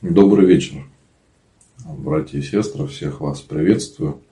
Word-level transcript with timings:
Добрый 0.00 0.46
вечер, 0.46 0.84
братья 1.84 2.38
и 2.38 2.42
сестры, 2.42 2.86
всех 2.86 3.20
вас 3.20 3.40
приветствую. 3.40 4.22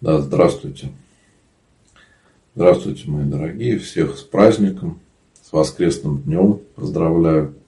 Да, 0.00 0.22
здравствуйте. 0.22 0.88
Здравствуйте, 2.54 3.10
мои 3.10 3.24
дорогие. 3.24 3.78
Всех 3.78 4.16
с 4.16 4.22
праздником, 4.22 5.00
с 5.42 5.52
воскресным 5.52 6.22
днем 6.22 6.62
поздравляю. 6.76 7.61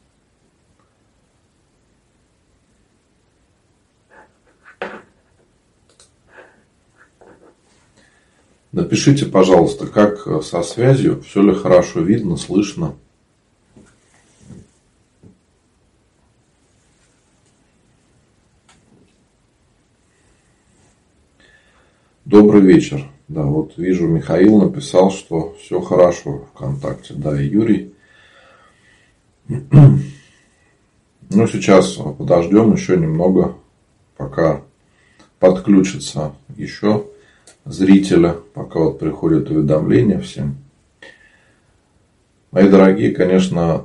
Напишите, 8.95 9.27
пожалуйста, 9.27 9.89
как 9.89 10.45
со 10.45 10.63
связью, 10.63 11.21
все 11.23 11.43
ли 11.43 11.53
хорошо 11.53 11.99
видно, 11.99 12.37
слышно. 12.37 12.95
Добрый 22.25 22.61
вечер. 22.61 23.11
Да, 23.27 23.43
вот 23.43 23.77
вижу, 23.77 24.07
Михаил 24.07 24.59
написал, 24.59 25.11
что 25.11 25.57
все 25.61 25.81
хорошо 25.81 26.47
ВКонтакте. 26.55 27.15
Да, 27.15 27.43
и 27.43 27.49
Юрий. 27.49 27.93
Ну, 29.49 29.99
сейчас 31.49 31.99
подождем 32.17 32.73
еще 32.73 32.97
немного, 32.97 33.57
пока 34.17 34.63
подключится 35.41 36.37
еще 36.57 37.09
зрителя, 37.65 38.37
пока 38.53 38.81
вот 38.81 38.99
приходят 38.99 39.51
уведомления 39.51 40.21
всем. 40.21 40.57
Мои 42.51 42.69
дорогие, 42.69 43.11
конечно, 43.11 43.85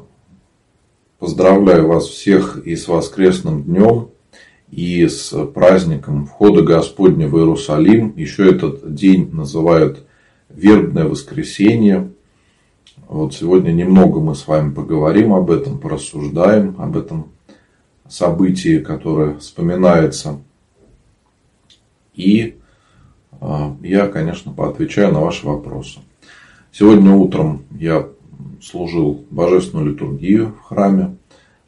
поздравляю 1.18 1.88
вас 1.88 2.06
всех 2.06 2.58
и 2.66 2.76
с 2.76 2.88
воскресным 2.88 3.64
днем, 3.64 4.10
и 4.70 5.08
с 5.08 5.34
праздником 5.48 6.28
входа 6.28 6.62
Господня 6.62 7.28
в 7.28 7.38
Иерусалим. 7.38 8.14
Еще 8.16 8.50
этот 8.52 8.94
день 8.94 9.30
называют 9.34 10.06
вербное 10.50 11.06
воскресенье. 11.06 12.12
Вот 13.08 13.34
сегодня 13.34 13.72
немного 13.72 14.20
мы 14.20 14.36
с 14.36 14.48
вами 14.48 14.72
поговорим 14.72 15.34
об 15.34 15.50
этом, 15.50 15.80
порассуждаем 15.80 16.76
об 16.78 16.96
этом 16.96 17.32
событии, 18.08 18.78
которое 18.80 19.38
вспоминается. 19.40 20.40
И 22.14 22.59
я, 23.82 24.08
конечно, 24.08 24.52
поотвечаю 24.52 25.14
на 25.14 25.22
ваши 25.22 25.46
вопросы. 25.46 26.00
Сегодня 26.72 27.14
утром 27.14 27.64
я 27.72 28.08
служил 28.62 29.24
божественную 29.30 29.92
литургию 29.92 30.54
в 30.60 30.64
храме. 30.66 31.16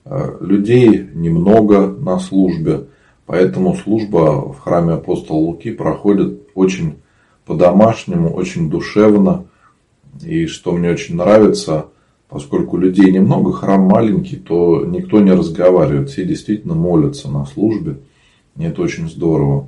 А, 0.06 0.38
людей 0.40 1.10
немного 1.14 1.88
на 1.88 2.20
службе, 2.20 2.88
поэтому 3.26 3.76
служба 3.76 4.52
в 4.52 4.60
храме 4.60 4.94
апостола 4.94 5.38
Луки 5.38 5.72
проходит 5.72 6.42
очень 6.56 6.96
по-домашнему, 7.46 8.32
очень 8.34 8.70
душевно. 8.70 9.46
И 10.24 10.46
что 10.48 10.72
мне 10.74 10.92
очень 10.92 11.16
нравится, 11.16 11.88
поскольку 12.30 12.78
людей 12.78 13.12
немного, 13.12 13.54
храм 13.54 13.82
маленький, 13.82 14.36
то 14.36 14.86
никто 14.86 15.20
не 15.20 15.32
разговаривает. 15.32 16.10
Все 16.10 16.26
действительно 16.26 16.76
молятся 16.76 17.30
на 17.30 17.46
службе. 17.46 17.98
И 18.58 18.64
это 18.64 18.82
очень 18.82 19.10
здорово. 19.10 19.68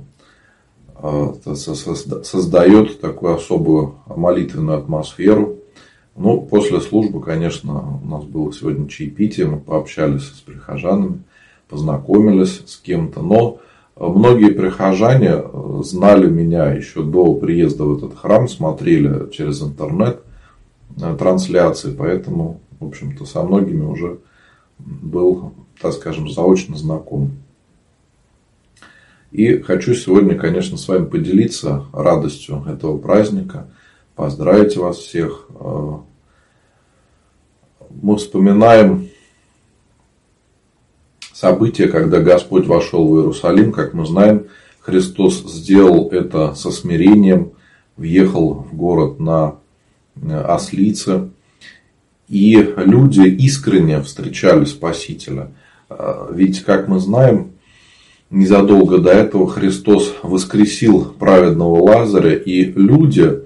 А, 1.06 1.34
создает 1.54 2.98
такую 2.98 3.34
особую 3.34 3.96
молитвенную 4.06 4.78
атмосферу. 4.78 5.58
Ну, 6.16 6.40
после 6.40 6.80
службы, 6.80 7.20
конечно, 7.20 8.00
у 8.02 8.06
нас 8.06 8.24
было 8.24 8.50
сегодня 8.54 8.88
чаепитие, 8.88 9.46
мы 9.46 9.60
пообщались 9.60 10.22
с 10.22 10.40
прихожанами, 10.40 11.22
познакомились 11.68 12.62
с 12.64 12.78
кем-то, 12.78 13.20
но 13.20 13.58
многие 13.96 14.52
прихожане 14.52 15.32
э, 15.34 15.80
знали 15.84 16.26
меня 16.30 16.72
еще 16.72 17.02
до 17.02 17.34
приезда 17.34 17.84
в 17.84 17.98
этот 17.98 18.16
храм, 18.16 18.48
смотрели 18.48 19.30
через 19.30 19.60
интернет 19.62 20.22
э, 20.96 21.14
трансляции, 21.18 21.94
поэтому, 21.94 22.60
в 22.80 22.86
общем-то, 22.86 23.26
со 23.26 23.42
многими 23.42 23.84
уже 23.84 24.20
был, 24.78 25.52
так 25.82 25.92
скажем, 25.92 26.30
заочно 26.30 26.78
знаком. 26.78 27.32
И 29.34 29.58
хочу 29.58 29.94
сегодня, 29.94 30.36
конечно, 30.36 30.78
с 30.78 30.86
вами 30.86 31.06
поделиться 31.06 31.86
радостью 31.92 32.64
этого 32.68 32.98
праздника, 32.98 33.66
поздравить 34.14 34.76
вас 34.76 34.98
всех. 34.98 35.48
Э, 35.58 35.94
мы 37.90 38.16
вспоминаем 38.16 39.08
события, 41.32 41.88
когда 41.88 42.20
Господь 42.20 42.68
вошел 42.68 43.08
в 43.08 43.16
Иерусалим. 43.16 43.72
Как 43.72 43.92
мы 43.92 44.06
знаем, 44.06 44.46
Христос 44.78 45.42
сделал 45.52 46.10
это 46.10 46.54
со 46.54 46.70
смирением, 46.70 47.54
въехал 47.96 48.54
в 48.54 48.72
город 48.76 49.18
на 49.18 49.56
э, 50.14 50.42
ослице. 50.42 51.30
И 52.28 52.54
люди 52.76 53.22
искренне 53.22 54.00
встречали 54.00 54.64
Спасителя. 54.64 55.50
Э, 55.90 56.28
ведь, 56.30 56.62
как 56.62 56.86
мы 56.86 57.00
знаем, 57.00 57.53
незадолго 58.30 58.98
до 58.98 59.10
этого 59.10 59.48
Христос 59.48 60.14
воскресил 60.22 61.04
праведного 61.18 61.82
Лазаря, 61.82 62.34
и 62.34 62.64
люди 62.64 63.40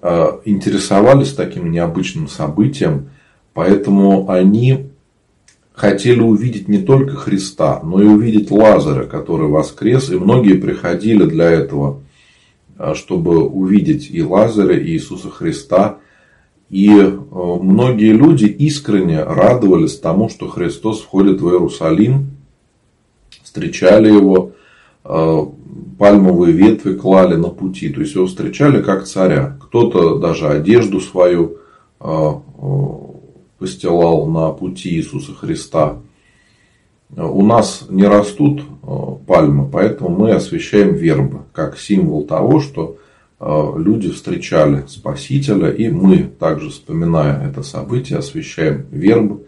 а, 0.00 0.40
интересовались 0.44 1.32
таким 1.32 1.70
необычным 1.70 2.28
событием, 2.28 3.10
поэтому 3.54 4.30
они 4.30 4.90
хотели 5.72 6.20
увидеть 6.20 6.68
не 6.68 6.78
только 6.78 7.16
Христа, 7.16 7.80
но 7.82 8.02
и 8.02 8.06
увидеть 8.06 8.50
Лазаря, 8.50 9.04
который 9.04 9.48
воскрес, 9.48 10.10
и 10.10 10.16
многие 10.16 10.54
приходили 10.54 11.24
для 11.24 11.50
этого, 11.50 12.00
а, 12.78 12.94
чтобы 12.94 13.46
увидеть 13.46 14.08
и 14.10 14.22
Лазаря, 14.22 14.78
и 14.78 14.90
Иисуса 14.90 15.30
Христа. 15.30 15.98
И 16.68 16.88
а, 16.90 17.14
многие 17.60 18.12
люди 18.12 18.44
искренне 18.44 19.22
радовались 19.22 19.98
тому, 19.98 20.28
что 20.28 20.48
Христос 20.48 21.00
входит 21.00 21.40
в 21.40 21.48
Иерусалим, 21.48 22.30
встречали 23.52 24.10
его, 24.10 24.52
э, 25.04 25.46
пальмовые 25.98 26.54
ветви 26.54 26.94
клали 26.94 27.34
на 27.34 27.48
пути, 27.48 27.90
то 27.90 28.00
есть 28.00 28.14
его 28.14 28.26
встречали 28.26 28.82
как 28.82 29.04
царя. 29.04 29.58
Кто-то 29.60 30.18
даже 30.18 30.48
одежду 30.48 31.00
свою 31.00 31.58
э, 32.00 32.06
э, 32.06 32.70
постилал 33.58 34.26
на 34.26 34.50
пути 34.52 34.94
Иисуса 34.94 35.34
Христа. 35.34 35.98
У 37.14 37.44
нас 37.44 37.84
не 37.90 38.04
растут 38.04 38.62
пальмы, 39.26 39.68
поэтому 39.70 40.08
мы 40.08 40.30
освещаем 40.30 40.94
вербы, 40.94 41.40
как 41.52 41.78
символ 41.78 42.24
того, 42.24 42.60
что 42.60 42.96
люди 43.38 44.10
встречали 44.10 44.84
Спасителя, 44.88 45.70
и 45.70 45.90
мы 45.90 46.22
также, 46.22 46.70
вспоминая 46.70 47.46
это 47.46 47.62
событие, 47.62 48.18
освещаем 48.18 48.86
вербы 48.90 49.44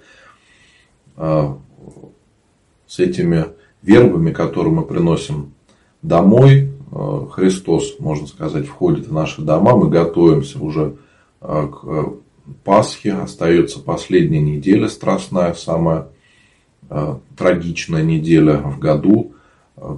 с 1.16 2.98
этими 2.98 3.46
вербами, 3.84 4.32
которые 4.32 4.72
мы 4.72 4.82
приносим 4.82 5.52
домой. 6.02 6.70
Э, 6.90 7.26
Христос, 7.30 7.96
можно 7.98 8.26
сказать, 8.26 8.66
входит 8.66 9.08
в 9.08 9.12
наши 9.12 9.42
дома. 9.42 9.76
Мы 9.76 9.88
готовимся 9.88 10.58
уже 10.58 10.96
э, 11.40 11.68
к 11.68 11.80
э, 11.84 12.04
Пасхе. 12.64 13.12
Остается 13.12 13.80
последняя 13.80 14.40
неделя 14.40 14.88
страстная, 14.88 15.54
самая 15.54 16.08
трагичная 17.38 18.02
неделя 18.02 18.58
в 18.58 18.78
году, 18.78 19.32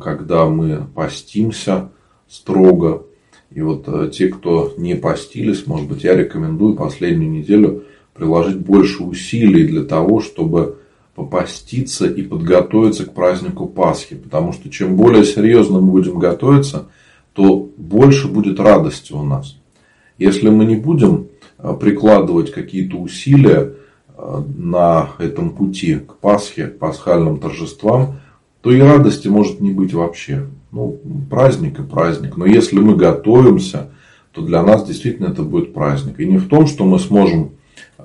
когда 0.01 0.47
мы 0.47 0.87
постимся 0.95 1.91
строго. 2.29 3.03
И 3.51 3.61
вот 3.61 4.13
те, 4.13 4.29
кто 4.29 4.73
не 4.77 4.95
постились, 4.95 5.67
может 5.67 5.89
быть, 5.89 6.05
я 6.05 6.15
рекомендую 6.15 6.77
последнюю 6.77 7.29
неделю 7.29 7.83
приложить 8.15 8.59
больше 8.59 9.03
усилий 9.03 9.67
для 9.67 9.83
того, 9.83 10.21
чтобы 10.21 10.79
попаститься 11.17 12.07
и 12.07 12.21
подготовиться 12.21 13.07
к 13.07 13.15
празднику 13.15 13.67
Пасхи. 13.67 14.17
Потому 14.17 14.53
что 14.53 14.69
чем 14.69 14.97
более 14.97 15.25
серьезно 15.25 15.81
мы 15.81 15.91
будем 15.91 16.19
готовиться, 16.19 16.89
то 17.33 17.69
больше 17.77 18.29
будет 18.29 18.61
радости 18.61 19.15
у 19.15 19.23
нас. 19.23 19.57
Если 20.19 20.51
мы 20.51 20.67
не 20.67 20.77
будем 20.77 21.29
э, 21.59 21.75
прикладывать 21.81 22.53
какие-то 22.53 22.99
усилия 22.99 23.73
э, 24.15 24.43
на 24.59 25.09
этом 25.19 25.51
пути 25.51 25.97
к 25.97 26.17
Пасхе, 26.17 26.67
к 26.67 26.79
пасхальным 26.79 27.39
торжествам, 27.39 28.21
то 28.61 28.71
и 28.71 28.79
радости 28.79 29.29
может 29.29 29.61
не 29.61 29.71
быть 29.71 29.95
вообще. 29.95 30.47
Ну, 30.71 31.01
праздник 31.31 31.81
и 31.81 31.83
праздник. 31.83 32.37
Но 32.37 32.45
если 32.45 32.79
мы 32.79 32.95
готовимся, 32.95 33.89
то 34.33 34.43
для 34.43 34.63
нас 34.63 34.87
действительно 34.87 35.29
это 35.29 35.43
будет 35.43 35.73
праздник. 35.73 36.21
И 36.21 36.27
не 36.27 36.37
в 36.37 36.47
том, 36.49 36.67
что 36.67 36.85
мы 36.85 36.99
сможем 36.99 37.53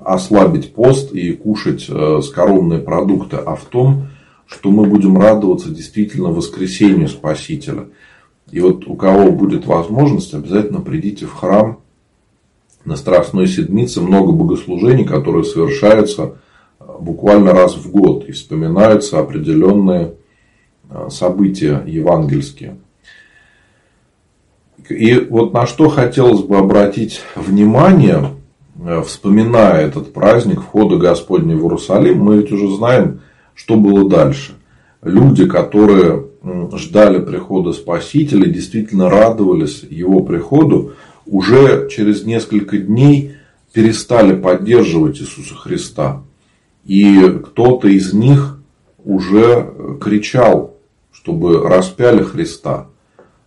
ослабить 0.04 0.74
пост 0.74 1.12
и 1.12 1.32
кушать 1.32 1.86
э, 1.88 2.20
скоромные 2.22 2.80
продукты, 2.80 3.36
а 3.36 3.54
в 3.54 3.64
том, 3.64 4.08
что 4.46 4.70
мы 4.70 4.86
будем 4.86 5.18
радоваться 5.18 5.70
действительно 5.70 6.28
воскресению 6.28 7.08
Спасителя. 7.08 7.86
И 8.50 8.60
вот 8.60 8.86
у 8.86 8.94
кого 8.94 9.30
будет 9.30 9.66
возможность, 9.66 10.34
обязательно 10.34 10.80
придите 10.80 11.26
в 11.26 11.32
храм 11.32 11.78
на 12.84 12.96
Страстной 12.96 13.46
Седмице. 13.46 14.00
Много 14.00 14.32
богослужений, 14.32 15.04
которые 15.04 15.44
совершаются 15.44 16.36
буквально 17.00 17.52
раз 17.52 17.76
в 17.76 17.90
год 17.90 18.24
и 18.28 18.32
вспоминаются 18.32 19.18
определенные 19.18 20.14
а, 20.90 21.10
события 21.10 21.82
евангельские. 21.86 22.76
И 24.88 25.14
вот 25.14 25.52
на 25.52 25.66
что 25.66 25.88
хотелось 25.88 26.42
бы 26.42 26.58
обратить 26.58 27.20
внимание, 27.36 28.18
э, 28.18 28.41
вспоминая 29.04 29.86
этот 29.86 30.12
праздник 30.12 30.60
входа 30.60 30.96
Господня 30.96 31.56
в 31.56 31.62
Иерусалим, 31.62 32.18
мы 32.20 32.38
ведь 32.38 32.52
уже 32.52 32.74
знаем, 32.74 33.20
что 33.54 33.76
было 33.76 34.08
дальше. 34.08 34.54
Люди, 35.02 35.46
которые 35.46 36.26
ждали 36.74 37.20
прихода 37.20 37.72
Спасителя, 37.72 38.46
действительно 38.46 39.08
радовались 39.10 39.82
его 39.88 40.20
приходу, 40.20 40.92
уже 41.26 41.88
через 41.90 42.24
несколько 42.24 42.78
дней 42.78 43.36
перестали 43.72 44.34
поддерживать 44.34 45.20
Иисуса 45.20 45.54
Христа. 45.54 46.22
И 46.84 47.40
кто-то 47.44 47.88
из 47.88 48.12
них 48.12 48.58
уже 49.04 49.98
кричал, 50.00 50.76
чтобы 51.12 51.68
распяли 51.68 52.22
Христа. 52.22 52.88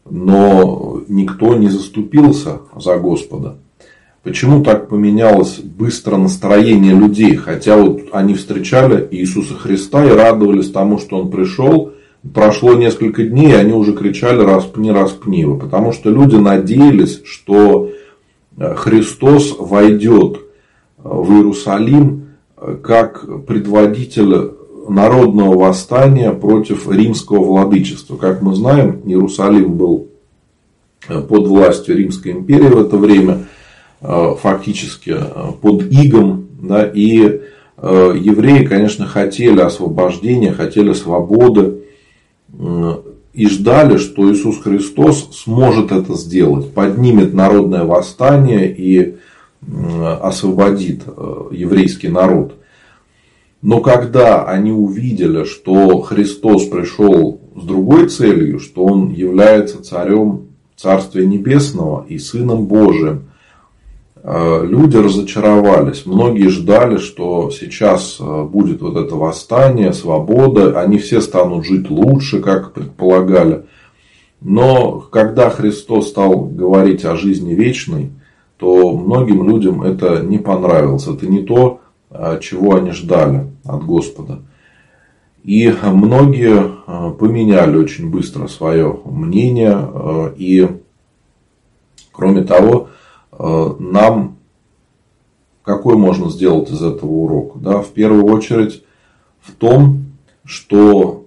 Но 0.09 1.01
никто 1.07 1.55
не 1.55 1.69
заступился 1.69 2.61
за 2.75 2.97
Господа. 2.97 3.57
Почему 4.25 4.63
так 4.63 4.89
поменялось 4.89 5.59
быстро 5.59 6.17
настроение 6.17 6.95
людей? 6.95 7.35
Хотя 7.35 7.77
вот 7.77 8.05
они 8.11 8.33
встречали 8.33 9.07
Иисуса 9.11 9.53
Христа 9.53 10.03
и 10.03 10.09
радовались 10.09 10.71
тому, 10.71 10.97
что 10.97 11.19
Он 11.19 11.29
пришел. 11.29 11.91
Прошло 12.33 12.73
несколько 12.73 13.23
дней, 13.23 13.51
и 13.51 13.55
они 13.55 13.73
уже 13.73 13.93
кричали 13.93 14.41
«распни, 14.43 14.89
распни 14.89 15.41
его». 15.41 15.57
Потому 15.57 15.91
что 15.91 16.09
люди 16.09 16.37
надеялись, 16.37 17.21
что 17.23 17.91
Христос 18.57 19.55
войдет 19.59 20.39
в 20.97 21.31
Иерусалим 21.31 22.29
как 22.81 23.45
предводитель 23.45 24.53
народного 24.89 25.55
восстания 25.55 26.31
против 26.31 26.89
римского 26.91 27.43
владычества. 27.43 28.17
Как 28.17 28.41
мы 28.41 28.55
знаем, 28.55 29.01
Иерусалим 29.05 29.73
был 29.73 30.07
под 31.07 31.45
властью 31.45 31.95
Римской 31.95 32.31
империи 32.31 32.69
в 32.69 32.79
это 32.79 32.97
время, 32.97 33.45
фактически 34.01 35.15
под 35.61 35.83
игом. 35.91 36.47
Да, 36.61 36.83
и 36.85 37.41
евреи, 37.77 38.65
конечно, 38.65 39.05
хотели 39.05 39.59
освобождения, 39.59 40.51
хотели 40.51 40.93
свободы 40.93 41.83
и 43.35 43.47
ждали, 43.47 43.97
что 43.97 44.31
Иисус 44.31 44.61
Христос 44.61 45.29
сможет 45.43 45.91
это 45.91 46.13
сделать, 46.15 46.71
поднимет 46.73 47.33
народное 47.33 47.83
восстание 47.83 48.73
и 48.73 49.15
освободит 50.21 51.01
э, 51.05 51.47
еврейский 51.51 52.07
народ. 52.07 52.55
Но 53.61 53.81
когда 53.81 54.45
они 54.45 54.71
увидели, 54.71 55.43
что 55.43 56.01
Христос 56.01 56.65
пришел 56.67 57.41
с 57.55 57.63
другой 57.63 58.09
целью, 58.09 58.59
что 58.59 58.85
Он 58.85 59.11
является 59.11 59.83
царем 59.83 60.49
Царствия 60.75 61.25
Небесного 61.25 62.05
и 62.07 62.19
Сыном 62.19 62.67
Божиим, 62.67 63.23
э, 63.23 63.34
люди 64.27 64.97
разочаровались. 64.97 66.07
Многие 66.07 66.47
ждали, 66.47 66.97
что 66.97 67.51
сейчас 67.51 68.17
э, 68.19 68.43
будет 68.43 68.81
вот 68.81 68.97
это 68.97 69.15
восстание, 69.15 69.93
свобода, 69.93 70.81
они 70.81 70.97
все 70.97 71.21
станут 71.21 71.63
жить 71.65 71.91
лучше, 71.91 72.41
как 72.41 72.73
предполагали. 72.73 73.65
Но 74.41 74.99
когда 75.11 75.51
Христос 75.51 76.09
стал 76.09 76.39
говорить 76.39 77.05
о 77.05 77.15
жизни 77.15 77.53
вечной, 77.53 78.09
то 78.57 78.97
многим 78.97 79.47
людям 79.47 79.83
это 79.83 80.21
не 80.23 80.39
понравилось. 80.39 81.07
Это 81.07 81.27
не 81.27 81.43
то, 81.43 81.81
а, 82.09 82.39
чего 82.39 82.75
они 82.75 82.91
ждали 82.91 83.51
от 83.63 83.85
Господа. 83.85 84.39
И 85.43 85.71
многие 85.83 86.71
поменяли 87.19 87.77
очень 87.77 88.09
быстро 88.09 88.47
свое 88.47 88.99
мнение. 89.05 90.33
И 90.37 90.67
кроме 92.11 92.43
того, 92.43 92.89
нам 93.37 94.37
какой 95.63 95.95
можно 95.95 96.29
сделать 96.29 96.69
из 96.69 96.81
этого 96.81 97.11
урока? 97.11 97.59
Да? 97.59 97.81
В 97.81 97.89
первую 97.89 98.25
очередь 98.25 98.83
в 99.41 99.51
том, 99.51 100.05
что 100.43 101.25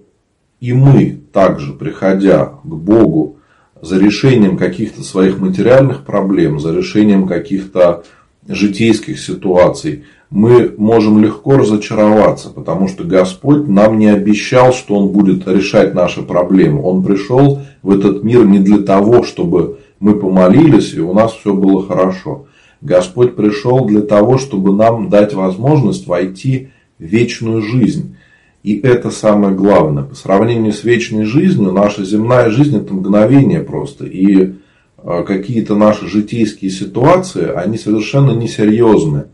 и 0.59 0.73
мы 0.73 1.19
также, 1.31 1.73
приходя 1.73 2.45
к 2.45 2.65
Богу 2.65 3.37
за 3.81 3.97
решением 3.97 4.57
каких-то 4.57 5.03
своих 5.03 5.39
материальных 5.39 6.03
проблем, 6.03 6.59
за 6.59 6.73
решением 6.73 7.27
каких-то 7.27 8.03
житейских 8.47 9.19
ситуаций, 9.19 10.03
мы 10.29 10.73
можем 10.77 11.23
легко 11.23 11.57
разочароваться, 11.57 12.49
потому 12.49 12.87
что 12.87 13.03
Господь 13.03 13.67
нам 13.67 13.97
не 13.97 14.07
обещал, 14.07 14.73
что 14.73 14.95
Он 14.95 15.09
будет 15.09 15.47
решать 15.47 15.95
наши 15.95 16.21
проблемы. 16.21 16.83
Он 16.83 17.03
пришел 17.03 17.61
в 17.81 17.91
этот 17.91 18.23
мир 18.23 18.45
не 18.45 18.59
для 18.59 18.79
того, 18.79 19.23
чтобы 19.23 19.78
мы 19.99 20.15
помолились 20.15 20.93
и 20.93 20.99
у 20.99 21.13
нас 21.13 21.33
все 21.33 21.53
было 21.53 21.85
хорошо. 21.85 22.45
Господь 22.81 23.35
пришел 23.35 23.85
для 23.85 24.01
того, 24.01 24.37
чтобы 24.37 24.73
нам 24.73 25.09
дать 25.09 25.33
возможность 25.33 26.07
войти 26.07 26.69
в 26.97 27.03
вечную 27.03 27.61
жизнь. 27.61 28.15
И 28.63 28.79
это 28.79 29.09
самое 29.09 29.53
главное. 29.53 30.03
По 30.03 30.15
сравнению 30.15 30.73
с 30.73 30.83
вечной 30.83 31.25
жизнью, 31.25 31.71
наша 31.71 32.03
земная 32.03 32.49
жизнь 32.49 32.77
это 32.77 32.93
мгновение 32.93 33.61
просто. 33.61 34.05
И 34.05 34.55
а, 34.97 35.23
какие-то 35.23 35.75
наши 35.75 36.07
житейские 36.07 36.71
ситуации, 36.71 37.51
они 37.51 37.77
совершенно 37.77 38.31
несерьезны. 38.31 39.25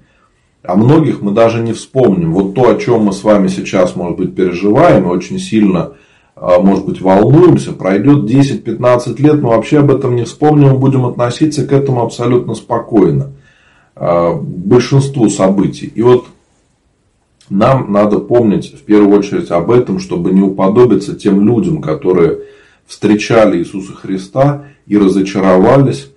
О 0.64 0.76
многих 0.76 1.22
мы 1.22 1.32
даже 1.32 1.62
не 1.62 1.74
вспомним. 1.74 2.34
Вот 2.34 2.56
то, 2.56 2.70
о 2.70 2.80
чем 2.80 3.04
мы 3.04 3.14
с 3.14 3.24
вами 3.24 3.48
сейчас, 3.48 3.96
может 3.96 4.18
быть, 4.18 4.36
переживаем 4.36 5.08
очень 5.08 5.40
сильно, 5.40 5.94
может 6.36 6.86
быть, 6.86 7.02
волнуемся, 7.02 7.72
пройдет 7.72 8.30
10-15 8.30 9.22
лет, 9.22 9.42
мы 9.42 9.50
вообще 9.50 9.80
об 9.80 9.92
этом 9.92 10.16
не 10.16 10.26
вспомним 10.26 10.78
будем 10.80 11.06
относиться 11.06 11.66
к 11.66 11.72
этому 11.72 12.02
абсолютно 12.02 12.56
спокойно. 12.56 13.32
А, 13.96 14.34
большинству 14.34 15.30
событий. 15.30 15.92
И 15.96 16.02
вот 16.02 16.26
нам 17.50 17.92
надо 17.94 18.20
помнить 18.20 18.74
в 18.74 18.84
первую 18.84 19.18
очередь 19.18 19.52
об 19.52 19.72
этом, 19.72 20.00
чтобы 20.00 20.32
не 20.32 20.42
уподобиться 20.42 21.16
тем 21.16 21.48
людям, 21.48 21.82
которые 21.82 22.40
встречали 22.86 23.58
Иисуса 23.58 23.94
Христа 23.94 24.66
и 24.86 24.98
разочаровались, 24.98 26.12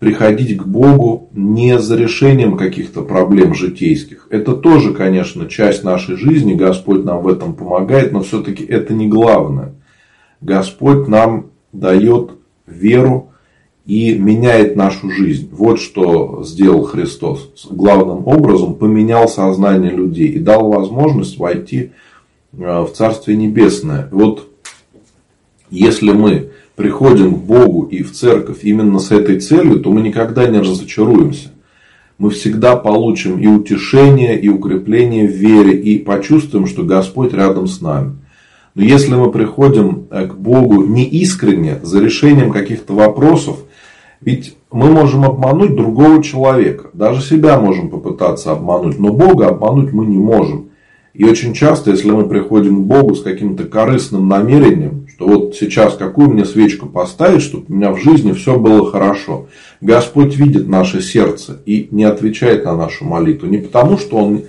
приходить 0.00 0.56
к 0.56 0.64
Богу 0.64 1.28
не 1.34 1.78
за 1.78 1.94
решением 1.94 2.56
каких-то 2.56 3.02
проблем 3.02 3.54
житейских. 3.54 4.26
Это 4.30 4.54
тоже, 4.54 4.94
конечно, 4.94 5.46
часть 5.46 5.84
нашей 5.84 6.16
жизни, 6.16 6.54
Господь 6.54 7.04
нам 7.04 7.22
в 7.22 7.28
этом 7.28 7.52
помогает, 7.52 8.10
но 8.10 8.22
все-таки 8.22 8.64
это 8.64 8.94
не 8.94 9.08
главное. 9.08 9.74
Господь 10.40 11.06
нам 11.06 11.50
дает 11.72 12.30
веру 12.66 13.28
и 13.84 14.14
меняет 14.14 14.74
нашу 14.74 15.10
жизнь. 15.10 15.50
Вот 15.52 15.78
что 15.78 16.44
сделал 16.44 16.84
Христос. 16.84 17.50
Главным 17.70 18.26
образом 18.26 18.76
поменял 18.76 19.28
сознание 19.28 19.90
людей 19.90 20.28
и 20.28 20.38
дал 20.38 20.70
возможность 20.70 21.36
войти 21.36 21.90
э, 22.52 22.80
в 22.80 22.90
Царствие 22.94 23.36
Небесное. 23.36 24.08
Вот 24.12 24.48
если 25.68 26.12
мы 26.12 26.52
приходим 26.80 27.34
к 27.34 27.38
Богу 27.38 27.82
и 27.82 28.02
в 28.02 28.12
церковь 28.12 28.60
именно 28.62 29.00
с 29.00 29.10
этой 29.10 29.38
целью, 29.38 29.80
то 29.80 29.92
мы 29.92 30.00
никогда 30.00 30.46
не 30.46 30.60
разочаруемся. 30.60 31.50
Мы 32.16 32.30
всегда 32.30 32.74
получим 32.76 33.38
и 33.38 33.46
утешение, 33.46 34.40
и 34.40 34.48
укрепление 34.48 35.28
в 35.28 35.30
вере, 35.30 35.78
и 35.78 35.98
почувствуем, 35.98 36.66
что 36.66 36.82
Господь 36.82 37.34
рядом 37.34 37.66
с 37.66 37.82
нами. 37.82 38.16
Но 38.74 38.82
если 38.82 39.14
мы 39.14 39.30
приходим 39.30 40.06
э, 40.10 40.26
к 40.26 40.34
Богу 40.34 40.82
не 40.82 41.04
искренне, 41.04 41.80
за 41.82 42.00
решением 42.00 42.50
каких-то 42.50 42.94
вопросов, 42.94 43.58
ведь 44.22 44.56
мы 44.72 44.90
можем 44.90 45.24
обмануть 45.24 45.76
другого 45.76 46.22
человека. 46.22 46.88
Даже 46.94 47.20
себя 47.20 47.60
можем 47.60 47.90
попытаться 47.90 48.52
обмануть. 48.52 48.98
Но 48.98 49.12
Бога 49.12 49.48
обмануть 49.48 49.92
мы 49.92 50.06
не 50.06 50.18
можем. 50.18 50.70
И 51.12 51.24
очень 51.24 51.52
часто, 51.52 51.90
если 51.90 52.10
мы 52.10 52.26
приходим 52.26 52.84
к 52.84 52.86
Богу 52.86 53.14
с 53.14 53.22
каким-то 53.22 53.64
корыстным 53.64 54.28
намерением, 54.28 55.06
что 55.20 55.28
вот 55.28 55.54
сейчас 55.54 55.96
какую 55.96 56.30
мне 56.30 56.46
свечку 56.46 56.86
поставить, 56.86 57.42
чтобы 57.42 57.66
у 57.68 57.74
меня 57.74 57.92
в 57.92 58.00
жизни 58.00 58.32
все 58.32 58.58
было 58.58 58.90
хорошо. 58.90 59.48
Господь 59.82 60.34
видит 60.34 60.66
наше 60.66 61.02
сердце 61.02 61.60
и 61.66 61.88
не 61.90 62.04
отвечает 62.04 62.64
на 62.64 62.74
нашу 62.74 63.04
молитву. 63.04 63.46
Не 63.46 63.58
потому, 63.58 63.98
что 63.98 64.16
Он 64.16 64.44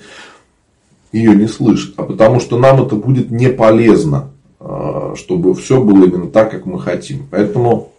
ее 1.12 1.36
не 1.36 1.48
слышит, 1.48 1.96
а 1.98 2.04
потому, 2.04 2.40
что 2.40 2.58
нам 2.58 2.82
это 2.82 2.96
будет 2.96 3.32
не 3.32 3.50
полезно, 3.50 4.32
а, 4.62 5.14
чтобы 5.18 5.54
все 5.56 5.84
было 5.84 6.06
именно 6.06 6.28
так, 6.28 6.52
как 6.52 6.66
мы 6.66 6.80
хотим. 6.80 7.28
Поэтому 7.30 7.92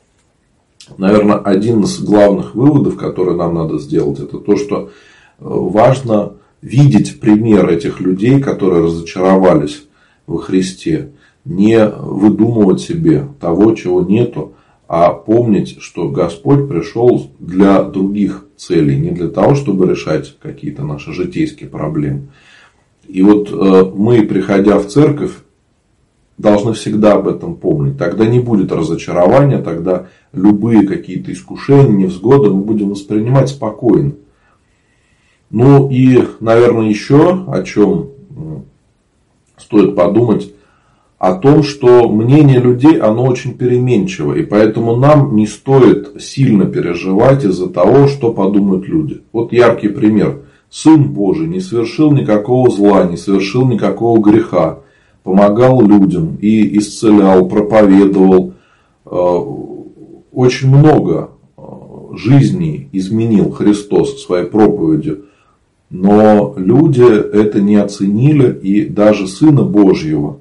наверное, 0.97 1.37
один 1.37 1.81
из 1.81 2.01
главных 2.01 2.55
выводов, 2.55 2.97
которые 2.97 3.37
нам 3.37 3.53
надо 3.53 3.79
сделать, 3.81 4.19
это 4.19 4.39
то, 4.39 4.57
что 4.57 4.77
э, 4.79 4.89
важно 5.41 6.33
видеть 6.63 7.21
пример 7.21 7.69
этих 7.69 8.01
людей, 8.01 8.41
которые 8.41 8.83
разочаровались 8.83 9.85
во 10.27 10.39
Христе. 10.39 11.11
Не 11.45 11.87
выдумывать 11.87 12.81
себе 12.81 13.29
того, 13.41 13.75
чего 13.75 14.03
нету, 14.03 14.55
а 14.87 15.13
помнить, 15.13 15.79
что 15.81 16.09
Господь 16.09 16.69
пришел 16.69 17.31
для 17.39 17.83
других 17.83 18.47
целей, 18.57 18.99
не 18.99 19.11
для 19.11 19.29
того, 19.29 19.55
чтобы 19.55 19.89
решать 19.89 20.37
какие-то 20.41 20.85
наши 20.85 21.13
житейские 21.13 21.69
проблемы. 21.69 22.29
И 23.09 23.23
вот 23.23 23.51
э, 23.51 23.93
мы, 23.97 24.23
приходя 24.23 24.79
в 24.79 24.87
церковь, 24.87 25.33
должны 26.39 26.73
всегда 26.73 27.15
об 27.15 27.29
этом 27.29 27.57
помнить. 27.57 27.99
Тогда 27.99 28.27
не 28.27 28.41
будет 28.41 28.73
разочарования, 28.73 29.59
тогда 29.59 30.09
любые 30.33 30.87
какие-то 30.87 31.33
искушения, 31.33 31.89
невзгоды 31.89 32.51
мы 32.51 32.63
будем 32.63 32.91
воспринимать 32.91 33.49
спокойно. 33.49 34.13
Ну 35.51 35.91
и, 35.91 36.23
наверное, 36.41 36.89
еще 36.89 37.45
о 37.47 37.63
чем 37.63 38.11
стоит 39.57 39.95
подумать, 39.95 40.52
о 41.23 41.35
том, 41.35 41.63
что 41.63 42.09
мнение 42.09 42.59
людей, 42.59 42.99
оно 42.99 43.23
очень 43.23 43.55
переменчиво. 43.55 44.35
И 44.35 44.43
поэтому 44.43 44.97
нам 44.97 45.37
не 45.37 45.47
стоит 45.47 46.21
сильно 46.21 46.65
переживать 46.65 47.45
из-за 47.45 47.69
того, 47.69 48.09
что 48.09 48.33
подумают 48.33 48.89
люди. 48.89 49.21
Вот 49.33 49.53
яркий 49.53 49.87
пример. 49.87 50.41
Сын 50.69 51.05
Божий 51.05 51.47
не 51.47 51.61
совершил 51.61 52.11
никакого 52.11 52.69
зла, 52.73 53.05
не 53.05 53.17
совершил 53.17 53.69
никакого 53.69 54.21
греха. 54.21 54.81
Помогал 55.23 55.81
людям 55.81 56.39
и 56.41 56.77
исцелял, 56.79 57.47
проповедовал. 57.47 58.55
Э, 59.07 59.39
очень 60.33 60.77
много 60.77 61.31
э, 61.57 61.63
жизней 62.17 62.89
изменил 62.91 63.53
Христос 63.53 64.25
своей 64.25 64.47
проповедью. 64.47 65.27
Но 65.89 66.55
люди 66.57 67.05
это 67.05 67.61
не 67.61 67.77
оценили, 67.77 68.53
и 68.61 68.87
даже 68.87 69.29
Сына 69.29 69.63
Божьего 69.63 70.39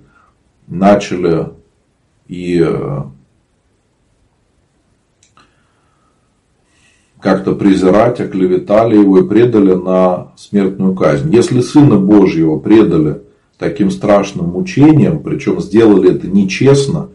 начали 0.72 1.50
и 2.28 2.64
э, 2.66 3.02
как-то 7.20 7.54
презирать, 7.54 8.22
оклеветали 8.22 8.98
его 8.98 9.20
и 9.20 9.28
предали 9.28 9.74
на 9.74 10.30
смертную 10.38 10.96
казнь. 10.96 11.34
Если 11.36 11.60
Сына 11.60 11.98
Божьего 11.98 12.58
предали 12.58 13.22
таким 13.60 13.92
страшным 13.92 14.48
мучением, 14.48 15.20
причем 15.20 15.62
сделали 15.62 16.16
это 16.16 16.28
нечестно, 16.28 17.10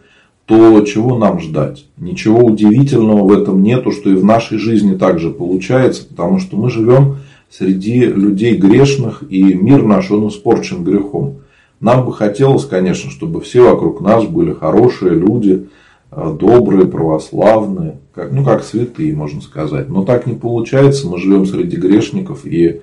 то 0.45 0.81
чего 0.83 1.19
нам 1.19 1.41
ждать? 1.41 1.87
Ничего 1.97 2.45
удивительного 2.45 3.27
в 3.27 3.33
этом 3.33 3.63
нету, 3.63 3.91
что 3.91 4.11
и 4.11 4.15
в 4.15 4.25
нашей 4.25 4.59
жизни 4.59 4.97
также 4.97 5.31
получается, 5.31 6.07
потому 6.07 6.39
что 6.39 6.57
мы 6.57 6.71
живем 6.71 7.17
среди 7.51 8.05
людей 8.05 8.57
грешных, 8.57 9.25
и 9.29 9.43
мир 9.55 9.83
наш, 9.83 10.11
он 10.11 10.29
испорчен 10.29 10.85
грехом. 10.85 11.39
Нам 11.81 12.07
бы 12.07 12.13
хотелось, 12.13 12.65
конечно, 12.65 13.11
чтобы 13.11 13.41
все 13.41 13.71
вокруг 13.71 14.01
нас 14.01 14.25
были 14.25 14.53
хорошие 14.53 15.15
люди, 15.15 15.69
э, 16.11 16.37
добрые, 16.39 16.87
православные, 16.87 17.99
как, 18.15 18.33
ну, 18.33 18.45
как 18.45 18.65
святые, 18.65 19.15
можно 19.15 19.41
сказать. 19.43 19.89
Но 19.89 20.05
так 20.05 20.27
не 20.27 20.35
получается, 20.35 21.07
мы 21.07 21.19
живем 21.19 21.45
среди 21.45 21.77
грешников, 21.77 22.47
и 22.47 22.81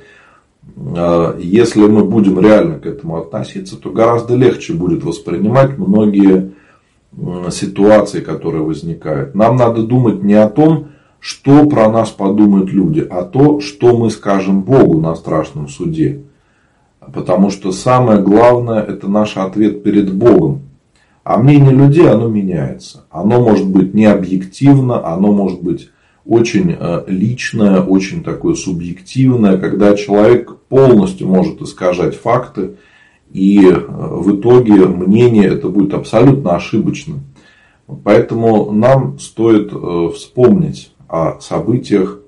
э, 0.75 1.39
если 1.39 1.87
мы 1.87 2.03
будем 2.03 2.39
реально 2.39 2.79
к 2.79 2.85
этому 2.85 3.17
относиться, 3.17 3.77
то 3.77 3.89
гораздо 3.89 4.35
легче 4.35 4.73
будет 4.73 5.03
воспринимать 5.03 5.77
многие 5.77 6.51
ситуации, 7.51 8.21
которые 8.21 8.63
возникают. 8.63 9.35
Нам 9.35 9.55
надо 9.55 9.83
думать 9.83 10.23
не 10.23 10.33
о 10.33 10.49
том, 10.49 10.87
что 11.19 11.65
про 11.67 11.89
нас 11.89 12.09
подумают 12.09 12.71
люди, 12.71 13.05
а 13.09 13.23
то, 13.23 13.59
что 13.61 13.97
мы 13.97 14.09
скажем 14.09 14.61
Богу 14.61 14.99
на 14.99 15.15
страшном 15.15 15.69
суде. 15.69 16.23
Потому 17.11 17.49
что 17.49 17.71
самое 17.71 18.21
главное– 18.21 18.81
это 18.87 19.07
наш 19.07 19.37
ответ 19.37 19.83
перед 19.83 20.13
Богом. 20.13 20.61
А 21.23 21.37
мнение 21.37 21.71
людей, 21.71 22.07
оно 22.07 22.27
меняется. 22.27 23.05
Оно 23.09 23.41
может 23.41 23.67
быть 23.67 23.93
не 23.93 24.05
объективно, 24.05 25.05
оно 25.05 25.31
может 25.31 25.61
быть 25.61 25.89
очень 26.25 26.75
э, 26.77 27.03
личное, 27.07 27.81
очень 27.81 28.23
такое 28.23 28.55
субъективное, 28.55 29.57
когда 29.57 29.95
человек 29.95 30.57
полностью 30.69 31.27
может 31.27 31.61
искажать 31.61 32.15
факты, 32.15 32.75
и 33.31 33.65
э, 33.65 33.77
в 33.87 34.37
итоге 34.37 34.85
мнение 34.85 35.47
это 35.47 35.69
будет 35.69 35.93
абсолютно 35.93 36.55
ошибочным. 36.55 37.21
Поэтому 38.03 38.71
нам 38.71 39.19
стоит 39.19 39.71
э, 39.73 40.09
вспомнить 40.15 40.93
о 41.07 41.39
событиях, 41.39 42.19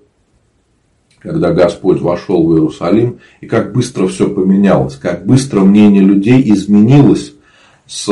когда 1.26 1.52
Господь 1.52 2.02
вошел 2.02 2.48
в 2.48 2.54
Иерусалим, 2.54 3.20
и 3.42 3.48
как 3.48 3.74
быстро 3.74 4.08
все 4.08 4.30
поменялось, 4.30 4.96
как 4.96 5.26
быстро 5.26 5.62
мнение 5.62 6.04
людей 6.04 6.42
изменилось 6.54 7.34
с 7.88 8.08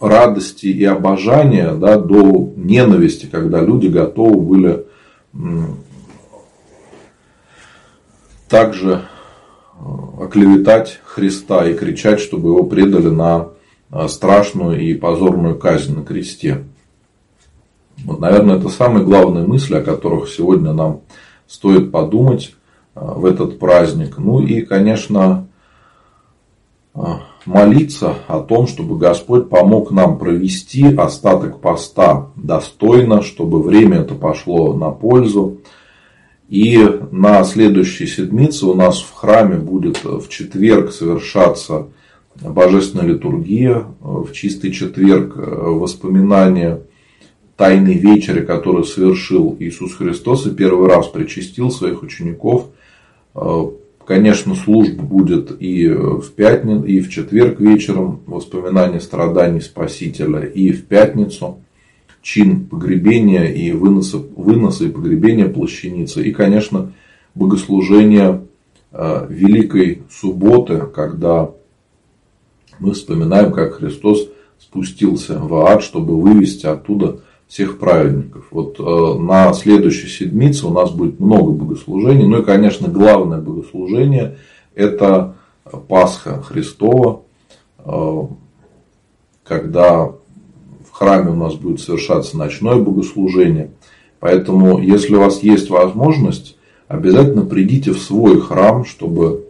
радости 0.00 0.66
и 0.66 0.84
обожания 0.84 1.74
да, 1.74 1.98
до 1.98 2.52
ненависти, 2.56 3.26
когда 3.26 3.60
люди 3.60 3.88
готовы 3.88 4.40
были 4.40 4.86
также 8.48 9.02
э, 9.78 10.24
оклеветать 10.24 11.00
Христа 11.04 11.66
и 11.66 11.74
кричать, 11.74 12.20
чтобы 12.20 12.50
его 12.50 12.64
предали 12.64 13.08
на 13.08 13.48
э, 13.90 14.08
страшную 14.08 14.80
и 14.80 14.94
позорную 14.94 15.58
казнь 15.58 15.96
на 15.96 16.04
кресте. 16.04 16.64
Вот, 18.04 18.20
наверное, 18.20 18.58
это 18.58 18.68
самые 18.68 19.04
главные 19.04 19.46
мысли, 19.46 19.76
о 19.76 19.82
которых 19.82 20.28
сегодня 20.28 20.72
нам 20.72 21.00
стоит 21.46 21.90
подумать 21.90 22.54
э, 22.94 23.00
в 23.00 23.24
этот 23.26 23.58
праздник. 23.58 24.18
Ну 24.18 24.40
и, 24.40 24.62
конечно, 24.62 25.46
э, 26.94 27.00
молиться 27.46 28.14
о 28.26 28.40
том, 28.40 28.66
чтобы 28.66 28.98
Господь 28.98 29.48
помог 29.48 29.90
нам 29.90 30.18
провести 30.18 30.94
остаток 30.94 31.60
поста 31.60 32.28
достойно, 32.36 33.22
чтобы 33.22 33.62
время 33.62 33.98
это 33.98 34.14
пошло 34.14 34.74
на 34.74 34.90
пользу. 34.90 35.58
И 36.48 36.78
на 37.10 37.42
следующей 37.44 38.06
седмице 38.06 38.66
у 38.66 38.74
нас 38.74 39.00
в 39.00 39.12
храме 39.14 39.56
будет 39.56 40.04
в 40.04 40.28
четверг 40.28 40.92
совершаться 40.92 41.88
божественная 42.40 43.06
литургия, 43.06 43.86
в 44.00 44.30
чистый 44.32 44.70
четверг 44.70 45.34
воспоминания 45.36 46.82
тайной 47.56 47.94
вечере, 47.94 48.42
которую 48.42 48.84
совершил 48.84 49.56
Иисус 49.60 49.94
Христос 49.94 50.46
и 50.46 50.50
первый 50.50 50.88
раз 50.88 51.08
причастил 51.08 51.70
своих 51.70 52.02
учеников. 52.02 52.68
Э, 53.34 53.64
конечно, 54.04 54.54
служба 54.54 55.02
будет 55.02 55.56
и 55.60 55.88
в 55.88 56.32
пятницу, 56.32 56.84
и 56.84 57.00
в 57.00 57.10
четверг 57.10 57.60
вечером, 57.60 58.20
воспоминания 58.26 59.00
страданий 59.00 59.60
Спасителя, 59.60 60.40
и 60.40 60.72
в 60.72 60.86
пятницу 60.86 61.58
чин 62.22 62.66
погребения 62.66 63.44
и 63.44 63.70
выноса, 63.72 64.18
выноса 64.18 64.86
и 64.86 64.90
погребения 64.90 65.48
плащаницы. 65.48 66.22
И, 66.22 66.32
конечно, 66.32 66.92
богослужение 67.34 68.42
э, 68.90 69.26
Великой 69.28 70.02
Субботы, 70.10 70.78
когда 70.92 71.50
мы 72.80 72.94
вспоминаем, 72.94 73.52
как 73.52 73.74
Христос 73.74 74.28
спустился 74.58 75.38
в 75.38 75.54
ад, 75.66 75.82
чтобы 75.82 76.20
вывести 76.20 76.66
оттуда 76.66 77.20
всех 77.48 77.78
праведников. 77.78 78.46
Вот 78.50 78.78
э, 78.78 79.18
на 79.18 79.52
следующей 79.52 80.08
седмице 80.08 80.66
у 80.66 80.70
нас 80.70 80.90
будет 80.90 81.20
много 81.20 81.52
богослужений. 81.52 82.26
Ну 82.26 82.40
и, 82.40 82.44
конечно, 82.44 82.88
главное 82.88 83.40
богослужение– 83.40 84.38
это 84.74 85.36
Пасха 85.88 86.42
Христова, 86.42 87.22
э, 87.78 88.22
когда 89.44 90.06
в 90.06 90.90
храме 90.92 91.30
у 91.30 91.36
нас 91.36 91.54
будет 91.54 91.80
совершаться 91.80 92.36
ночное 92.36 92.76
богослужение. 92.76 93.70
Поэтому, 94.20 94.80
если 94.80 95.14
у 95.14 95.20
вас 95.20 95.42
есть 95.42 95.68
возможность, 95.70 96.56
обязательно 96.88 97.44
придите 97.44 97.92
в 97.92 97.98
свой 97.98 98.40
храм, 98.40 98.84
чтобы 98.84 99.44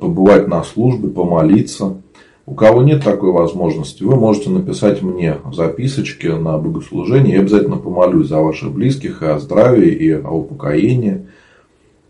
побывать 0.00 0.48
на 0.48 0.62
службе, 0.64 1.08
помолиться. 1.08 2.01
У 2.44 2.54
кого 2.54 2.82
нет 2.82 3.04
такой 3.04 3.30
возможности, 3.30 4.02
вы 4.02 4.16
можете 4.16 4.50
написать 4.50 5.00
мне 5.00 5.36
записочки 5.52 6.26
на 6.26 6.58
богослужение. 6.58 7.34
Я 7.34 7.40
обязательно 7.40 7.76
помолюсь 7.76 8.28
за 8.28 8.40
ваших 8.40 8.72
близких 8.72 9.22
и 9.22 9.26
о 9.26 9.38
здравии, 9.38 9.90
и 9.90 10.10
о 10.10 10.30
упокоении. 10.30 11.28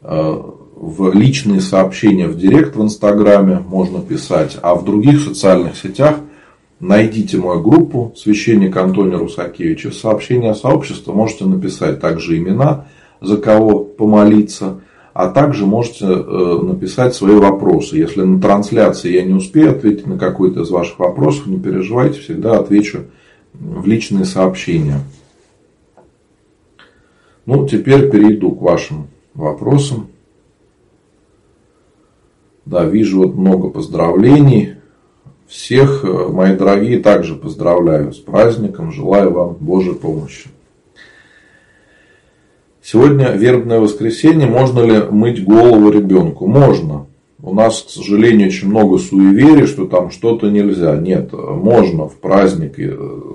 Э, 0.00 0.42
в 0.74 1.12
личные 1.12 1.60
сообщения 1.60 2.28
в 2.28 2.38
директ 2.38 2.76
в 2.76 2.82
Инстаграме 2.82 3.62
можно 3.68 4.00
писать, 4.00 4.58
а 4.62 4.74
в 4.74 4.84
других 4.84 5.20
социальных 5.20 5.76
сетях 5.76 6.16
найдите 6.80 7.36
мою 7.36 7.60
группу 7.60 8.14
«Священник 8.16 8.74
Антоний 8.76 9.16
Русакевич» 9.16 9.84
в 9.84 9.92
сообщение 9.92 10.54
сообщества 10.54 11.12
можете 11.12 11.44
написать 11.44 12.00
также 12.00 12.38
имена, 12.38 12.86
за 13.20 13.36
кого 13.36 13.80
помолиться– 13.80 14.80
а 15.14 15.28
также 15.28 15.66
можете 15.66 16.06
э, 16.06 16.58
написать 16.62 17.14
свои 17.14 17.36
вопросы. 17.36 17.96
Если 17.96 18.22
на 18.22 18.40
трансляции 18.40 19.12
я 19.12 19.22
не 19.22 19.34
успею 19.34 19.72
ответить 19.72 20.06
на 20.06 20.18
какой-то 20.18 20.62
из 20.62 20.70
ваших 20.70 20.98
вопросов, 20.98 21.46
не 21.46 21.58
переживайте, 21.58 22.20
всегда 22.20 22.58
отвечу 22.58 23.04
в 23.52 23.86
личные 23.86 24.24
сообщения. 24.24 25.00
Ну, 27.44 27.68
теперь 27.68 28.10
перейду 28.10 28.52
к 28.52 28.62
вашим 28.62 29.08
вопросам. 29.34 30.08
Да, 32.64 32.84
вижу 32.84 33.22
вот 33.22 33.34
много 33.34 33.68
поздравлений. 33.68 34.76
Всех, 35.46 36.04
э, 36.04 36.28
мои 36.28 36.56
дорогие, 36.56 37.00
также 37.00 37.34
поздравляю 37.34 38.14
с 38.14 38.18
праздником, 38.18 38.92
желаю 38.92 39.32
вам 39.32 39.56
Божьей 39.60 39.94
помощи. 39.94 40.48
Сегодня 42.84 43.30
вербное 43.30 43.78
воскресенье. 43.78 44.48
Можно 44.48 44.80
ли 44.80 45.02
мыть 45.08 45.44
голову 45.44 45.88
ребенку? 45.90 46.48
Можно. 46.48 47.06
У 47.40 47.54
нас, 47.54 47.82
к 47.82 47.90
сожалению, 47.90 48.48
очень 48.48 48.68
много 48.68 48.98
суеверий, 48.98 49.66
что 49.66 49.86
там 49.86 50.10
что-то 50.10 50.50
нельзя. 50.50 50.96
Нет, 50.96 51.32
можно 51.32 52.08
в 52.08 52.16
праздник. 52.16 52.76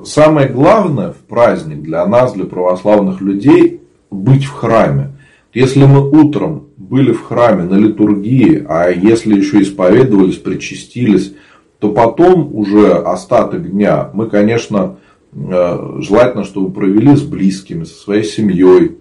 Самое 0.06 0.50
главное 0.50 1.12
в 1.12 1.18
праздник 1.28 1.82
для 1.82 2.06
нас, 2.06 2.34
для 2.34 2.44
православных 2.44 3.22
людей, 3.22 3.82
быть 4.12 4.44
в 4.44 4.52
храме. 4.52 5.14
Если 5.54 5.86
мы 5.86 6.10
утром 6.10 6.68
были 6.76 7.14
в 7.14 7.24
храме 7.24 7.64
на 7.64 7.76
литургии, 7.76 8.66
а 8.68 8.90
если 8.90 9.38
еще 9.38 9.62
исповедовались, 9.62 10.36
причастились, 10.36 11.34
то 11.80 11.92
потом 11.92 12.54
уже 12.54 12.92
остаток 12.94 13.72
дня 13.72 14.10
мы, 14.14 14.28
конечно, 14.28 14.98
э, 15.34 16.00
желательно, 16.00 16.44
чтобы 16.44 16.72
провели 16.72 17.16
с 17.16 17.22
близкими, 17.22 17.86
со 17.86 17.96
своей 17.96 18.24
семьей, 18.24 18.98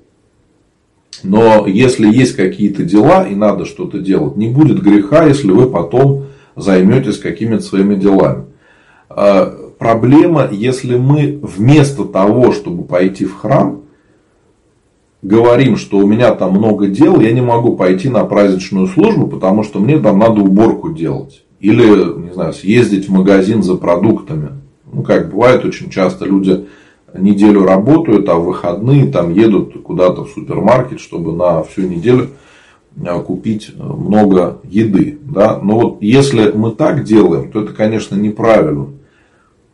но 1.26 1.66
если 1.66 2.06
есть 2.06 2.36
какие-то 2.36 2.84
дела 2.84 3.26
и 3.26 3.34
надо 3.34 3.64
что-то 3.64 3.98
делать, 3.98 4.36
не 4.36 4.48
будет 4.48 4.82
греха, 4.82 5.24
если 5.24 5.50
вы 5.50 5.68
потом 5.68 6.26
займетесь 6.54 7.18
какими-то 7.18 7.62
своими 7.62 7.96
делами. 7.96 8.44
А, 9.08 9.52
проблема, 9.78 10.48
если 10.50 10.96
мы 10.96 11.38
вместо 11.42 12.04
того, 12.04 12.52
чтобы 12.52 12.84
пойти 12.84 13.24
в 13.24 13.34
храм, 13.34 13.82
говорим, 15.22 15.76
что 15.76 15.98
у 15.98 16.06
меня 16.06 16.32
там 16.34 16.52
много 16.52 16.86
дел, 16.86 17.20
я 17.20 17.32
не 17.32 17.42
могу 17.42 17.76
пойти 17.76 18.08
на 18.08 18.24
праздничную 18.24 18.86
службу, 18.86 19.26
потому 19.26 19.64
что 19.64 19.80
мне 19.80 19.98
там 19.98 20.20
надо 20.20 20.40
уборку 20.40 20.92
делать. 20.92 21.42
Или, 21.58 22.22
не 22.22 22.32
знаю, 22.32 22.52
съездить 22.52 23.08
в 23.08 23.12
магазин 23.12 23.62
за 23.64 23.74
продуктами. 23.74 24.50
Ну, 24.92 25.02
как 25.02 25.30
бывает, 25.32 25.64
очень 25.64 25.90
часто 25.90 26.24
люди 26.24 26.66
неделю 27.14 27.64
работают, 27.64 28.28
а 28.28 28.34
в 28.36 28.44
выходные 28.44 29.06
там 29.06 29.32
едут 29.32 29.82
куда-то 29.82 30.24
в 30.24 30.30
супермаркет, 30.30 31.00
чтобы 31.00 31.32
на 31.32 31.62
всю 31.62 31.82
неделю 31.82 32.30
а, 33.04 33.20
купить 33.20 33.72
много 33.76 34.58
еды. 34.64 35.18
Да? 35.22 35.58
Но 35.62 35.78
вот 35.78 35.98
если 36.02 36.50
мы 36.50 36.72
так 36.72 37.04
делаем, 37.04 37.50
то 37.50 37.62
это, 37.62 37.72
конечно, 37.72 38.16
неправильно. 38.16 38.88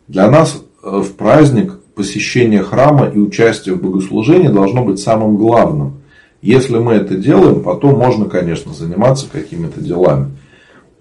Для 0.09 0.31
нас 0.31 0.63
э, 0.83 1.01
в 1.01 1.13
праздник 1.15 1.79
посещение 1.95 2.63
храма 2.63 3.07
и 3.07 3.19
участие 3.19 3.75
в 3.75 3.83
богослужении 3.83 4.49
должно 4.49 4.85
быть 4.85 4.99
самым 4.99 5.37
главным. 5.37 5.99
Если 6.41 6.77
мы 6.79 6.95
это 6.95 7.17
делаем, 7.17 7.63
потом 7.63 7.99
можно, 7.99 8.25
конечно, 8.25 8.73
заниматься 8.75 9.27
какими-то 9.31 9.81
делами. 9.81 10.31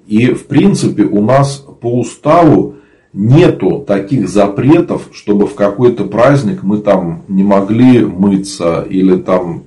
И, 0.05 0.33
в 0.33 0.45
принципе, 0.45 1.03
у 1.03 1.23
нас 1.23 1.65
по 1.81 1.99
уставу 1.99 2.75
нету 3.13 3.83
таких 3.85 4.27
запретов, 4.29 5.09
чтобы 5.11 5.47
в 5.47 5.55
какой-то 5.55 6.05
праздник 6.05 6.63
мы 6.63 6.77
там 6.77 7.23
не 7.27 7.43
могли 7.43 8.05
мыться 8.05 8.85
или 8.89 9.17
там, 9.17 9.63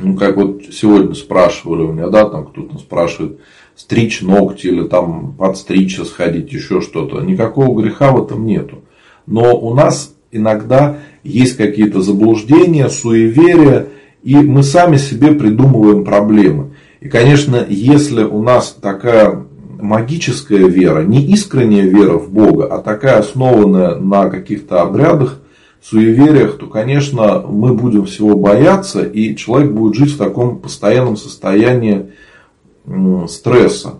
ну 0.00 0.16
как 0.16 0.36
вот 0.36 0.62
сегодня 0.72 1.14
спрашивали 1.14 1.82
у 1.82 1.92
меня, 1.92 2.08
да, 2.08 2.28
там 2.28 2.46
кто-то 2.46 2.78
спрашивает, 2.78 3.38
стричь 3.76 4.20
ногти 4.20 4.66
или 4.66 4.86
там 4.86 5.34
подстричься, 5.38 6.04
сходить, 6.04 6.52
еще 6.52 6.80
что-то. 6.80 7.20
Никакого 7.20 7.80
греха 7.80 8.10
в 8.12 8.24
этом 8.24 8.44
нету. 8.44 8.82
Но 9.26 9.56
у 9.56 9.74
нас 9.74 10.14
иногда 10.32 10.98
есть 11.22 11.56
какие-то 11.56 12.02
заблуждения, 12.02 12.88
суеверия, 12.88 13.88
и 14.22 14.36
мы 14.36 14.62
сами 14.62 14.96
себе 14.96 15.32
придумываем 15.32 16.04
проблемы. 16.04 16.72
И, 17.00 17.08
конечно, 17.08 17.64
если 17.66 18.22
у 18.24 18.42
нас 18.42 18.76
такая 18.80 19.46
магическая 19.80 20.66
вера, 20.66 21.02
не 21.02 21.24
искренняя 21.26 21.84
вера 21.84 22.18
в 22.18 22.30
Бога, 22.30 22.66
а 22.66 22.78
такая 22.78 23.18
основанная 23.18 23.96
на 23.96 24.28
каких-то 24.30 24.82
обрядах, 24.82 25.40
суевериях, 25.82 26.58
то, 26.58 26.66
конечно, 26.66 27.42
мы 27.46 27.74
будем 27.74 28.04
всего 28.04 28.36
бояться, 28.36 29.02
и 29.02 29.34
человек 29.36 29.72
будет 29.72 29.94
жить 29.94 30.14
в 30.14 30.18
таком 30.18 30.58
постоянном 30.58 31.16
состоянии 31.16 32.10
стресса. 33.28 33.94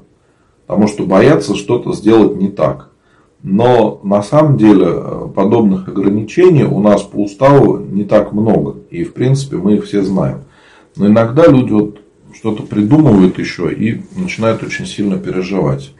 Потому 0.66 0.88
что 0.88 1.04
бояться 1.04 1.56
что-то 1.56 1.92
сделать 1.94 2.36
не 2.36 2.48
так. 2.48 2.90
Но 3.42 4.00
на 4.04 4.22
самом 4.22 4.58
деле 4.58 4.86
э, 4.88 5.28
подобных 5.34 5.88
ограничений 5.88 6.64
у 6.64 6.78
нас 6.78 7.02
по 7.02 7.16
уставу 7.16 7.78
не 7.78 8.04
так 8.04 8.32
много. 8.32 8.76
И 8.90 9.02
в 9.02 9.14
принципе 9.14 9.56
мы 9.56 9.76
их 9.76 9.86
все 9.86 10.02
знаем. 10.02 10.42
Но 10.96 11.06
иногда 11.06 11.46
люди 11.46 11.72
вот 11.72 11.99
что-то 12.34 12.62
придумывают 12.62 13.38
еще 13.38 13.72
и 13.72 14.02
начинают 14.16 14.62
очень 14.62 14.86
сильно 14.86 15.18
переживать. 15.18 15.92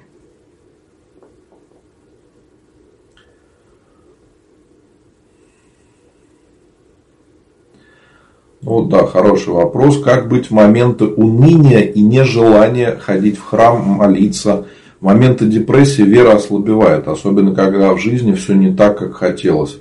Ну 8.63 8.85
да, 8.85 9.07
хороший 9.07 9.55
вопрос. 9.55 10.03
Как 10.03 10.29
быть 10.29 10.49
в 10.49 10.51
моменты 10.51 11.07
уныния 11.07 11.81
и 11.81 12.03
нежелания 12.03 12.97
ходить 12.97 13.39
в 13.39 13.45
храм, 13.45 13.83
молиться? 13.83 14.67
В 15.01 15.05
моменты 15.05 15.47
депрессии 15.47 16.03
вера 16.03 16.35
ослабевает, 16.35 17.09
особенно 17.09 17.55
когда 17.55 17.95
в 17.95 17.99
жизни 17.99 18.33
все 18.35 18.55
не 18.55 18.75
так, 18.75 18.99
как 18.99 19.15
хотелось. 19.15 19.81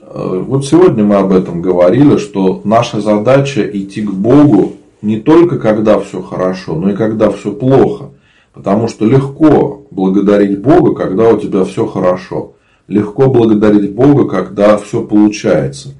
Э, 0.00 0.42
вот 0.46 0.64
сегодня 0.64 1.04
мы 1.04 1.16
об 1.16 1.32
этом 1.32 1.60
говорили, 1.60 2.16
что 2.16 2.62
наша 2.64 3.02
задача 3.02 3.62
идти 3.62 4.00
к 4.00 4.10
Богу 4.10 4.76
не 5.02 5.20
только 5.20 5.58
когда 5.58 5.98
все 5.98 6.22
хорошо, 6.22 6.76
но 6.76 6.90
и 6.90 6.96
когда 6.96 7.30
все 7.30 7.52
плохо. 7.52 8.10
Потому 8.54 8.86
что 8.88 9.04
легко 9.04 9.86
благодарить 9.90 10.60
Бога, 10.60 10.94
когда 10.94 11.28
у 11.30 11.38
тебя 11.38 11.64
все 11.64 11.86
хорошо. 11.86 12.54
Легко 12.86 13.28
благодарить 13.28 13.92
Бога, 13.92 14.28
когда 14.28 14.76
все 14.76 15.04
получается. 15.04 15.94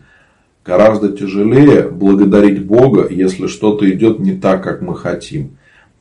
Гораздо 0.65 1.11
тяжелее 1.11 1.89
благодарить 1.89 2.65
Бога, 2.65 3.09
если 3.11 3.49
что-то 3.49 3.91
идет 3.91 4.21
не 4.21 4.33
так, 4.33 4.63
как 4.63 4.81
мы 4.81 4.95
хотим. 4.95 5.57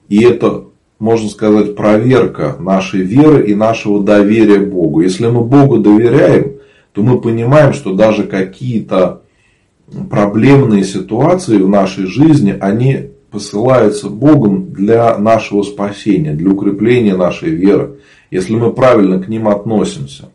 И 0.08 0.24
это, 0.24 0.66
можно 1.00 1.30
сказать, 1.30 1.76
проверка 1.76 2.58
нашей 2.60 3.02
веры 3.02 3.48
и 3.48 3.56
нашего 3.56 4.04
доверия 4.04 4.60
Богу. 4.60 5.02
Если 5.02 5.26
мы 5.28 5.42
Богу 5.42 5.78
доверяем, 5.80 6.58
то 6.92 7.02
мы 7.02 7.20
понимаем, 7.20 7.74
что 7.74 7.94
даже 7.96 8.26
какие-то 8.26 9.22
проблемные 10.10 10.84
ситуации 10.84 11.58
в 11.58 11.70
нашей 11.70 12.06
жизни, 12.06 12.56
они 12.60 13.10
посылаются 13.30 14.10
Богом 14.10 14.72
для 14.72 15.18
нашего 15.18 15.64
спасения, 15.64 16.34
для 16.34 16.50
укрепления 16.52 17.16
нашей 17.16 17.50
веры, 17.50 18.00
если 18.30 18.56
мы 18.56 18.74
правильно 18.74 19.22
к 19.22 19.28
ним 19.28 19.48
относимся. 19.48 20.30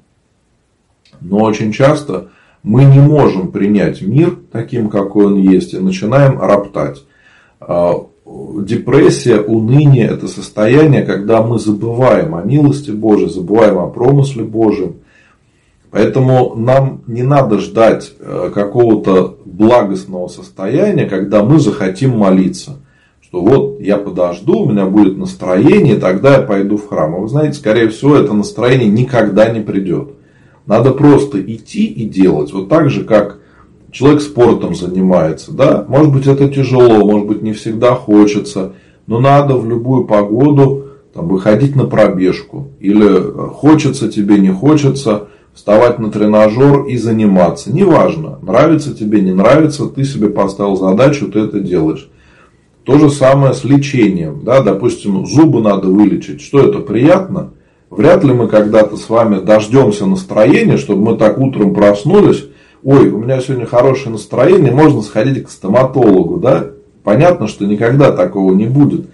Но 1.21 1.39
очень 1.39 1.73
часто 1.73 2.29
мы 2.63 2.85
не 2.85 3.01
можем 3.01 3.53
принять 3.53 4.03
мир 4.03 4.39
таким, 4.53 4.89
какой 4.89 5.27
он 5.27 5.37
есть, 5.37 5.75
и 5.75 5.79
начинаем 5.79 6.41
роптать. 6.41 7.05
А, 7.61 7.95
депрессия, 8.27 9.41
уныние– 9.41 10.07
это 10.11 10.29
состояние, 10.29 11.03
когда 11.03 11.43
мы 11.43 11.59
забываем 11.59 12.35
о 12.35 12.43
милости 12.43 12.91
Божией, 12.91 13.31
забываем 13.31 13.79
о 13.79 13.89
промысле 13.89 14.45
Божьем, 14.45 14.97
Поэтому 15.97 16.55
нам 16.57 17.03
не 17.07 17.23
надо 17.23 17.59
ждать 17.59 18.13
э, 18.19 18.51
какого-то 18.53 19.36
благостного 19.57 20.29
состояния, 20.29 21.07
когда 21.07 21.43
мы 21.43 21.59
захотим 21.59 22.19
молиться. 22.19 22.79
Что 23.21 23.41
вот 23.41 23.81
я 23.81 23.97
подожду, 23.97 24.61
у 24.61 24.71
меня 24.71 24.87
будет 24.87 25.17
настроение, 25.17 25.97
тогда 25.97 26.37
я 26.37 26.43
пойду 26.43 26.77
в 26.77 26.89
храм. 26.89 27.15
А 27.15 27.19
вы 27.19 27.29
знаете, 27.29 27.59
скорее 27.59 27.89
всего, 27.89 28.17
это 28.17 28.33
настроение 28.33 28.89
никогда 28.89 29.49
не 29.49 29.61
придет. 29.61 30.11
Надо 30.67 30.93
просто 30.93 31.41
идти 31.41 31.87
и 31.87 32.09
делать. 32.09 32.53
Вот 32.53 32.69
так 32.69 32.91
же, 32.91 33.05
как 33.05 33.39
человек 33.91 34.21
спортом 34.21 34.75
занимается. 34.75 35.53
Да? 35.53 35.85
Может 35.89 36.13
быть, 36.13 36.27
это 36.27 36.49
тяжело, 36.49 37.05
может 37.05 37.27
быть, 37.27 37.43
не 37.43 37.53
всегда 37.53 37.95
хочется. 37.95 38.75
Но 39.07 39.21
надо 39.21 39.55
в 39.55 39.69
любую 39.69 40.05
погоду 40.05 40.87
там, 41.15 41.29
выходить 41.29 41.75
на 41.77 41.85
пробежку. 41.85 42.69
Или 42.81 43.07
э, 43.07 43.49
хочется 43.49 44.11
тебе, 44.11 44.39
не 44.39 44.51
хочется 44.51 45.29
вставать 45.57 45.99
на 45.99 46.11
тренажер 46.11 46.85
и 46.85 46.99
заниматься. 46.99 47.73
Неважно, 47.73 48.39
нравится 48.43 48.95
тебе, 48.95 49.23
не 49.23 49.33
нравится, 49.33 49.87
ты 49.87 50.05
себе 50.05 50.29
поставил 50.29 50.77
задачу, 50.77 51.29
ты 51.29 51.41
это 51.41 51.61
делаешь. 51.61 52.11
То 52.85 52.99
же 52.99 53.11
самое 53.11 53.55
с 53.55 53.65
лечением. 53.65 54.43
Да? 54.45 54.61
Допустим, 54.61 55.27
зубы 55.27 55.63
надо 55.63 55.89
вылечить. 55.89 56.43
Что 56.43 56.61
это 56.61 56.81
приятно? 56.81 57.55
Вряд 57.89 58.23
ли 58.23 58.35
мы 58.35 58.49
когда-то 58.49 58.97
с 58.97 59.09
вами 59.09 59.41
дождемся 59.41 60.05
настроения, 60.05 60.77
чтобы 60.77 61.13
мы 61.13 61.17
так 61.17 61.39
утром 61.39 61.73
проснулись. 61.73 62.45
Ой, 62.85 63.09
у 63.09 63.19
меня 63.19 63.41
сегодня 63.41 63.65
хорошее 63.65 64.11
настроение, 64.11 64.73
можно 64.73 65.01
сходить 65.01 65.43
к 65.43 65.51
стоматологу. 65.51 66.39
Да? 66.39 66.67
Понятно, 67.03 67.49
что 67.49 67.65
никогда 67.65 68.13
такого 68.13 68.53
не 68.53 68.67
будет 68.67 69.07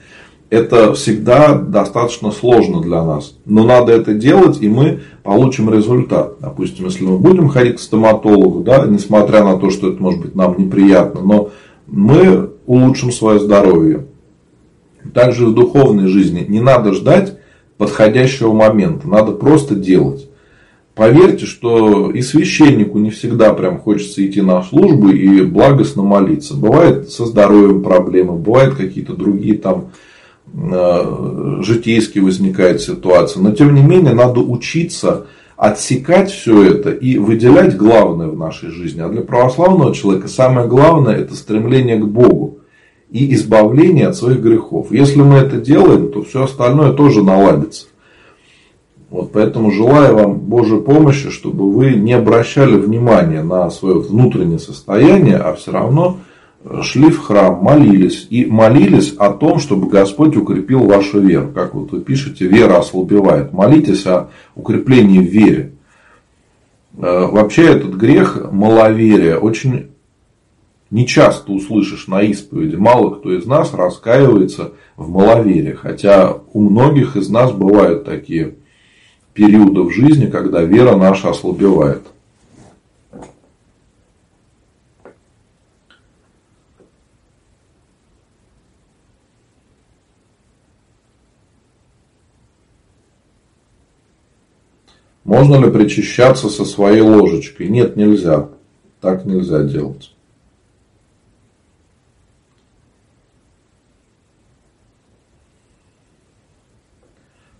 это 0.52 0.92
всегда 0.92 1.54
достаточно 1.54 2.30
сложно 2.30 2.82
для 2.82 3.02
нас. 3.02 3.34
Но 3.46 3.64
надо 3.64 3.90
это 3.90 4.12
делать, 4.12 4.58
и 4.60 4.68
мы 4.68 5.00
получим 5.22 5.72
результат. 5.72 6.34
Допустим, 6.40 6.84
если 6.84 7.04
мы 7.04 7.16
будем 7.16 7.48
ходить 7.48 7.76
к 7.76 7.80
стоматологу, 7.80 8.60
да, 8.60 8.84
несмотря 8.86 9.44
на 9.44 9.56
то, 9.56 9.70
что 9.70 9.88
это 9.88 10.02
может 10.02 10.20
быть 10.20 10.34
нам 10.34 10.54
неприятно, 10.58 11.22
но 11.22 11.50
мы 11.86 12.50
улучшим 12.66 13.12
свое 13.12 13.40
здоровье. 13.40 14.04
Также 15.14 15.46
в 15.46 15.54
духовной 15.54 16.08
жизни 16.08 16.44
не 16.46 16.60
надо 16.60 16.92
ждать 16.92 17.38
подходящего 17.78 18.52
момента. 18.52 19.08
Надо 19.08 19.32
просто 19.32 19.74
делать. 19.74 20.28
Поверьте, 20.94 21.46
что 21.46 22.10
и 22.10 22.20
священнику 22.20 22.98
не 22.98 23.08
всегда 23.08 23.54
прям 23.54 23.78
хочется 23.78 24.22
идти 24.22 24.42
на 24.42 24.62
службу 24.62 25.08
и 25.08 25.40
благостно 25.46 26.02
молиться. 26.02 26.54
Бывает 26.54 27.08
со 27.08 27.24
здоровьем 27.24 27.82
проблемы, 27.82 28.34
бывают 28.34 28.74
какие-то 28.74 29.14
другие 29.14 29.56
там 29.56 29.86
э, 30.54 31.62
житейские 31.62 32.24
возникают 32.24 32.80
ситуации. 32.80 33.40
Но 33.40 33.52
тем 33.52 33.74
не 33.74 33.82
менее 33.82 34.14
надо 34.14 34.40
учиться 34.40 35.26
отсекать 35.56 36.30
все 36.30 36.64
это 36.64 36.90
и 36.90 37.18
выделять 37.18 37.76
главное 37.76 38.28
в 38.28 38.36
нашей 38.36 38.70
жизни. 38.70 39.00
А 39.00 39.08
для 39.08 39.22
православного 39.22 39.94
человека 39.94 40.28
самое 40.28 40.66
главное 40.66 41.16
это 41.16 41.36
стремление 41.36 41.98
к 41.98 42.06
Богу 42.06 42.58
и 43.10 43.32
избавление 43.34 44.08
от 44.08 44.16
своих 44.16 44.40
грехов. 44.40 44.90
Если 44.90 45.20
мы 45.20 45.36
это 45.36 45.58
делаем, 45.58 46.10
то 46.10 46.22
все 46.22 46.44
остальное 46.44 46.92
тоже 46.92 47.22
наладится. 47.22 47.86
Вот 49.12 49.30
поэтому 49.32 49.70
желаю 49.70 50.16
вам 50.16 50.38
Божьей 50.38 50.80
помощи, 50.80 51.28
чтобы 51.28 51.70
вы 51.70 51.92
не 51.92 52.14
обращали 52.14 52.76
внимания 52.76 53.42
на 53.42 53.70
свое 53.70 54.00
внутреннее 54.00 54.58
состояние, 54.58 55.36
а 55.36 55.52
все 55.52 55.70
равно 55.70 56.16
шли 56.82 57.10
в 57.10 57.18
храм, 57.20 57.62
молились. 57.62 58.26
И 58.30 58.46
молились 58.46 59.14
о 59.18 59.32
том, 59.32 59.58
чтобы 59.58 59.88
Господь 59.88 60.36
укрепил 60.36 60.84
вашу 60.84 61.20
веру. 61.20 61.50
Как 61.52 61.74
вот 61.74 61.92
вы 61.92 62.00
пишете, 62.00 62.46
вера 62.46 62.78
ослабевает. 62.78 63.52
Молитесь 63.52 64.06
о 64.06 64.30
укреплении 64.54 65.20
в 65.20 65.30
вере. 65.30 65.72
Э, 66.96 67.26
вообще 67.26 67.64
этот 67.64 67.94
грех 67.94 68.50
маловерия 68.52 69.36
очень 69.36 69.88
нечасто 70.90 71.52
услышишь 71.52 72.06
на 72.06 72.22
исповеди. 72.22 72.76
Мало 72.76 73.10
кто 73.16 73.32
из 73.32 73.46
нас 73.46 73.74
раскаивается 73.74 74.72
в 74.96 75.10
маловерии. 75.10 75.72
Хотя 75.72 76.38
у 76.52 76.60
многих 76.60 77.16
из 77.16 77.28
нас 77.28 77.50
бывают 77.52 78.04
такие 78.04 78.54
периода 79.34 79.82
в 79.82 79.90
жизни, 79.90 80.26
когда 80.26 80.62
вера 80.62 80.96
наша 80.96 81.30
ослабевает. 81.30 82.02
Можно 95.32 95.64
ли 95.64 95.70
причащаться 95.70 96.50
со 96.50 96.66
своей 96.66 97.00
ложечкой? 97.00 97.70
Нет, 97.70 97.96
нельзя. 97.96 98.50
Так 99.00 99.24
нельзя 99.24 99.62
делать. 99.62 100.14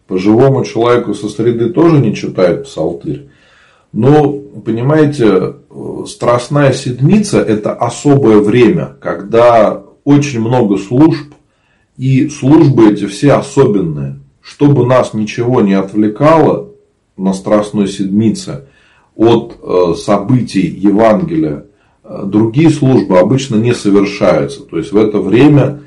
По 0.06 0.18
живому 0.18 0.66
человеку 0.66 1.14
со 1.14 1.30
среды 1.30 1.70
тоже 1.70 1.96
не 1.96 2.14
читают 2.14 2.64
псалтырь. 2.64 3.30
Но, 3.94 4.34
понимаете, 4.66 5.54
Страстная 6.06 6.74
Седмица– 6.74 7.40
это 7.40 7.72
особое 7.72 8.40
время, 8.40 8.98
когда 9.00 9.82
очень 10.04 10.40
много 10.40 10.76
служб, 10.76 11.32
и 11.96 12.28
службы 12.28 12.92
эти 12.92 13.06
все 13.06 13.32
особенные. 13.32 14.20
Чтобы 14.42 14.84
нас 14.84 15.14
ничего 15.14 15.62
не 15.62 15.72
отвлекало 15.72 16.71
на 17.16 17.32
Страстной 17.32 17.88
Седмице 17.88 18.66
от 19.16 19.56
э, 19.62 19.94
событий 19.96 20.66
Евангелия, 20.66 21.66
э, 22.04 22.22
другие 22.26 22.70
службы 22.70 23.18
обычно 23.18 23.56
не 23.56 23.74
совершаются. 23.74 24.62
То 24.62 24.78
есть 24.78 24.92
в 24.92 24.96
это 24.96 25.18
время 25.18 25.80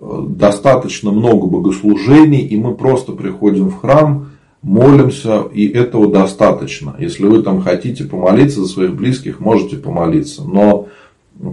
достаточно 0.00 1.12
много 1.12 1.46
богослужений, 1.46 2.40
и 2.40 2.56
мы 2.56 2.74
просто 2.74 3.12
приходим 3.12 3.68
в 3.68 3.80
храм, 3.80 4.32
молимся, 4.62 5.42
и 5.52 5.68
этого 5.68 6.10
достаточно. 6.10 6.96
Если 6.98 7.24
вы 7.24 7.42
там 7.42 7.62
хотите 7.62 8.04
помолиться 8.04 8.62
за 8.62 8.68
своих 8.68 8.94
близких, 8.94 9.40
можете 9.40 9.76
помолиться. 9.76 10.42
Но 10.44 10.88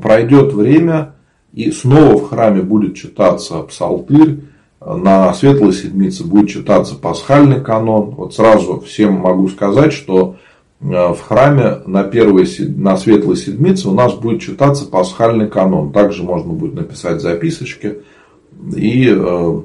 пройдет 0.01 0.53
время, 0.53 1.13
и 1.53 1.71
снова 1.71 2.17
в 2.17 2.29
храме 2.29 2.61
будет 2.61 2.95
читаться 2.95 3.59
псалтырь, 3.63 4.41
на 4.95 5.31
Светлой 5.33 5.73
Седмице 5.73 6.23
будет 6.23 6.49
читаться 6.49 6.95
пасхальный 6.95 7.61
канон. 7.61 8.11
Вот 8.11 8.33
сразу 8.33 8.79
всем 8.79 9.13
могу 9.13 9.47
сказать, 9.47 9.93
что 9.93 10.37
э, 10.81 10.85
в 10.85 11.19
храме 11.21 11.81
на, 11.85 12.03
первой, 12.03 12.47
на 12.75 12.97
Светлой 12.97 13.35
Седмице 13.37 13.87
у 13.87 13.93
нас 13.93 14.15
будет 14.15 14.41
читаться 14.41 14.87
пасхальный 14.87 15.47
канон. 15.47 15.91
Также 15.91 16.23
можно 16.23 16.53
будет 16.53 16.73
написать 16.73 17.21
записочки 17.21 17.99
и 18.75 19.07
э, 19.15 19.61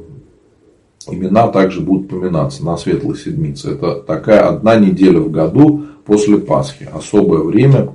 имена 1.08 1.48
также 1.48 1.80
будут 1.80 2.10
поминаться 2.10 2.62
на 2.62 2.76
Светлой 2.76 3.16
Седмице. 3.16 3.70
Это 3.72 4.02
такая 4.02 4.46
одна 4.48 4.76
неделя 4.76 5.20
в 5.20 5.30
году 5.30 5.86
после 6.04 6.36
Пасхи. 6.36 6.86
Особое 6.92 7.40
время. 7.40 7.94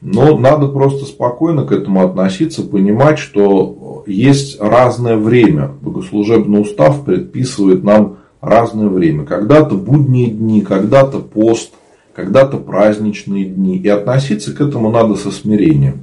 Но 0.00 0.36
надо 0.36 0.66
просто 0.66 1.04
спокойно 1.04 1.64
к 1.64 1.70
этому 1.70 2.04
относиться, 2.04 2.64
понимать, 2.64 3.20
что 3.20 3.78
есть 4.06 4.60
разное 4.60 5.16
время. 5.16 5.70
Богослужебный 5.80 6.60
устав 6.60 7.04
предписывает 7.04 7.84
нам 7.84 8.18
разное 8.40 8.88
время. 8.88 9.24
Когда-то 9.24 9.76
будние 9.76 10.28
дни, 10.30 10.60
когда-то 10.62 11.20
пост, 11.20 11.72
когда-то 12.14 12.58
праздничные 12.58 13.46
дни. 13.46 13.78
И 13.78 13.88
относиться 13.88 14.54
к 14.54 14.60
этому 14.60 14.90
надо 14.90 15.14
со 15.14 15.30
смирением. 15.30 16.02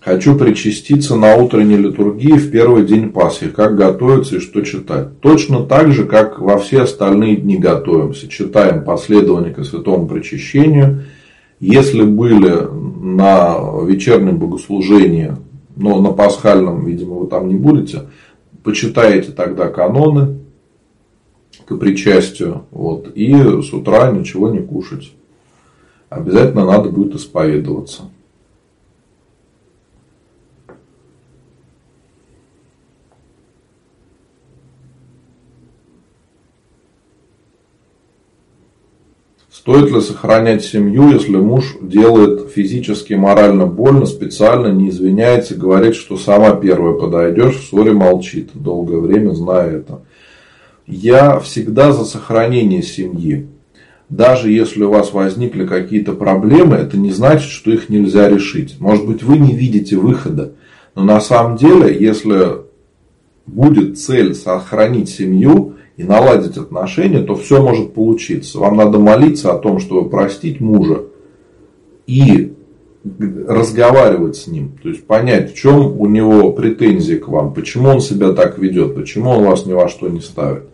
Хочу 0.00 0.34
причаститься 0.34 1.14
на 1.14 1.36
утренней 1.36 1.76
литургии 1.76 2.32
в 2.32 2.50
первый 2.50 2.86
день 2.86 3.10
Пасхи. 3.10 3.48
Как 3.48 3.76
готовиться 3.76 4.36
и 4.36 4.40
что 4.40 4.62
читать? 4.62 5.20
Точно 5.20 5.64
так 5.64 5.92
же, 5.92 6.04
как 6.04 6.40
во 6.40 6.56
все 6.58 6.82
остальные 6.82 7.36
дни 7.36 7.58
готовимся. 7.58 8.26
Читаем 8.26 8.82
последование 8.82 9.52
к 9.52 9.62
святому 9.62 10.08
причащению. 10.08 11.04
Если 11.60 12.02
были 12.02 12.66
на 13.00 13.84
вечернем 13.84 14.38
богослужении, 14.38 15.36
но 15.76 16.00
на 16.00 16.10
пасхальном, 16.10 16.86
видимо, 16.86 17.16
вы 17.16 17.26
там 17.26 17.48
не 17.48 17.54
будете, 17.54 18.06
почитаете 18.64 19.32
тогда 19.32 19.68
каноны 19.68 20.38
к 21.66 21.76
причастию. 21.76 22.64
Вот, 22.70 23.12
и 23.14 23.34
с 23.62 23.72
утра 23.74 24.10
ничего 24.10 24.48
не 24.48 24.60
кушать. 24.60 25.12
Обязательно 26.08 26.64
надо 26.64 26.88
будет 26.88 27.14
исповедоваться. 27.14 28.04
Стоит 39.60 39.90
ли 39.90 40.00
сохранять 40.00 40.64
семью, 40.64 41.10
если 41.10 41.36
муж 41.36 41.76
делает 41.82 42.48
физически 42.50 43.12
и 43.12 43.16
морально 43.16 43.66
больно, 43.66 44.06
специально 44.06 44.68
не 44.68 44.88
извиняется, 44.88 45.54
говорит, 45.54 45.96
что 45.96 46.16
сама 46.16 46.52
первая 46.52 46.94
подойдешь, 46.94 47.56
в 47.56 47.66
ссоре 47.66 47.92
молчит, 47.92 48.52
долгое 48.54 49.00
время 49.00 49.34
зная 49.34 49.70
это. 49.72 50.00
Я 50.86 51.38
всегда 51.40 51.92
за 51.92 52.06
сохранение 52.06 52.82
семьи. 52.82 53.48
Даже 54.08 54.50
если 54.50 54.82
у 54.82 54.90
вас 54.90 55.12
возникли 55.12 55.66
какие-то 55.66 56.14
проблемы, 56.14 56.76
это 56.76 56.96
не 56.96 57.10
значит, 57.10 57.50
что 57.50 57.70
их 57.70 57.90
нельзя 57.90 58.30
решить. 58.30 58.76
Может 58.80 59.06
быть, 59.06 59.22
вы 59.22 59.36
не 59.36 59.54
видите 59.54 59.98
выхода. 59.98 60.54
Но 60.94 61.04
на 61.04 61.20
самом 61.20 61.58
деле, 61.58 61.94
если 61.94 62.62
будет 63.44 63.98
цель 63.98 64.34
сохранить 64.34 65.10
семью, 65.10 65.74
и 66.00 66.02
наладить 66.02 66.56
отношения, 66.56 67.20
то 67.20 67.34
все 67.34 67.60
может 67.60 67.92
получиться. 67.92 68.58
Вам 68.58 68.78
надо 68.78 68.98
молиться 68.98 69.52
о 69.52 69.58
том, 69.58 69.80
чтобы 69.80 70.08
простить 70.08 70.58
мужа 70.58 71.02
и 72.06 72.54
разговаривать 73.46 74.36
с 74.36 74.46
ним, 74.46 74.72
то 74.82 74.88
есть 74.88 75.06
понять, 75.06 75.52
в 75.52 75.56
чем 75.56 76.00
у 76.00 76.06
него 76.06 76.52
претензии 76.52 77.16
к 77.16 77.28
вам, 77.28 77.52
почему 77.52 77.90
он 77.90 78.00
себя 78.00 78.32
так 78.32 78.58
ведет, 78.58 78.94
почему 78.94 79.30
он 79.30 79.44
вас 79.44 79.66
ни 79.66 79.74
во 79.74 79.88
что 79.88 80.08
не 80.08 80.20
ставит. 80.20 80.64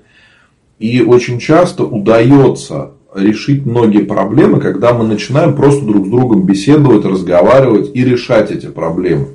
И 0.79 1.03
очень 1.03 1.41
часто 1.41 1.85
удается 1.85 2.93
решить 3.13 3.67
многие 3.67 4.05
проблемы, 4.05 4.61
когда 4.61 4.93
мы 4.93 5.05
начинаем 5.09 5.57
просто 5.57 5.85
друг 5.85 6.07
с 6.07 6.11
другом 6.11 6.47
беседовать, 6.47 7.05
разговаривать 7.05 7.91
и 7.95 8.05
решать 8.05 8.53
эти 8.53 8.67
проблемы. 8.67 9.27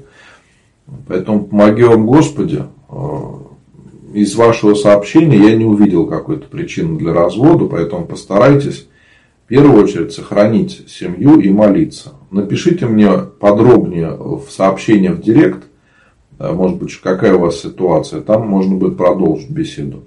Поэтому 1.08 1.45
помоги 1.45 1.84
вам 1.84 2.06
Господи, 2.06 2.63
из 4.13 4.36
вашего 4.36 4.74
сообщения 4.74 5.38
я 5.38 5.56
не 5.56 5.65
увидел 5.65 6.08
какой-то 6.08 6.47
причины 6.47 6.97
для 6.97 7.13
развода, 7.13 7.65
поэтому 7.65 8.06
постарайтесь 8.06 8.88
в 9.45 9.47
первую 9.47 9.84
очередь 9.84 10.13
сохранить 10.13 10.86
семью 10.88 11.39
и 11.39 11.50
молиться. 11.50 12.13
Напишите 12.30 12.86
мне 12.86 13.12
подробнее 13.39 14.12
в 14.15 14.45
сообщение 14.50 15.12
в 15.12 15.21
директ, 15.21 15.63
э, 16.39 16.52
может 16.52 16.78
быть, 16.78 16.95
какая 16.95 17.36
у 17.36 17.39
вас 17.39 17.60
ситуация, 17.60 18.21
там 18.21 18.47
можно 18.47 18.76
будет 18.76 18.97
продолжить 18.97 19.50
беседу. 19.50 20.04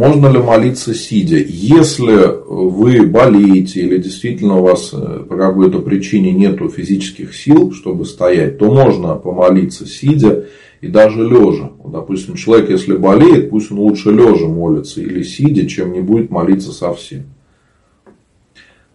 Можно 0.00 0.28
ли 0.28 0.38
молиться 0.38 0.94
сидя? 0.94 1.36
Если 1.36 2.16
вы 2.46 3.06
болеете 3.06 3.80
или 3.80 3.98
действительно 3.98 4.56
у 4.56 4.62
вас 4.62 4.94
э, 4.94 5.26
по 5.28 5.36
какой-то 5.36 5.80
причине 5.80 6.32
нет 6.32 6.58
физических 6.72 7.36
сил, 7.36 7.74
чтобы 7.74 8.06
стоять, 8.06 8.56
то 8.56 8.72
можно 8.72 9.16
помолиться 9.16 9.84
сидя 9.84 10.46
и 10.80 10.88
даже 10.88 11.22
лежа. 11.22 11.72
Допустим, 11.84 12.36
человек, 12.36 12.70
если 12.70 12.96
болеет, 12.96 13.50
пусть 13.50 13.70
он 13.70 13.80
лучше 13.80 14.10
лежа 14.10 14.46
молится 14.46 15.02
или 15.02 15.22
сидя, 15.22 15.66
чем 15.66 15.92
не 15.92 16.00
будет 16.00 16.30
молиться 16.30 16.72
совсем. 16.72 17.24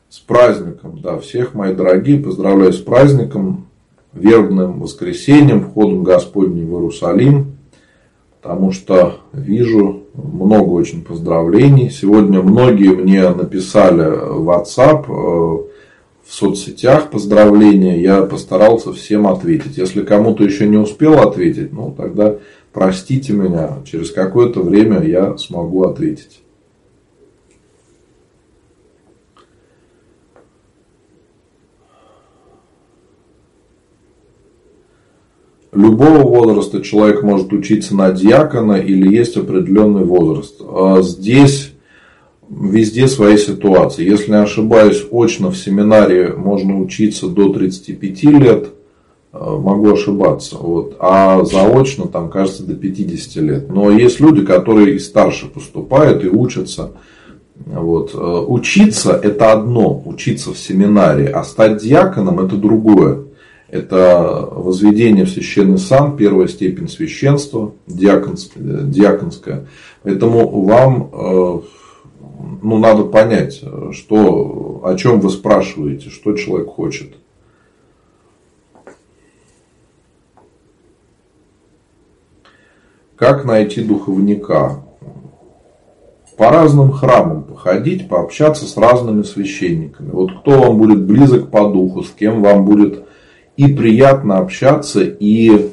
С 0.09 0.17
праздником, 0.17 1.01
да, 1.03 1.19
всех, 1.19 1.53
мои 1.53 1.75
дорогие, 1.75 2.17
поздравляю 2.17 2.73
с 2.73 2.79
праздником, 2.79 3.67
вербным 4.11 4.79
воскресеньем, 4.79 5.61
входом 5.61 6.03
Господним 6.03 6.65
в 6.65 6.73
Иерусалим, 6.73 7.54
потому 8.45 8.71
что 8.71 9.21
вижу 9.33 10.03
много 10.13 10.69
очень 10.69 11.03
поздравлений. 11.03 11.89
Сегодня 11.89 12.43
многие 12.43 12.89
мне 12.89 13.27
написали 13.29 14.03
в 14.03 14.47
WhatsApp, 14.47 15.05
э, 15.07 15.63
в 16.23 16.31
соцсетях 16.31 17.09
поздравления. 17.09 17.99
Я 17.99 18.21
постарался 18.21 18.93
всем 18.93 19.25
ответить. 19.25 19.79
Если 19.79 20.03
кому-то 20.03 20.43
еще 20.43 20.67
не 20.67 20.77
успел 20.77 21.27
ответить, 21.27 21.73
ну 21.73 21.91
тогда 21.97 22.35
простите 22.71 23.33
меня. 23.33 23.79
Через 23.83 24.11
какое-то 24.11 24.61
время 24.61 25.01
я 25.01 25.39
смогу 25.39 25.85
ответить. 25.85 26.43
Любого 35.75 36.23
возраста 36.23 36.81
человек 36.81 37.21
может 37.21 37.53
учиться 37.53 37.95
на 37.95 38.11
диакона 38.11 38.73
или 38.73 39.13
есть 39.13 39.37
определенный 39.37 40.03
возраст. 40.03 40.55
А 40.61 41.01
здесь 41.01 41.73
везде 42.49 43.07
свои 43.07 43.37
ситуации. 43.37 44.09
Если 44.09 44.31
не 44.31 44.41
ошибаюсь, 44.41 45.05
очно 45.11 45.51
в 45.51 45.57
семинаре 45.57 46.33
можно 46.33 46.79
учиться 46.79 47.27
до 47.27 47.49
35 47.49 48.23
лет. 48.23 48.69
А, 49.31 49.57
могу 49.57 49.91
ошибаться. 49.91 50.57
Вот. 50.57 50.95
А 50.99 51.43
заочно, 51.43 52.07
там, 52.07 52.29
кажется, 52.29 52.63
до 52.63 52.75
50 52.75 53.43
лет. 53.43 53.69
Но 53.69 53.91
есть 53.91 54.19
люди, 54.19 54.45
которые 54.45 54.95
и 54.95 54.99
старше 54.99 55.47
поступают 55.47 56.23
и 56.23 56.29
учатся. 56.29 56.91
Вот. 57.65 58.11
А, 58.13 58.41
учиться 58.41 59.11
это 59.11 59.51
одно, 59.51 60.01
учиться 60.05 60.53
в 60.53 60.57
семинаре, 60.57 61.27
а 61.27 61.43
стать 61.43 61.81
диаконом 61.81 62.39
это 62.39 62.55
другое. 62.55 63.25
Это 63.67 64.47
возведение 64.51 65.25
в 65.25 65.29
священный 65.29 65.79
сан, 65.79 66.15
первая 66.15 66.47
степень 66.47 66.87
священства, 66.87 67.73
диаконская. 67.87 69.67
Поэтому 70.03 70.61
вам 70.61 71.09
э, 71.11 71.59
ну, 72.61 72.77
надо 72.77 73.03
понять, 73.03 73.63
что, 73.91 74.81
о 74.83 74.95
чем 74.95 75.19
вы 75.19 75.29
спрашиваете, 75.29 76.09
что 76.09 76.35
человек 76.35 76.69
хочет. 76.69 77.15
Как 83.15 83.45
найти 83.45 83.81
духовника? 83.81 84.83
По 86.37 86.49
разным 86.49 86.91
храмам 86.91 87.43
походить, 87.43 88.09
пообщаться 88.09 88.65
с 88.65 88.75
разными 88.75 89.23
священниками. 89.23 90.09
Вот 90.11 90.31
кто 90.41 90.59
вам 90.59 90.77
будет 90.77 91.01
близок 91.05 91.49
по 91.49 91.69
духу, 91.69 92.03
с 92.03 92.09
кем 92.09 92.41
вам 92.41 92.65
будет 92.65 93.04
и 93.57 93.67
приятно 93.67 94.37
общаться, 94.37 95.01
и 95.01 95.71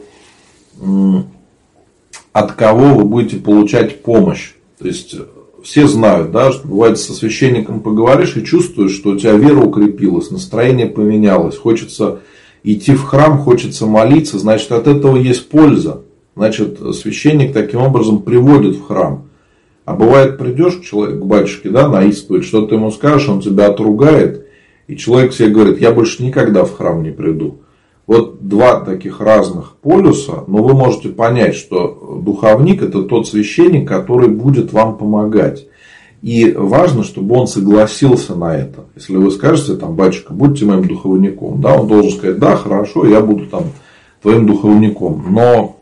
от 2.33 2.53
кого 2.53 2.95
вы 2.95 3.05
будете 3.05 3.37
получать 3.37 4.03
помощь. 4.03 4.53
То 4.79 4.87
есть 4.87 5.15
все 5.63 5.87
знают, 5.87 6.33
да, 6.33 6.53
что 6.53 6.67
бывает 6.67 6.99
со 6.99 7.13
священником 7.13 7.81
поговоришь 7.81 8.37
и 8.37 8.45
чувствуешь, 8.45 8.93
что 8.93 9.11
у 9.11 9.17
тебя 9.17 9.35
вера 9.35 9.61
укрепилась, 9.61 10.31
настроение 10.31 10.87
поменялось, 10.87 11.57
хочется 11.57 12.21
идти 12.65 12.95
в 12.95 13.05
храм, 13.05 13.39
хочется 13.39 13.87
молиться, 13.87 14.39
значит 14.39 14.73
от 14.73 14.87
этого 14.87 15.17
есть 15.17 15.49
польза. 15.49 16.03
Значит, 16.35 16.79
священник 16.95 17.53
таким 17.53 17.83
образом 17.83 18.23
приводит 18.23 18.77
в 18.77 18.87
храм. 18.87 19.29
А 19.85 19.95
бывает, 19.95 20.39
придешь 20.39 20.77
к, 20.77 20.83
человеку, 20.83 21.25
к 21.25 21.27
батюшке, 21.27 21.69
да, 21.69 21.89
наискивает, 21.89 22.45
что 22.45 22.65
ты 22.65 22.77
ему 22.77 22.91
скажешь, 22.91 23.29
он 23.29 23.41
тебя 23.41 23.67
отругает, 23.67 24.47
и 24.87 24.97
человек 24.97 25.33
себе 25.33 25.49
говорит, 25.49 25.81
я 25.81 25.93
больше 25.93 26.23
никогда 26.23 26.65
в 26.65 26.75
храм 26.75 27.03
не 27.03 27.11
приду. 27.11 27.61
Вот 28.07 28.49
два 28.49 28.81
таких 28.81 29.21
разных 29.21 29.77
полюса, 29.77 30.45
но 30.47 30.63
вы 30.63 30.75
можете 30.75 31.09
понять, 31.09 31.55
что 31.55 32.21
духовник 32.23 32.83
это 32.83 33.05
тот 33.05 33.29
священник, 33.29 33.89
который 33.89 34.29
будет 34.29 34.73
вам 34.73 34.97
помогать. 34.97 35.67
И 36.21 36.53
важно, 36.53 37.03
чтобы 37.03 37.37
он 37.37 37.47
согласился 37.47 38.35
на 38.37 38.57
это. 38.57 38.85
Если 38.95 39.17
вы 39.17 39.31
скажете, 39.31 39.75
там, 39.75 39.97
батюшка, 39.97 40.33
будьте 40.33 40.65
моим 40.65 40.87
духовником, 40.87 41.61
да, 41.61 41.75
он 41.75 41.89
должен 41.89 42.13
сказать, 42.13 42.39
да, 42.39 42.57
хорошо, 42.57 43.07
я 43.07 43.21
буду 43.21 43.47
там 43.47 43.65
твоим 44.23 44.47
духовником. 44.47 45.25
Но 45.31 45.79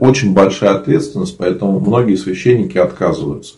очень 0.00 0.34
большая 0.34 0.74
ответственность, 0.74 1.38
поэтому 1.38 1.80
многие 1.80 2.16
священники 2.16 2.76
отказываются. 2.76 3.56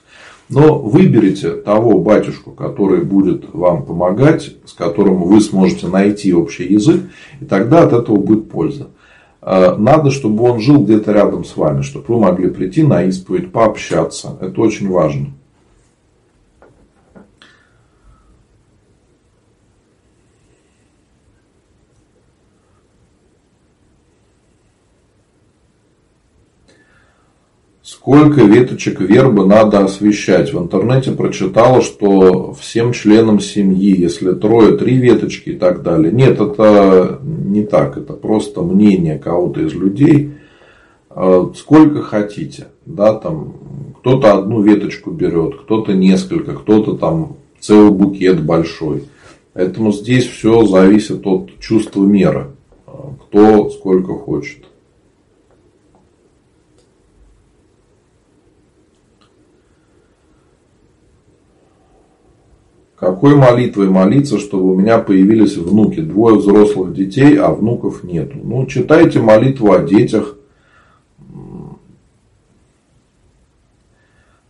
Но 0.50 0.78
выберите 0.78 1.52
того 1.52 2.00
батюшку, 2.00 2.50
который 2.50 3.04
будет 3.04 3.44
вам 3.52 3.84
помогать, 3.84 4.56
с 4.64 4.72
которым 4.72 5.22
вы 5.22 5.40
сможете 5.40 5.86
найти 5.86 6.34
общий 6.34 6.64
язык, 6.64 7.02
и 7.40 7.44
тогда 7.44 7.84
от 7.84 7.92
этого 7.92 8.16
будет 8.16 8.50
польза. 8.50 8.88
А, 9.40 9.76
надо, 9.76 10.10
чтобы 10.10 10.42
он 10.44 10.60
жил 10.60 10.82
где-то 10.82 11.12
рядом 11.12 11.44
с 11.44 11.56
вами, 11.56 11.82
чтобы 11.82 12.06
вы 12.08 12.20
могли 12.20 12.50
прийти 12.50 12.82
на 12.82 13.04
исповедь, 13.04 13.52
пообщаться. 13.52 14.36
Это 14.40 14.60
очень 14.60 14.90
важно. 14.90 15.28
Сколько 28.00 28.40
веточек 28.40 28.98
вербы 28.98 29.44
надо 29.44 29.80
освещать? 29.80 30.54
В 30.54 30.58
интернете 30.58 31.12
прочитала, 31.12 31.82
что 31.82 32.54
всем 32.54 32.94
членам 32.94 33.40
семьи, 33.40 33.94
если 33.94 34.32
трое, 34.32 34.78
три 34.78 34.96
веточки 34.96 35.50
и 35.50 35.54
так 35.54 35.82
далее. 35.82 36.10
Нет, 36.10 36.40
это 36.40 37.20
не 37.22 37.62
так. 37.62 37.98
Это 37.98 38.14
просто 38.14 38.62
мнение 38.62 39.18
кого-то 39.18 39.60
из 39.60 39.74
людей. 39.74 40.32
А, 41.10 41.52
сколько 41.54 42.00
хотите. 42.00 42.68
Да, 42.86 43.12
там, 43.12 43.56
кто-то 43.98 44.32
одну 44.32 44.62
веточку 44.62 45.10
берет, 45.10 45.60
кто-то 45.60 45.92
несколько, 45.92 46.54
кто-то 46.54 46.96
там 46.96 47.36
целый 47.60 47.90
букет 47.90 48.42
большой. 48.42 49.04
Поэтому 49.52 49.92
здесь 49.92 50.24
все 50.24 50.64
зависит 50.64 51.26
от 51.26 51.50
чувства 51.60 52.02
меры. 52.06 52.46
А, 52.86 53.12
кто 53.26 53.68
сколько 53.68 54.14
хочет. 54.14 54.69
Какой 63.00 63.34
молитвой 63.34 63.88
молиться, 63.88 64.38
чтобы 64.38 64.74
у 64.74 64.78
меня 64.78 64.98
появились 64.98 65.56
внуки? 65.56 66.00
Двое 66.00 66.36
взрослых 66.36 66.92
детей, 66.92 67.38
а 67.38 67.50
внуков 67.50 68.04
нету. 68.04 68.36
Ну, 68.42 68.66
читайте 68.66 69.20
молитву 69.20 69.72
о 69.72 69.78
детях. 69.78 70.36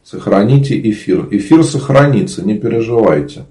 Сохраните 0.02 0.80
эфир. 0.90 1.28
Эфир 1.30 1.62
сохранится, 1.62 2.44
не 2.44 2.58
переживайте. 2.58 3.44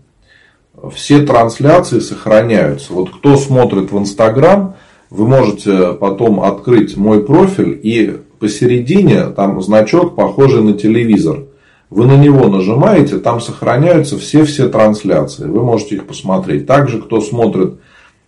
Все 0.93 1.25
трансляции 1.25 1.99
сохраняются. 1.99 2.91
Вот 2.91 3.09
кто 3.11 3.37
смотрит 3.37 3.93
в 3.93 3.97
Инстаграм, 3.97 4.75
вы 5.09 5.25
можете 5.25 5.93
потом 5.93 6.41
открыть 6.41 6.97
мой 6.97 7.23
профиль 7.23 7.79
и 7.81 8.17
посередине 8.39 9.27
там 9.27 9.61
значок, 9.61 10.15
похожий 10.15 10.61
на 10.61 10.73
телевизор. 10.73 11.45
Вы 11.89 12.05
на 12.05 12.17
него 12.17 12.47
нажимаете, 12.49 13.17
там 13.17 13.41
сохраняются 13.41 14.17
все-все 14.17 14.69
трансляции. 14.69 15.45
Вы 15.45 15.63
можете 15.63 15.95
их 15.95 16.05
посмотреть. 16.05 16.67
Также, 16.67 17.01
кто 17.01 17.19
смотрит 17.19 17.79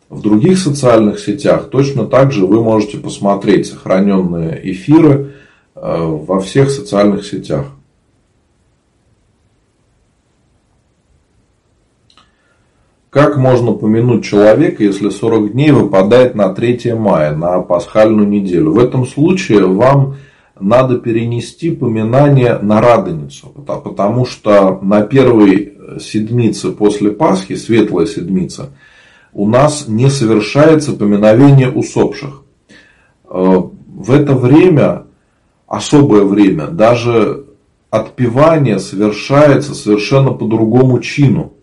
в 0.09 0.21
других 0.21 0.57
социальных 0.57 1.19
сетях, 1.19 1.69
точно 1.69 2.05
так 2.05 2.31
же 2.31 2.45
вы 2.45 2.63
можете 2.63 2.97
посмотреть 2.97 3.67
сохраненные 3.67 4.59
эфиры 4.71 5.33
э, 5.75 5.79
во 5.79 6.39
всех 6.39 6.71
социальных 6.71 7.23
сетях. 7.23 7.67
Как 13.11 13.35
можно 13.37 13.73
помянуть 13.73 14.23
человека, 14.23 14.83
если 14.83 15.09
40 15.09 15.51
дней 15.51 15.71
выпадает 15.71 16.33
на 16.33 16.53
3 16.53 16.93
мая, 16.93 17.35
на 17.35 17.59
пасхальную 17.59 18.27
неделю? 18.27 18.71
В 18.71 18.79
этом 18.79 19.05
случае 19.05 19.67
вам 19.67 20.15
надо 20.61 20.97
перенести 20.97 21.71
поминание 21.71 22.57
на 22.59 22.81
Радоницу, 22.81 23.47
потому 23.49 24.25
что 24.25 24.79
на 24.81 25.01
первой 25.01 25.77
седмице 25.99 26.71
после 26.71 27.11
Пасхи, 27.11 27.55
светлая 27.55 28.05
седмица, 28.05 28.69
у 29.33 29.47
нас 29.47 29.87
не 29.87 30.09
совершается 30.09 30.93
поминовение 30.93 31.69
усопших. 31.69 32.43
Э, 33.29 33.61
в 33.87 34.11
это 34.11 34.35
время, 34.35 35.05
особое 35.67 36.23
время, 36.23 36.67
даже 36.67 37.45
отпевание 37.89 38.79
совершается 38.79 39.73
совершенно 39.73 40.31
по 40.31 40.45
другому 40.45 40.99
чину. 40.99 41.53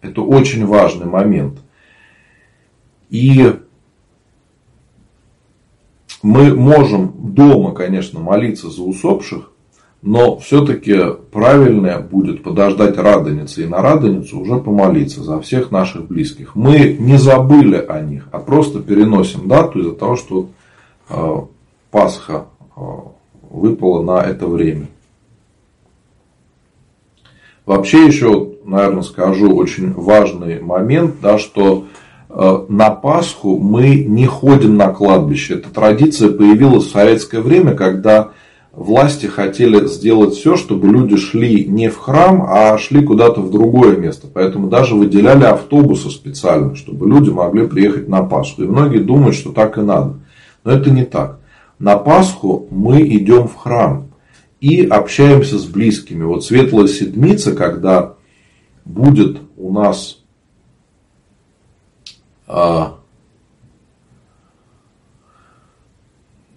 Это 0.00 0.22
очень 0.22 0.66
важный 0.66 1.06
момент. 1.06 1.58
И 3.10 3.54
мы 6.22 6.54
можем 6.54 7.12
дома, 7.34 7.72
конечно, 7.72 8.20
молиться 8.20 8.70
за 8.70 8.82
усопших, 8.82 9.50
но 10.02 10.38
все-таки 10.38 10.96
правильное 11.30 12.00
будет 12.00 12.42
подождать 12.42 12.96
Радоницы 12.96 13.64
и 13.64 13.68
на 13.68 13.82
Радоницу 13.82 14.40
уже 14.40 14.58
помолиться 14.58 15.22
за 15.22 15.40
всех 15.40 15.70
наших 15.70 16.06
близких. 16.06 16.56
Мы 16.56 16.96
не 16.98 17.18
забыли 17.18 17.76
о 17.76 18.00
них, 18.00 18.28
а 18.32 18.38
просто 18.38 18.80
переносим 18.80 19.46
дату 19.48 19.80
из-за 19.80 19.92
того, 19.92 20.16
что 20.16 20.48
э, 21.08 21.36
Пасха 21.90 22.46
э, 22.76 22.80
выпала 23.50 24.02
на 24.02 24.24
это 24.24 24.48
время. 24.48 24.88
Вообще 27.64 28.06
еще, 28.06 28.54
наверное, 28.64 29.02
скажу 29.02 29.54
очень 29.54 29.92
важный 29.92 30.60
момент, 30.60 31.16
да, 31.22 31.38
что 31.38 31.86
на 32.34 32.90
Пасху 32.90 33.58
мы 33.58 34.04
не 34.04 34.26
ходим 34.26 34.76
на 34.76 34.88
кладбище. 34.88 35.54
Эта 35.54 35.68
традиция 35.70 36.30
появилась 36.30 36.86
в 36.86 36.90
советское 36.90 37.40
время, 37.40 37.74
когда 37.74 38.30
власти 38.72 39.26
хотели 39.26 39.86
сделать 39.86 40.34
все, 40.34 40.56
чтобы 40.56 40.88
люди 40.88 41.16
шли 41.16 41.66
не 41.66 41.90
в 41.90 41.98
храм, 41.98 42.46
а 42.48 42.78
шли 42.78 43.04
куда-то 43.04 43.42
в 43.42 43.50
другое 43.50 43.96
место. 43.96 44.28
Поэтому 44.32 44.68
даже 44.68 44.94
выделяли 44.94 45.44
автобусы 45.44 46.10
специально, 46.10 46.74
чтобы 46.74 47.06
люди 47.06 47.28
могли 47.28 47.66
приехать 47.66 48.08
на 48.08 48.22
Пасху. 48.22 48.62
И 48.62 48.66
многие 48.66 49.00
думают, 49.00 49.34
что 49.34 49.52
так 49.52 49.76
и 49.76 49.82
надо. 49.82 50.14
Но 50.64 50.72
это 50.72 50.90
не 50.90 51.04
так. 51.04 51.38
На 51.78 51.98
Пасху 51.98 52.66
мы 52.70 53.02
идем 53.02 53.46
в 53.46 53.56
храм 53.56 54.08
и 54.60 54.86
общаемся 54.86 55.58
с 55.58 55.66
близкими. 55.66 56.24
Вот 56.24 56.44
Светлая 56.44 56.86
Седмица, 56.86 57.52
когда 57.54 58.14
будет 58.84 59.38
у 59.56 59.72
нас 59.72 60.21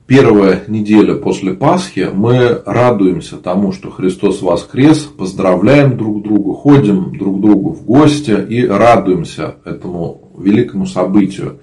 первая 0.08 0.64
неделя 0.68 1.16
после 1.16 1.54
Пасхи, 1.54 2.10
мы 2.14 2.62
радуемся 2.66 3.38
тому, 3.38 3.72
что 3.72 3.92
Христос 3.92 4.42
воскрес, 4.42 5.00
поздравляем 5.00 5.98
друг 5.98 6.24
друга, 6.24 6.54
ходим 6.54 7.18
друг 7.18 7.42
другу 7.42 7.72
в 7.72 7.84
гости 7.84 8.32
и 8.32 8.66
радуемся 8.66 9.56
этому 9.66 10.22
великому 10.38 10.86
событию. 10.86 11.60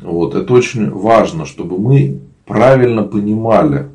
Вот, 0.00 0.34
это 0.34 0.52
очень 0.52 0.90
важно, 0.90 1.46
чтобы 1.46 1.78
мы 1.78 2.20
правильно 2.44 3.02
понимали 3.02 3.86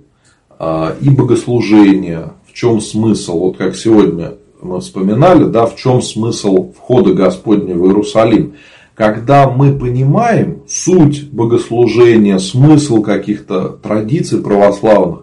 а, 0.57 0.95
и 0.99 1.09
богослужение, 1.09 2.33
в 2.47 2.53
чем 2.53 2.81
смысл, 2.81 3.39
вот 3.39 3.57
как 3.57 3.75
сегодня 3.75 4.33
мы 4.61 4.79
вспоминали, 4.79 5.45
да, 5.45 5.65
в 5.65 5.75
чем 5.75 6.01
смысл 6.01 6.71
входа 6.73 7.13
Господня 7.13 7.75
в 7.75 7.85
Иерусалим 7.85 8.53
когда 8.95 9.49
мы 9.49 9.73
понимаем 9.73 10.63
суть 10.67 11.29
богослужения, 11.31 12.37
смысл 12.37 13.01
каких-то 13.01 13.69
традиций 13.69 14.41
православных, 14.41 15.21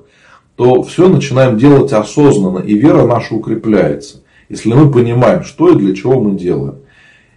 то 0.57 0.83
все 0.83 1.09
начинаем 1.09 1.57
делать 1.59 1.93
осознанно, 1.93 2.59
и 2.59 2.75
вера 2.75 3.07
наша 3.07 3.35
укрепляется. 3.35 4.23
Если 4.49 4.73
мы 4.73 4.91
понимаем, 4.91 5.45
что 5.45 5.71
и 5.71 5.79
для 5.79 5.95
чего 5.95 6.21
мы 6.21 6.37
делаем. 6.37 6.77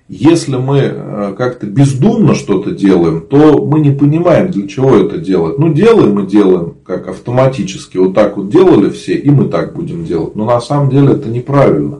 Если 0.08 0.56
мы 0.58 0.80
э, 0.80 1.34
как-то 1.38 1.68
бездумно 1.68 2.36
что-то 2.36 2.72
делаем, 2.72 3.22
то 3.22 3.64
мы 3.66 3.80
не 3.80 3.92
понимаем, 3.92 4.52
для 4.52 4.68
чего 4.68 4.98
это 4.98 5.18
делать. 5.18 5.58
Ну, 5.58 5.72
делаем 5.74 6.16
мы 6.16 6.26
делаем 6.26 6.76
как 6.86 7.08
автоматически. 7.08 7.98
Вот 7.98 8.14
так 8.14 8.36
вот 8.36 8.50
делали 8.50 8.90
все, 8.90 9.14
и 9.14 9.30
мы 9.30 9.46
так 9.46 9.74
будем 9.74 10.04
делать. 10.04 10.36
Но 10.36 10.46
на 10.46 10.60
самом 10.60 10.90
деле 10.90 11.14
это 11.14 11.30
неправильно. 11.30 12.00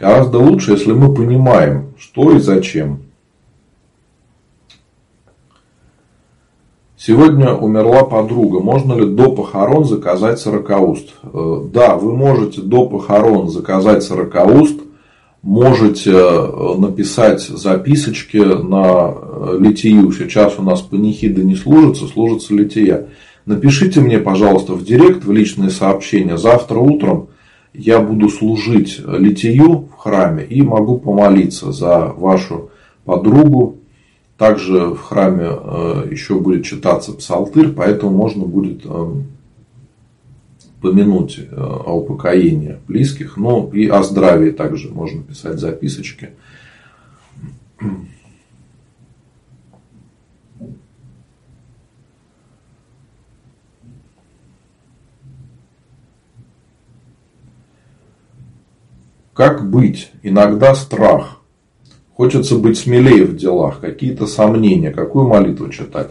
Гораздо 0.00 0.38
лучше, 0.38 0.72
если 0.72 0.92
мы 0.92 1.14
понимаем, 1.14 1.88
что 1.98 2.32
и 2.32 2.40
зачем. 2.40 3.00
Сегодня 7.00 7.54
умерла 7.54 8.02
подруга. 8.02 8.58
Можно 8.58 8.94
ли 8.94 9.06
до 9.06 9.30
похорон 9.30 9.84
заказать 9.84 10.40
сорокауст? 10.40 11.10
Э, 11.22 11.60
да, 11.72 11.94
вы 11.94 12.12
можете 12.12 12.60
до 12.60 12.86
похорон 12.86 13.48
заказать 13.48 14.02
сорокауст. 14.02 14.80
Можете 15.40 16.10
э, 16.10 16.74
написать 16.76 17.40
записочки 17.42 18.38
на 18.38 19.14
э, 19.14 19.58
литию. 19.60 20.10
Сейчас 20.10 20.58
у 20.58 20.62
нас 20.62 20.80
панихиды 20.82 21.44
не 21.44 21.54
служатся, 21.54 22.08
служится 22.08 22.52
лития. 22.52 23.06
Напишите 23.46 24.00
мне, 24.00 24.18
пожалуйста, 24.18 24.72
в 24.72 24.84
директ, 24.84 25.24
в 25.24 25.30
личные 25.30 25.70
сообщения. 25.70 26.36
Завтра 26.36 26.80
утром 26.80 27.28
я 27.72 28.00
буду 28.00 28.28
служить 28.28 29.00
литию 29.06 29.88
в 29.92 29.96
храме 29.98 30.44
и 30.44 30.62
могу 30.62 30.98
помолиться 30.98 31.70
за 31.70 32.12
вашу 32.16 32.70
подругу, 33.04 33.76
также 34.38 34.90
в 34.90 35.00
храме 35.00 35.48
э, 35.50 36.08
еще 36.12 36.38
будет 36.38 36.64
читаться 36.64 37.12
псалтырь, 37.12 37.72
поэтому 37.72 38.16
можно 38.16 38.46
будет 38.46 38.82
э, 38.84 39.12
помянуть 40.80 41.40
э, 41.40 41.56
о 41.56 41.98
упокоении 41.98 42.78
близких, 42.86 43.36
но 43.36 43.68
и 43.72 43.88
о 43.88 44.04
здравии 44.04 44.52
также 44.52 44.90
можно 44.90 45.24
писать 45.24 45.58
записочки. 45.58 46.30
Как 59.34 59.68
быть? 59.68 60.12
Иногда 60.22 60.76
страх. 60.76 61.37
Хочется 62.18 62.58
быть 62.58 62.76
смелее 62.76 63.24
в 63.24 63.36
делах, 63.36 63.78
какие-то 63.78 64.26
сомнения, 64.26 64.90
какую 64.90 65.28
молитву 65.28 65.68
читать. 65.68 66.10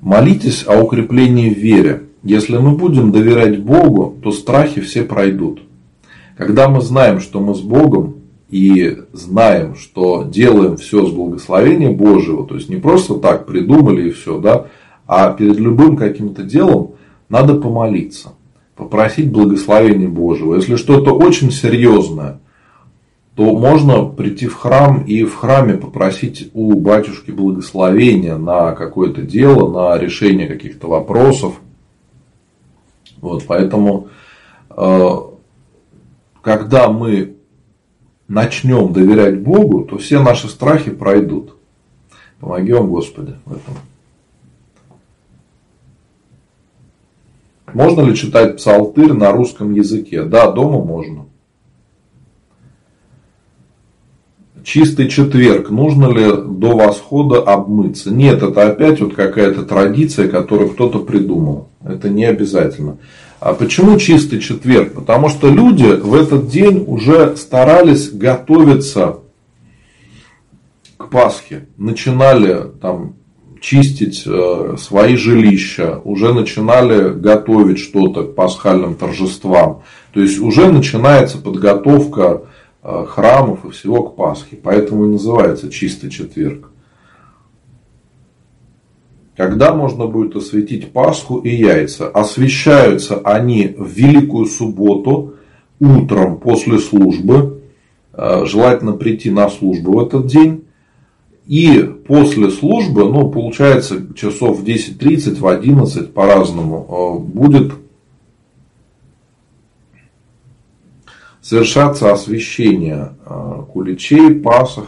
Молитесь 0.00 0.64
о 0.66 0.82
укреплении 0.82 1.48
в 1.48 1.58
вере. 1.58 2.02
Если 2.24 2.56
мы 2.56 2.72
будем 2.72 3.12
доверять 3.12 3.62
Богу, 3.62 4.16
то 4.20 4.32
страхи 4.32 4.80
все 4.80 5.04
пройдут. 5.04 5.62
Когда 6.36 6.68
мы 6.68 6.80
знаем, 6.80 7.20
что 7.20 7.38
мы 7.38 7.54
с 7.54 7.60
Богом, 7.60 8.16
и 8.50 8.98
знаем, 9.12 9.76
что 9.76 10.24
делаем 10.24 10.76
все 10.76 11.06
с 11.06 11.12
благословения 11.12 11.92
Божьего, 11.92 12.44
то 12.44 12.56
есть 12.56 12.68
не 12.68 12.76
просто 12.76 13.14
так 13.14 13.46
придумали 13.46 14.08
и 14.08 14.10
все, 14.10 14.40
да, 14.40 14.66
а 15.06 15.32
перед 15.32 15.56
любым 15.60 15.96
каким-то 15.96 16.42
делом 16.42 16.96
надо 17.28 17.54
помолиться, 17.54 18.30
попросить 18.74 19.30
благословения 19.30 20.08
Божьего. 20.08 20.56
Если 20.56 20.74
что-то 20.74 21.12
очень 21.12 21.52
серьезное, 21.52 22.40
то 23.34 23.56
можно 23.56 24.04
прийти 24.04 24.46
в 24.46 24.56
храм 24.56 25.02
и 25.04 25.24
в 25.24 25.34
храме 25.36 25.74
попросить 25.74 26.50
у 26.52 26.74
батюшки 26.78 27.30
благословения 27.30 28.36
на 28.36 28.72
какое-то 28.72 29.22
дело, 29.22 29.70
на 29.70 29.98
решение 29.98 30.46
каких-то 30.46 30.88
вопросов. 30.88 31.54
Вот, 33.22 33.44
поэтому, 33.46 34.08
э, 34.70 35.08
когда 36.42 36.88
мы 36.90 37.36
начнем 38.28 38.92
доверять 38.92 39.40
Богу, 39.40 39.84
то 39.84 39.96
все 39.96 40.22
наши 40.22 40.48
страхи 40.48 40.90
пройдут. 40.90 41.56
Помоги 42.38 42.72
вам, 42.72 42.88
Господи, 42.88 43.34
в 43.46 43.52
этом. 43.52 43.74
Можно 47.72 48.02
ли 48.02 48.14
читать 48.14 48.56
псалтырь 48.56 49.14
на 49.14 49.32
русском 49.32 49.72
языке? 49.72 50.24
Да, 50.24 50.50
дома 50.50 50.84
можно. 50.84 51.26
Чистый 54.64 55.08
четверг. 55.08 55.70
Нужно 55.70 56.12
ли 56.12 56.30
до 56.30 56.76
восхода 56.76 57.40
обмыться? 57.40 58.12
Нет, 58.12 58.42
это 58.42 58.66
опять 58.66 59.00
вот 59.00 59.14
какая-то 59.14 59.62
традиция, 59.62 60.28
которую 60.28 60.70
кто-то 60.70 61.00
придумал. 61.00 61.68
Это 61.84 62.08
не 62.08 62.24
обязательно. 62.24 62.98
А 63.40 63.54
почему 63.54 63.98
чистый 63.98 64.38
четверг? 64.38 64.94
Потому 64.94 65.28
что 65.28 65.48
люди 65.48 65.86
в 65.86 66.14
этот 66.14 66.48
день 66.48 66.84
уже 66.86 67.36
старались 67.36 68.10
готовиться 68.10 69.18
к 70.96 71.08
Пасхе. 71.08 71.66
Начинали 71.76 72.68
там 72.80 73.16
чистить 73.60 74.24
э, 74.26 74.76
свои 74.78 75.16
жилища, 75.16 76.00
уже 76.04 76.34
начинали 76.34 77.12
готовить 77.12 77.78
что-то 77.78 78.24
к 78.24 78.34
пасхальным 78.34 78.94
торжествам. 78.94 79.82
То 80.12 80.20
есть 80.20 80.38
уже 80.38 80.70
начинается 80.70 81.38
подготовка 81.38 82.42
храмов 82.82 83.64
и 83.64 83.70
всего 83.70 84.02
к 84.02 84.16
Пасхе. 84.16 84.56
Поэтому 84.56 85.06
и 85.06 85.10
называется 85.10 85.70
чистый 85.70 86.10
четверг. 86.10 86.72
Когда 89.36 89.74
можно 89.74 90.06
будет 90.06 90.36
осветить 90.36 90.92
Пасху 90.92 91.38
и 91.38 91.48
яйца? 91.48 92.08
Освещаются 92.08 93.18
они 93.18 93.74
в 93.78 93.88
Великую 93.88 94.46
Субботу 94.46 95.34
утром 95.80 96.38
после 96.38 96.78
службы. 96.78 97.62
Э, 98.12 98.44
желательно 98.44 98.92
прийти 98.92 99.30
на 99.30 99.48
службу 99.48 99.92
в 99.92 100.06
этот 100.06 100.26
день. 100.26 100.64
И 101.46 101.78
после 102.06 102.50
службы, 102.50 103.04
ну, 103.04 103.30
получается, 103.30 104.14
часов 104.14 104.60
в 104.60 104.64
10.30, 104.64 105.40
в 105.40 105.46
11 105.46 106.12
по-разному, 106.12 106.86
э, 106.88 107.32
будет 107.32 107.72
совершаться 111.52 112.10
освящение 112.10 113.10
э, 113.26 113.62
куличей, 113.70 114.36
пасок, 114.36 114.86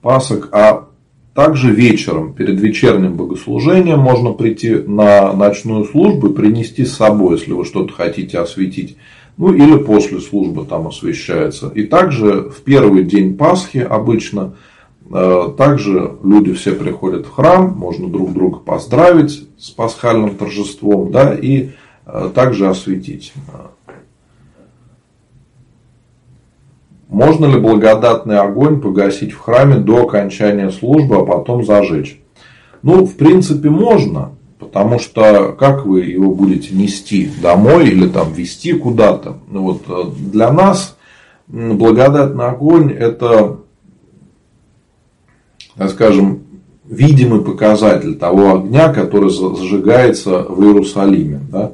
пасок, 0.00 0.50
а 0.52 0.86
также 1.34 1.72
вечером, 1.72 2.32
перед 2.32 2.60
вечерним 2.60 3.16
богослужением, 3.16 3.98
можно 3.98 4.32
прийти 4.32 4.76
на 4.76 5.32
ночную 5.32 5.84
службу 5.84 6.28
и 6.28 6.32
принести 6.32 6.84
с 6.84 6.94
собой, 6.94 7.38
если 7.38 7.54
вы 7.54 7.64
что-то 7.64 7.92
хотите 7.92 8.38
осветить. 8.38 8.96
Ну 9.36 9.52
или 9.52 9.78
после 9.78 10.20
службы 10.20 10.64
там 10.64 10.86
освещается. 10.86 11.72
И 11.74 11.82
также 11.82 12.50
в 12.50 12.62
первый 12.62 13.02
день 13.02 13.36
Пасхи 13.36 13.78
обычно 13.78 14.54
э, 15.10 15.48
также 15.58 16.12
люди 16.22 16.52
все 16.52 16.70
приходят 16.76 17.26
в 17.26 17.32
храм, 17.32 17.74
можно 17.76 18.08
друг 18.08 18.32
друга 18.32 18.60
поздравить 18.60 19.48
с 19.58 19.70
пасхальным 19.70 20.36
торжеством, 20.36 21.10
да, 21.10 21.34
и 21.34 21.70
э, 22.06 22.30
также 22.32 22.68
осветить. 22.68 23.32
Можно 27.08 27.46
ли 27.46 27.60
благодатный 27.60 28.38
огонь 28.38 28.80
погасить 28.80 29.32
в 29.32 29.38
храме 29.38 29.76
до 29.76 30.04
окончания 30.04 30.70
службы, 30.70 31.16
а 31.16 31.24
потом 31.24 31.64
зажечь? 31.64 32.20
Ну, 32.82 33.04
в 33.04 33.14
принципе, 33.16 33.70
можно, 33.70 34.32
потому 34.58 34.98
что 34.98 35.54
как 35.58 35.86
вы 35.86 36.02
его 36.02 36.34
будете 36.34 36.74
нести 36.74 37.30
домой 37.40 37.88
или 37.88 38.08
там 38.08 38.32
вести 38.32 38.72
куда-то? 38.72 39.38
Ну, 39.48 39.62
вот 39.62 39.82
э, 39.88 40.10
для 40.32 40.52
нас 40.52 40.96
благодатный 41.46 42.46
огонь 42.46 42.92
это, 42.92 43.58
скажем, 45.88 46.42
видимый 46.84 47.42
показатель 47.42 48.16
того 48.16 48.54
огня, 48.54 48.92
который 48.92 49.30
зажигается 49.30 50.42
в 50.42 50.62
Иерусалиме. 50.62 51.40
Да? 51.50 51.72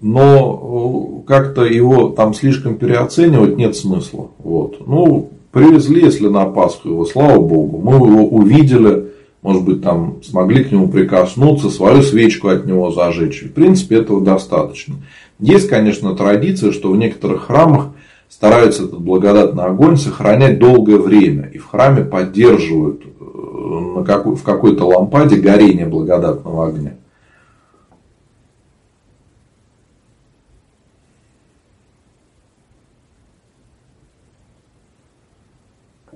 Но 0.00 1.22
э, 1.24 1.28
как-то 1.28 1.64
его 1.64 2.08
там 2.08 2.32
слишком 2.34 2.76
переоценивать 2.76 3.56
нет 3.56 3.76
смысла. 3.76 4.28
Вот. 4.38 4.86
Ну, 4.86 5.30
привезли, 5.52 6.02
если 6.02 6.28
на 6.28 6.46
Пасху 6.46 6.88
его, 6.88 7.04
слава 7.04 7.38
Богу, 7.38 7.78
мы 7.78 7.96
его 7.96 8.26
увидели, 8.26 9.10
может 9.42 9.64
быть, 9.64 9.82
там 9.82 10.16
смогли 10.22 10.64
к 10.64 10.72
нему 10.72 10.88
прикоснуться, 10.88 11.70
свою 11.70 12.02
свечку 12.02 12.48
от 12.48 12.66
него 12.66 12.90
зажечь. 12.90 13.42
В 13.42 13.52
принципе, 13.52 13.96
этого 13.96 14.20
достаточно. 14.22 14.96
Есть, 15.38 15.68
конечно, 15.68 16.14
традиция, 16.14 16.72
что 16.72 16.90
в 16.90 16.96
некоторых 16.96 17.46
храмах 17.46 17.88
стараются 18.28 18.84
этот 18.84 19.00
благодатный 19.00 19.64
огонь 19.64 19.96
сохранять 19.96 20.58
долгое 20.58 20.98
время. 20.98 21.50
И 21.52 21.58
в 21.58 21.66
храме 21.66 22.04
поддерживают 22.04 23.02
э, 23.04 23.24
в 23.24 24.42
какой-то 24.42 24.86
лампаде 24.86 25.36
горение 25.36 25.86
благодатного 25.86 26.68
огня. 26.68 26.94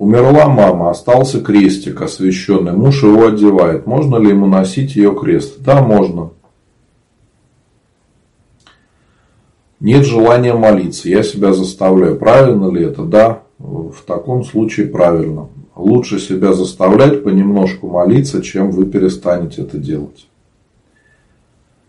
Умерла 0.04 0.48
мама, 0.48 0.90
остался 0.90 1.40
крестик 1.40 2.02
освященный, 2.02 2.72
муж 2.72 3.02
его 3.02 3.28
одевает. 3.28 3.86
Можно 3.86 4.16
ли 4.16 4.28
ему 4.28 4.44
носить 4.44 4.96
ее 4.96 5.14
крест? 5.14 5.62
Да, 5.62 5.82
можно. 5.82 6.28
Нет 9.80 10.04
желания 10.04 10.52
молиться, 10.52 11.08
я 11.08 11.22
себя 11.22 11.54
заставляю. 11.54 12.18
Правильно 12.18 12.70
ли 12.70 12.84
это? 12.84 13.04
Да, 13.04 13.44
в 13.58 14.02
таком 14.06 14.44
случае 14.44 14.88
правильно. 14.88 15.48
Лучше 15.74 16.18
себя 16.18 16.52
заставлять 16.52 17.24
понемножку 17.24 17.88
молиться, 17.88 18.42
чем 18.42 18.72
вы 18.72 18.84
перестанете 18.84 19.62
это 19.62 19.78
делать. 19.78 20.26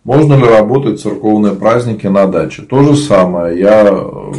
Можно 0.06 0.36
ли 0.36 0.46
работать 0.46 1.02
церковные 1.02 1.54
праздники 1.54 2.08
на 2.08 2.28
даче? 2.28 2.62
То 2.62 2.82
же 2.82 2.96
самое. 2.96 3.60
Я 3.60 3.92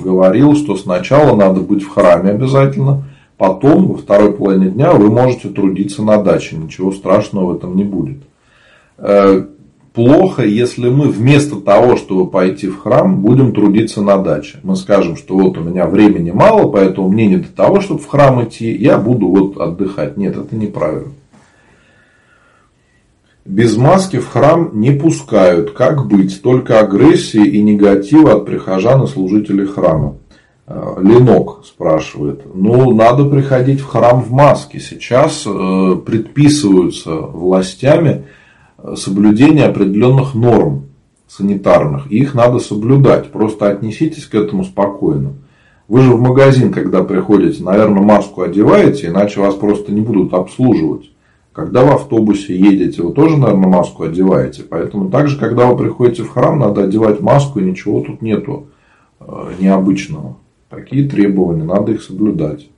говорил, 0.02 0.56
что 0.56 0.76
сначала 0.76 1.36
надо 1.36 1.60
быть 1.60 1.82
в 1.82 1.90
храме 1.90 2.30
обязательно– 2.30 3.04
Потом, 3.36 3.88
во 3.88 3.98
второй 3.98 4.32
половине 4.32 4.70
дня, 4.70 4.92
вы 4.92 5.10
можете 5.10 5.48
трудиться 5.50 6.02
на 6.02 6.22
даче. 6.22 6.56
Ничего 6.56 6.90
страшного 6.90 7.52
в 7.52 7.56
этом 7.56 7.76
не 7.76 7.84
будет. 7.84 8.18
Э, 8.96 9.44
плохо, 9.92 10.42
если 10.42 10.88
мы 10.88 11.08
вместо 11.08 11.56
того, 11.56 11.96
чтобы 11.96 12.30
пойти 12.30 12.68
в 12.68 12.78
храм, 12.78 13.20
будем 13.20 13.52
трудиться 13.52 14.00
на 14.00 14.16
даче. 14.16 14.58
Мы 14.62 14.74
скажем, 14.74 15.16
что 15.16 15.36
вот 15.36 15.58
у 15.58 15.62
меня 15.62 15.86
времени 15.86 16.30
мало, 16.30 16.70
поэтому 16.70 17.08
мне 17.08 17.26
не 17.26 17.36
до 17.36 17.48
того, 17.48 17.80
чтобы 17.80 18.00
в 18.00 18.06
храм 18.06 18.42
идти, 18.42 18.74
я 18.74 18.96
буду 18.96 19.26
вот 19.28 19.58
отдыхать. 19.58 20.16
Нет, 20.16 20.36
это 20.36 20.56
неправильно. 20.56 21.12
Без 23.44 23.76
маски 23.76 24.16
в 24.16 24.28
храм 24.28 24.70
не 24.72 24.90
пускают. 24.90 25.70
Как 25.70 26.08
быть? 26.08 26.42
Только 26.42 26.80
агрессии 26.80 27.46
и 27.46 27.62
негатива 27.62 28.34
от 28.34 28.46
прихожан 28.46 29.04
и 29.04 29.06
служителей 29.06 29.66
храма. 29.66 30.16
Э, 30.66 30.96
Ленок 31.00 31.64
спрашивает. 31.64 32.42
Ну, 32.52 32.92
надо 32.92 33.24
приходить 33.24 33.80
в 33.80 33.86
храм 33.86 34.20
в 34.20 34.32
маске. 34.32 34.80
Сейчас 34.80 35.44
э, 35.46 35.96
предписываются 36.04 37.14
властями 37.14 38.24
э, 38.78 38.94
соблюдение 38.96 39.66
определенных 39.66 40.34
норм 40.34 40.86
санитарных. 41.28 42.10
И 42.10 42.18
их 42.18 42.34
надо 42.34 42.58
соблюдать. 42.58 43.30
Просто 43.30 43.68
отнеситесь 43.68 44.26
к 44.26 44.34
этому 44.34 44.64
спокойно. 44.64 45.34
Вы 45.86 46.02
же 46.02 46.12
в 46.12 46.20
магазин, 46.20 46.72
когда 46.72 47.04
приходите, 47.04 47.62
наверное, 47.62 48.02
маску 48.02 48.42
одеваете, 48.42 49.06
иначе 49.06 49.40
вас 49.40 49.54
просто 49.54 49.92
не 49.92 50.00
будут 50.00 50.34
обслуживать. 50.34 51.12
Когда 51.52 51.84
в 51.84 51.94
автобусе 51.94 52.56
едете, 52.58 53.02
вы 53.02 53.12
тоже, 53.12 53.36
наверное, 53.36 53.68
маску 53.68 54.02
одеваете. 54.02 54.64
Поэтому 54.68 55.10
также, 55.10 55.38
когда 55.38 55.66
вы 55.66 55.76
приходите 55.76 56.24
в 56.24 56.30
храм, 56.30 56.58
надо 56.58 56.82
одевать 56.82 57.20
маску, 57.20 57.60
и 57.60 57.64
ничего 57.64 58.00
тут 58.00 58.20
нету 58.20 58.66
необычного. 59.58 60.36
Такие 60.68 61.08
требования, 61.08 61.64
надо 61.64 61.92
их 61.92 62.02
соблюдать. 62.02 62.68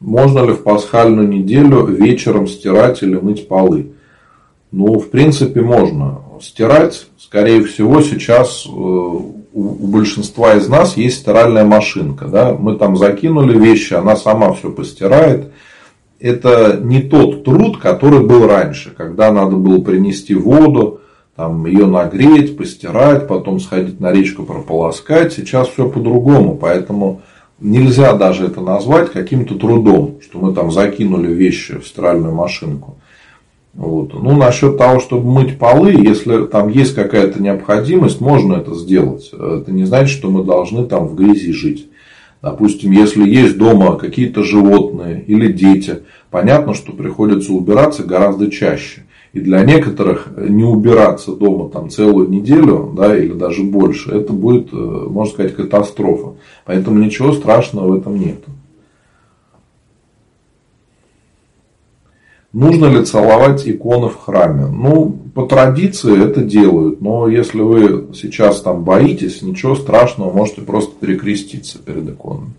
Можно 0.00 0.40
ли 0.40 0.52
в 0.52 0.62
пасхальную 0.62 1.28
неделю 1.28 1.86
вечером 1.86 2.46
стирать 2.46 3.02
или 3.02 3.16
мыть 3.16 3.48
полы? 3.48 3.92
Ну, 4.70 4.98
в 4.98 5.08
принципе, 5.10 5.62
можно. 5.62 6.20
Стирать, 6.42 7.06
скорее 7.16 7.62
всего, 7.62 8.02
сейчас 8.02 8.66
э, 8.66 8.70
у 8.70 9.86
большинства 9.86 10.54
из 10.54 10.68
нас 10.68 10.96
есть 10.96 11.20
стиральная 11.20 11.64
машинка. 11.64 12.26
Да? 12.26 12.54
Мы 12.54 12.76
там 12.76 12.96
закинули 12.96 13.56
вещи, 13.56 13.94
она 13.94 14.16
сама 14.16 14.52
все 14.52 14.70
постирает. 14.70 15.52
Это 16.18 16.78
не 16.82 17.00
тот 17.00 17.44
труд, 17.44 17.78
который 17.78 18.20
был 18.20 18.46
раньше, 18.46 18.92
когда 18.96 19.30
надо 19.30 19.56
было 19.56 19.80
принести 19.80 20.34
воду, 20.34 21.00
там, 21.36 21.66
ее 21.66 21.86
нагреть, 21.86 22.56
постирать, 22.56 23.26
потом 23.26 23.60
сходить 23.60 24.00
на 24.00 24.12
речку 24.12 24.44
прополоскать. 24.44 25.32
Сейчас 25.32 25.68
все 25.68 25.88
по-другому, 25.88 26.56
поэтому 26.56 27.22
нельзя 27.60 28.12
даже 28.14 28.46
это 28.46 28.60
назвать 28.60 29.10
каким-то 29.10 29.56
трудом, 29.56 30.18
что 30.22 30.38
мы 30.38 30.54
там 30.54 30.70
закинули 30.70 31.32
вещи 31.32 31.78
в 31.78 31.86
стиральную 31.86 32.34
машинку. 32.34 32.96
Вот. 33.74 34.14
Ну, 34.14 34.36
насчет 34.36 34.78
того, 34.78 35.00
чтобы 35.00 35.28
мыть 35.28 35.58
полы, 35.58 35.90
если 35.92 36.46
там 36.46 36.68
есть 36.68 36.94
какая-то 36.94 37.42
необходимость, 37.42 38.20
можно 38.20 38.54
это 38.54 38.74
сделать. 38.74 39.32
Это 39.32 39.72
не 39.72 39.84
значит, 39.84 40.16
что 40.16 40.30
мы 40.30 40.44
должны 40.44 40.86
там 40.86 41.08
в 41.08 41.16
грязи 41.16 41.52
жить. 41.52 41.88
Допустим, 42.40 42.92
если 42.92 43.28
есть 43.28 43.58
дома 43.58 43.96
какие-то 43.96 44.44
животные 44.44 45.24
или 45.26 45.50
дети, 45.50 46.02
понятно, 46.30 46.74
что 46.74 46.92
приходится 46.92 47.52
убираться 47.52 48.04
гораздо 48.04 48.50
чаще. 48.50 49.06
И 49.34 49.40
для 49.40 49.64
некоторых 49.64 50.28
не 50.36 50.62
убираться 50.62 51.32
дома 51.32 51.68
там 51.68 51.90
целую 51.90 52.28
неделю, 52.28 52.92
да, 52.96 53.16
или 53.16 53.32
даже 53.32 53.64
больше, 53.64 54.12
это 54.12 54.32
будет, 54.32 54.72
э, 54.72 54.76
можно 54.76 55.32
сказать, 55.32 55.56
катастрофа. 55.56 56.34
Поэтому 56.64 57.00
ничего 57.00 57.32
страшного 57.32 57.88
в 57.88 57.94
этом 57.96 58.16
нет. 58.16 58.44
Нужно 62.52 62.86
ли 62.86 63.04
целовать 63.04 63.68
иконы 63.68 64.08
в 64.08 64.16
храме? 64.20 64.66
Ну, 64.66 65.18
по 65.34 65.46
традиции 65.46 66.24
это 66.24 66.40
делают. 66.40 67.00
Но 67.00 67.26
если 67.26 67.60
вы 67.60 68.14
сейчас 68.14 68.60
там 68.60 68.84
боитесь, 68.84 69.42
ничего 69.42 69.74
страшного, 69.74 70.30
можете 70.30 70.60
просто 70.60 70.92
перекреститься 71.00 71.78
перед 71.80 72.08
иконами. 72.08 72.52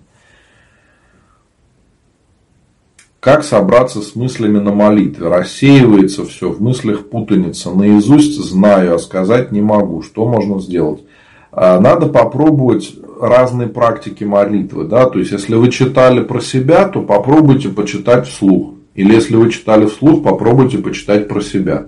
Как 3.25 3.43
собраться 3.43 4.01
с 4.01 4.13
мыслями 4.13 4.59
на 4.59 4.71
молитве? 4.71 5.29
Рассеивается 5.29 6.27
все, 6.27 6.51
в 6.51 6.61
мыслях 6.61 7.09
путаница. 7.09 7.71
Наизусть 7.71 8.39
знаю, 8.39 8.93
а 8.93 8.99
сказать 8.99 9.51
не 9.51 9.61
могу. 9.61 10.03
Что 10.03 10.27
можно 10.27 10.59
сделать? 10.59 11.03
А, 11.51 11.79
надо 11.79 12.05
попробовать 12.05 12.93
разные 13.19 13.67
практики 13.67 14.23
молитвы. 14.23 14.83
Да? 14.83 15.09
То 15.09 15.17
есть, 15.17 15.31
если 15.31 15.55
вы 15.55 15.71
читали 15.71 16.19
про 16.19 16.39
себя, 16.39 16.87
то 16.87 17.01
попробуйте 17.01 17.69
почитать 17.69 18.27
вслух. 18.27 18.75
Или 18.93 19.15
если 19.15 19.37
вы 19.37 19.49
читали 19.49 19.87
вслух, 19.87 20.21
попробуйте 20.21 20.77
почитать 20.77 21.27
про 21.27 21.41
себя. 21.41 21.87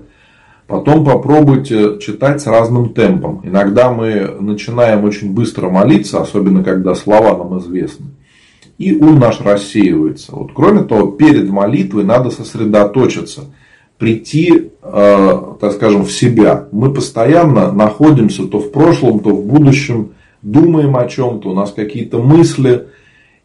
Потом 0.65 1.05
попробуйте 1.05 1.99
читать 1.99 2.41
с 2.41 2.47
разным 2.47 2.95
темпом. 2.95 3.41
Иногда 3.43 3.91
мы 3.91 4.37
начинаем 4.39 5.03
очень 5.03 5.35
быстро 5.35 5.69
молиться, 5.69 6.19
особенно 6.19 6.63
когда 6.63 6.95
слова 6.95 7.37
нам 7.37 7.59
известны 7.59 8.07
и 8.77 8.95
ум 8.95 9.19
наш 9.19 9.41
рассеивается. 9.41 10.35
Вот, 10.35 10.51
кроме 10.53 10.83
того, 10.83 11.11
перед 11.11 11.49
молитвой 11.49 12.03
надо 12.03 12.29
сосредоточиться. 12.29 13.45
прийти, 13.97 14.69
э, 14.83 15.41
так 15.59 15.73
скажем, 15.73 16.05
в 16.05 16.11
себя. 16.11 16.67
Мы 16.71 16.93
постоянно 16.93 17.71
находимся 17.71 18.45
то 18.45 18.59
в 18.59 18.71
прошлом, 18.71 19.21
то 19.21 19.31
в 19.31 19.43
будущем, 19.43 20.11
думаем 20.43 20.95
о 20.95 21.07
чем-то, 21.07 21.49
у 21.49 21.55
нас 21.55 21.71
какие-то 21.71 22.21
мысли. 22.21 22.89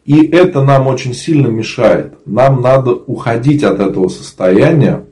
И 0.05 0.23
это 0.27 0.63
нам 0.63 0.85
очень 0.85 1.15
сильно 1.15 1.47
мешает. 1.47 2.13
Нам 2.27 2.61
надо 2.61 2.91
уходить 2.91 3.63
от 3.63 3.79
этого 3.79 4.09
состояния. 4.09 5.05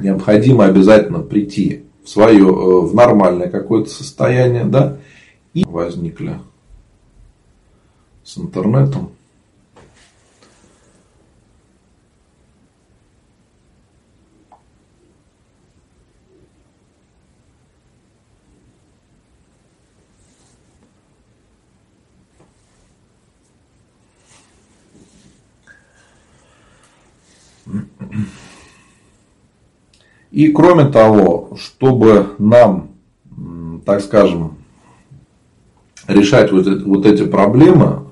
Необходимо 0.00 0.64
обязательно 0.64 1.18
прийти 1.18 1.82
в 2.02 2.08
свое, 2.08 2.38
э, 2.38 2.80
в 2.80 2.94
нормальное 2.94 3.50
какое-то 3.50 3.90
состояние, 3.90 4.64
да, 4.64 4.96
и 5.52 5.66
возникли 5.66 6.36
с 8.30 8.38
интернетом. 8.38 9.10
И 30.30 30.52
кроме 30.52 30.88
того, 30.88 31.56
чтобы 31.56 32.36
нам, 32.38 32.90
так 33.84 34.00
скажем, 34.00 34.56
решать 36.06 36.52
вот 36.52 36.66
вот 36.84 37.06
эти 37.06 37.26
проблемы, 37.26 38.09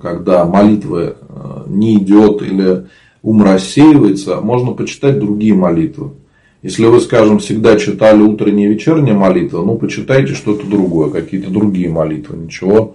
когда 0.00 0.44
молитвы 0.44 1.16
э, 1.28 1.62
не 1.66 1.96
идет 1.96 2.42
или 2.42 2.86
ум 3.22 3.42
рассеивается, 3.42 4.40
можно 4.40 4.72
почитать 4.72 5.18
другие 5.18 5.54
молитвы. 5.54 6.12
Если 6.62 6.84
вы, 6.86 7.00
скажем, 7.00 7.38
всегда 7.38 7.76
читали 7.76 8.20
утренние 8.22 8.68
и 8.68 8.74
вечерние 8.74 9.14
молитвы, 9.14 9.64
ну, 9.64 9.76
почитайте 9.76 10.34
что-то 10.34 10.66
другое, 10.66 11.10
какие-то 11.10 11.50
другие 11.50 11.88
молитвы. 11.88 12.36
Ничего 12.36 12.94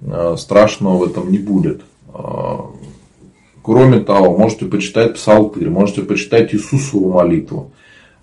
э, 0.00 0.34
страшного 0.36 0.98
в 0.98 1.02
этом 1.04 1.30
не 1.30 1.38
будет. 1.38 1.82
Кроме 3.62 4.00
того, 4.00 4.36
можете 4.36 4.64
почитать 4.64 5.14
Псалтырь, 5.14 5.68
можете 5.68 6.02
почитать 6.02 6.54
Иисусову 6.54 7.12
молитву 7.12 7.70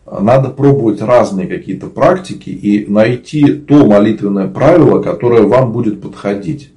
надо 0.06 0.50
пробовать 0.50 1.02
разные 1.02 1.48
какие-то 1.48 1.88
практики 1.88 2.50
и 2.50 2.86
найти 2.90 3.54
то 3.54 3.86
молитвенное 3.86 4.48
правило, 4.48 5.02
которое 5.02 5.44
вам 5.44 5.72
будет 5.72 6.02
подходить. 6.02 6.72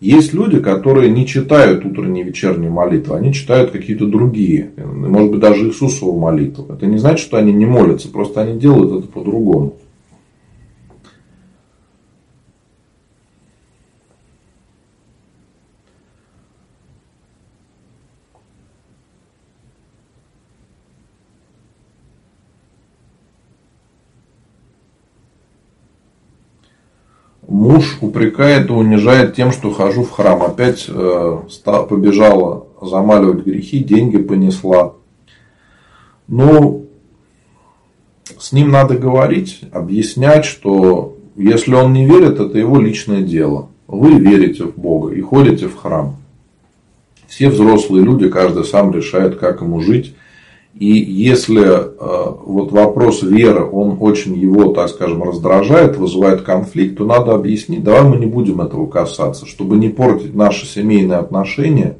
Есть 0.00 0.32
люди, 0.32 0.60
которые 0.60 1.10
не 1.10 1.26
читают 1.26 1.84
утренние 1.84 2.24
и 2.24 2.28
вечерние 2.28 2.70
молитвы, 2.70 3.16
они 3.16 3.34
читают 3.34 3.70
какие-то 3.70 4.06
другие, 4.06 4.70
может 4.78 5.30
быть, 5.30 5.40
даже 5.40 5.66
Иисусову 5.66 6.18
молитву. 6.18 6.66
Это 6.72 6.86
не 6.86 6.96
значит, 6.96 7.20
что 7.20 7.36
они 7.36 7.52
не 7.52 7.66
молятся, 7.66 8.08
просто 8.08 8.40
они 8.40 8.58
делают 8.58 9.04
это 9.04 9.12
по-другому. 9.12 9.76
Муж 27.70 27.98
упрекает 28.00 28.68
и 28.68 28.72
унижает 28.72 29.36
тем, 29.36 29.52
что 29.52 29.70
хожу 29.70 30.02
в 30.02 30.10
храм. 30.10 30.42
Опять 30.42 30.86
э, 30.88 31.38
побежала 31.88 32.66
замаливать 32.82 33.44
грехи, 33.44 33.78
деньги 33.78 34.18
понесла. 34.18 34.94
Ну, 36.26 36.86
с 38.38 38.50
ним 38.50 38.70
надо 38.70 38.96
говорить, 38.96 39.60
объяснять, 39.70 40.46
что 40.46 41.16
если 41.36 41.74
он 41.74 41.92
не 41.92 42.06
верит, 42.06 42.40
это 42.40 42.58
его 42.58 42.80
личное 42.80 43.22
дело. 43.22 43.68
Вы 43.86 44.18
верите 44.18 44.64
в 44.64 44.76
Бога 44.76 45.14
и 45.14 45.20
ходите 45.20 45.68
в 45.68 45.76
храм. 45.76 46.16
Все 47.28 47.50
взрослые 47.50 48.04
люди, 48.04 48.28
каждый 48.28 48.64
сам 48.64 48.92
решает, 48.92 49.36
как 49.38 49.60
ему 49.60 49.80
жить. 49.80 50.16
И 50.80 50.86
если 50.86 51.60
э, 51.62 52.34
вот 52.46 52.72
вопрос 52.72 53.22
веры, 53.22 53.66
он 53.70 53.98
очень 54.00 54.34
его, 54.34 54.72
так 54.72 54.88
скажем, 54.88 55.22
раздражает, 55.22 55.98
вызывает 55.98 56.40
конфликт, 56.40 56.96
то 56.96 57.04
надо 57.04 57.34
объяснить, 57.34 57.84
давай 57.84 58.02
мы 58.04 58.16
не 58.16 58.24
будем 58.24 58.62
этого 58.62 58.86
касаться, 58.86 59.44
чтобы 59.44 59.76
не 59.76 59.90
портить 59.90 60.34
наши 60.34 60.64
семейные 60.64 61.18
отношения. 61.18 61.98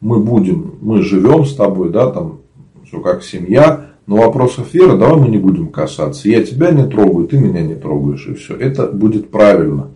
Мы 0.00 0.18
будем, 0.18 0.78
мы 0.80 1.02
живем 1.02 1.44
с 1.44 1.54
тобой, 1.54 1.90
да, 1.90 2.10
там, 2.10 2.40
все 2.84 3.00
как 3.00 3.22
семья, 3.22 3.86
но 4.08 4.16
вопросов 4.16 4.74
веры 4.74 4.98
давай 4.98 5.20
мы 5.20 5.28
не 5.28 5.38
будем 5.38 5.68
касаться. 5.68 6.28
Я 6.28 6.42
тебя 6.42 6.72
не 6.72 6.88
трогаю, 6.88 7.28
ты 7.28 7.38
меня 7.38 7.60
не 7.60 7.76
трогаешь, 7.76 8.26
и 8.26 8.34
все. 8.34 8.56
Это 8.56 8.88
будет 8.88 9.30
правильно. 9.30 9.90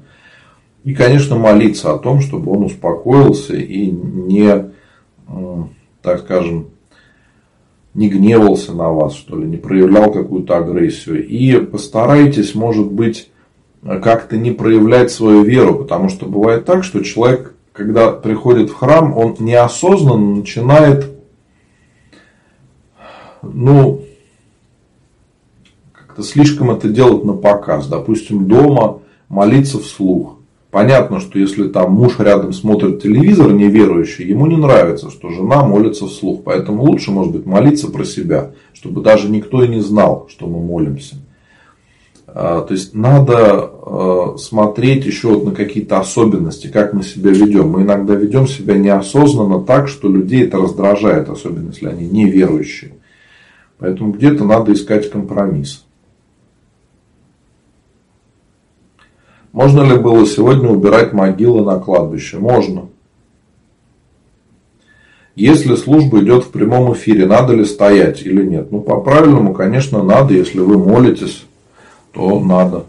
И, 0.84 0.94
конечно, 0.94 1.34
молиться 1.34 1.92
о 1.92 1.98
том, 1.98 2.20
чтобы 2.20 2.52
он 2.52 2.66
успокоился 2.66 3.56
и 3.56 3.90
не, 3.90 4.70
так 6.02 6.20
скажем, 6.20 6.68
не 7.94 8.08
гневался 8.08 8.72
на 8.72 8.90
вас, 8.90 9.14
что 9.14 9.36
ли, 9.36 9.46
не 9.46 9.56
проявлял 9.56 10.10
какую-то 10.12 10.56
агрессию. 10.56 11.26
И 11.26 11.58
постарайтесь, 11.60 12.54
может 12.54 12.90
быть, 12.90 13.30
как-то 13.82 14.36
не 14.36 14.50
проявлять 14.50 15.10
свою 15.10 15.42
веру, 15.42 15.76
потому 15.76 16.08
что 16.08 16.26
бывает 16.26 16.64
так, 16.64 16.84
что 16.84 17.02
человек, 17.02 17.54
когда 17.72 18.12
приходит 18.12 18.70
в 18.70 18.74
храм, 18.74 19.16
он 19.16 19.36
неосознанно 19.38 20.36
начинает, 20.36 21.10
ну, 23.42 24.02
как-то 25.92 26.22
слишком 26.22 26.70
это 26.70 26.88
делать 26.88 27.24
на 27.24 27.34
показ. 27.34 27.88
Допустим, 27.88 28.46
дома 28.46 29.00
молиться 29.28 29.78
вслух. 29.78 30.36
Понятно, 30.72 31.20
что 31.20 31.38
если 31.38 31.68
там 31.68 31.92
муж 31.92 32.18
рядом 32.18 32.54
смотрит 32.54 33.02
телевизор 33.02 33.52
неверующий, 33.52 34.26
ему 34.26 34.46
не 34.46 34.56
нравится, 34.56 35.10
что 35.10 35.28
жена 35.28 35.62
молится 35.66 36.06
вслух. 36.06 36.44
Поэтому 36.44 36.84
лучше, 36.84 37.10
может 37.10 37.30
быть, 37.30 37.44
молиться 37.44 37.90
про 37.90 38.04
себя, 38.04 38.52
чтобы 38.72 39.02
даже 39.02 39.28
никто 39.28 39.62
и 39.62 39.68
не 39.68 39.80
знал, 39.80 40.28
что 40.30 40.46
мы 40.46 40.60
молимся. 40.60 41.16
А, 42.26 42.62
то 42.62 42.72
есть 42.72 42.94
надо 42.94 43.36
а, 43.36 44.36
смотреть 44.38 45.04
еще 45.04 45.38
на 45.44 45.50
какие-то 45.50 46.00
особенности, 46.00 46.68
как 46.68 46.94
мы 46.94 47.02
себя 47.02 47.32
ведем. 47.32 47.68
Мы 47.68 47.82
иногда 47.82 48.14
ведем 48.14 48.46
себя 48.46 48.78
неосознанно 48.78 49.60
так, 49.60 49.88
что 49.88 50.08
людей 50.08 50.44
это 50.44 50.56
раздражает, 50.56 51.28
особенно 51.28 51.68
если 51.68 51.86
они 51.86 52.08
неверующие. 52.08 52.92
Поэтому 53.76 54.12
где-то 54.12 54.44
надо 54.44 54.72
искать 54.72 55.10
компромисс. 55.10 55.84
Можно 59.52 59.82
ли 59.82 59.98
было 59.98 60.26
сегодня 60.26 60.68
убирать 60.68 61.12
могилы 61.12 61.62
на 61.62 61.78
кладбище? 61.78 62.38
Можно. 62.38 62.88
Если 65.34 65.76
служба 65.76 66.20
идет 66.20 66.44
в 66.44 66.50
прямом 66.50 66.92
эфире, 66.94 67.26
надо 67.26 67.54
ли 67.54 67.64
стоять 67.64 68.22
или 68.22 68.44
нет? 68.44 68.72
Ну, 68.72 68.80
по 68.80 69.00
правильному, 69.00 69.54
конечно, 69.54 70.02
надо. 70.02 70.34
Если 70.34 70.58
вы 70.58 70.78
молитесь, 70.78 71.44
то 72.12 72.40
надо. 72.40 72.84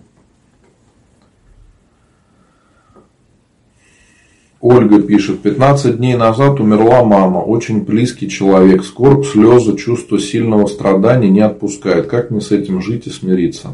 Ольга 4.60 5.02
пишет, 5.02 5.42
15 5.42 5.98
дней 5.98 6.16
назад 6.16 6.62
умерла 6.62 7.04
мама, 7.04 7.40
очень 7.40 7.82
близкий 7.84 8.30
человек, 8.30 8.86
скорбь, 8.86 9.26
слезы, 9.26 9.76
чувство 9.76 10.18
сильного 10.18 10.68
страдания 10.68 11.30
не 11.30 11.42
отпускает. 11.42 12.08
Как 12.08 12.32
мне 12.32 12.40
с 12.40 12.52
этим 12.52 12.82
жить 12.82 13.06
и 13.08 13.10
смириться? 13.10 13.74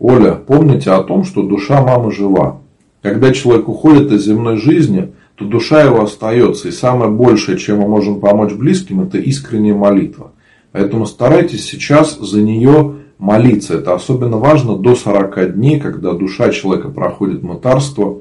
Оля, 0.00 0.32
помните 0.32 0.90
о 0.92 1.02
том, 1.02 1.24
что 1.24 1.42
душа 1.42 1.82
мамы 1.82 2.10
жива. 2.10 2.62
Когда 3.02 3.32
человек 3.32 3.68
уходит 3.68 4.10
из 4.10 4.24
земной 4.24 4.56
жизни, 4.56 5.12
то 5.34 5.44
душа 5.44 5.82
его 5.82 6.02
остается. 6.02 6.68
И 6.68 6.72
самое 6.72 7.10
большее, 7.10 7.58
чем 7.58 7.80
мы 7.80 7.88
можем 7.88 8.18
помочь 8.18 8.54
близким, 8.54 9.02
это 9.02 9.18
искренняя 9.18 9.74
молитва. 9.74 10.32
Поэтому 10.72 11.04
старайтесь 11.04 11.66
сейчас 11.66 12.18
за 12.18 12.40
нее 12.40 12.94
молиться. 13.18 13.74
Это 13.74 13.94
особенно 13.94 14.38
важно 14.38 14.76
до 14.76 14.94
40 14.94 15.54
дней, 15.54 15.78
когда 15.78 16.14
душа 16.14 16.48
человека 16.48 16.88
проходит 16.88 17.42
мытарство. 17.42 18.20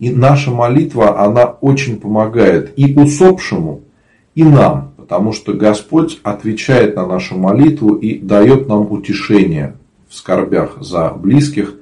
И 0.00 0.10
наша 0.10 0.50
молитва, 0.50 1.24
она 1.24 1.44
очень 1.44 2.00
помогает 2.00 2.72
и 2.76 2.92
усопшему, 2.98 3.82
и 4.34 4.42
нам. 4.42 4.94
Потому 4.96 5.30
что 5.30 5.52
Господь 5.52 6.18
отвечает 6.24 6.96
на 6.96 7.06
нашу 7.06 7.38
молитву 7.38 7.94
и 7.94 8.18
дает 8.18 8.66
нам 8.68 8.90
утешение 8.90 9.76
в 10.14 10.18
скорбях 10.18 10.78
за 10.80 11.10
близких, 11.10 11.74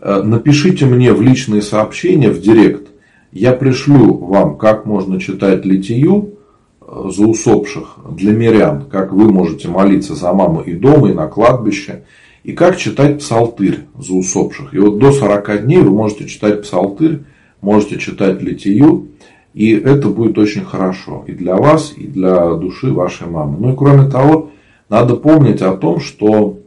э, 0.00 0.22
напишите 0.22 0.86
мне 0.86 1.12
в 1.12 1.22
личные 1.22 1.62
сообщения, 1.62 2.30
в 2.30 2.40
директ. 2.40 2.88
Я 3.30 3.52
пришлю 3.52 4.14
вам, 4.14 4.58
как 4.58 4.86
можно 4.86 5.20
читать 5.20 5.64
литию 5.64 6.34
э, 6.80 7.10
за 7.14 7.26
усопших 7.26 7.98
для 8.10 8.32
мирян, 8.32 8.86
как 8.90 9.12
вы 9.12 9.30
можете 9.30 9.68
молиться 9.68 10.14
за 10.14 10.32
маму 10.32 10.62
и 10.62 10.74
дома, 10.74 11.10
и 11.10 11.14
на 11.14 11.28
кладбище, 11.28 12.02
и 12.42 12.52
как 12.52 12.76
читать 12.76 13.20
псалтырь 13.20 13.80
за 13.98 14.14
усопших. 14.14 14.74
И 14.74 14.78
вот 14.78 14.98
до 14.98 15.12
40 15.12 15.64
дней 15.64 15.78
вы 15.78 15.90
можете 15.90 16.26
читать 16.26 16.62
псалтырь, 16.62 17.20
можете 17.60 17.98
читать 17.98 18.42
литию, 18.42 19.08
И 19.54 19.72
это 19.72 20.08
будет 20.08 20.38
очень 20.38 20.64
хорошо 20.64 21.24
и 21.26 21.32
для 21.32 21.56
вас, 21.56 21.92
и 21.96 22.06
для 22.06 22.54
души 22.54 22.92
вашей 22.92 23.26
мамы. 23.26 23.56
Ну 23.58 23.72
и 23.72 23.76
кроме 23.76 24.08
того, 24.08 24.50
надо 24.88 25.16
помнить 25.16 25.62
о 25.62 25.76
том, 25.76 26.00
что 26.00 26.58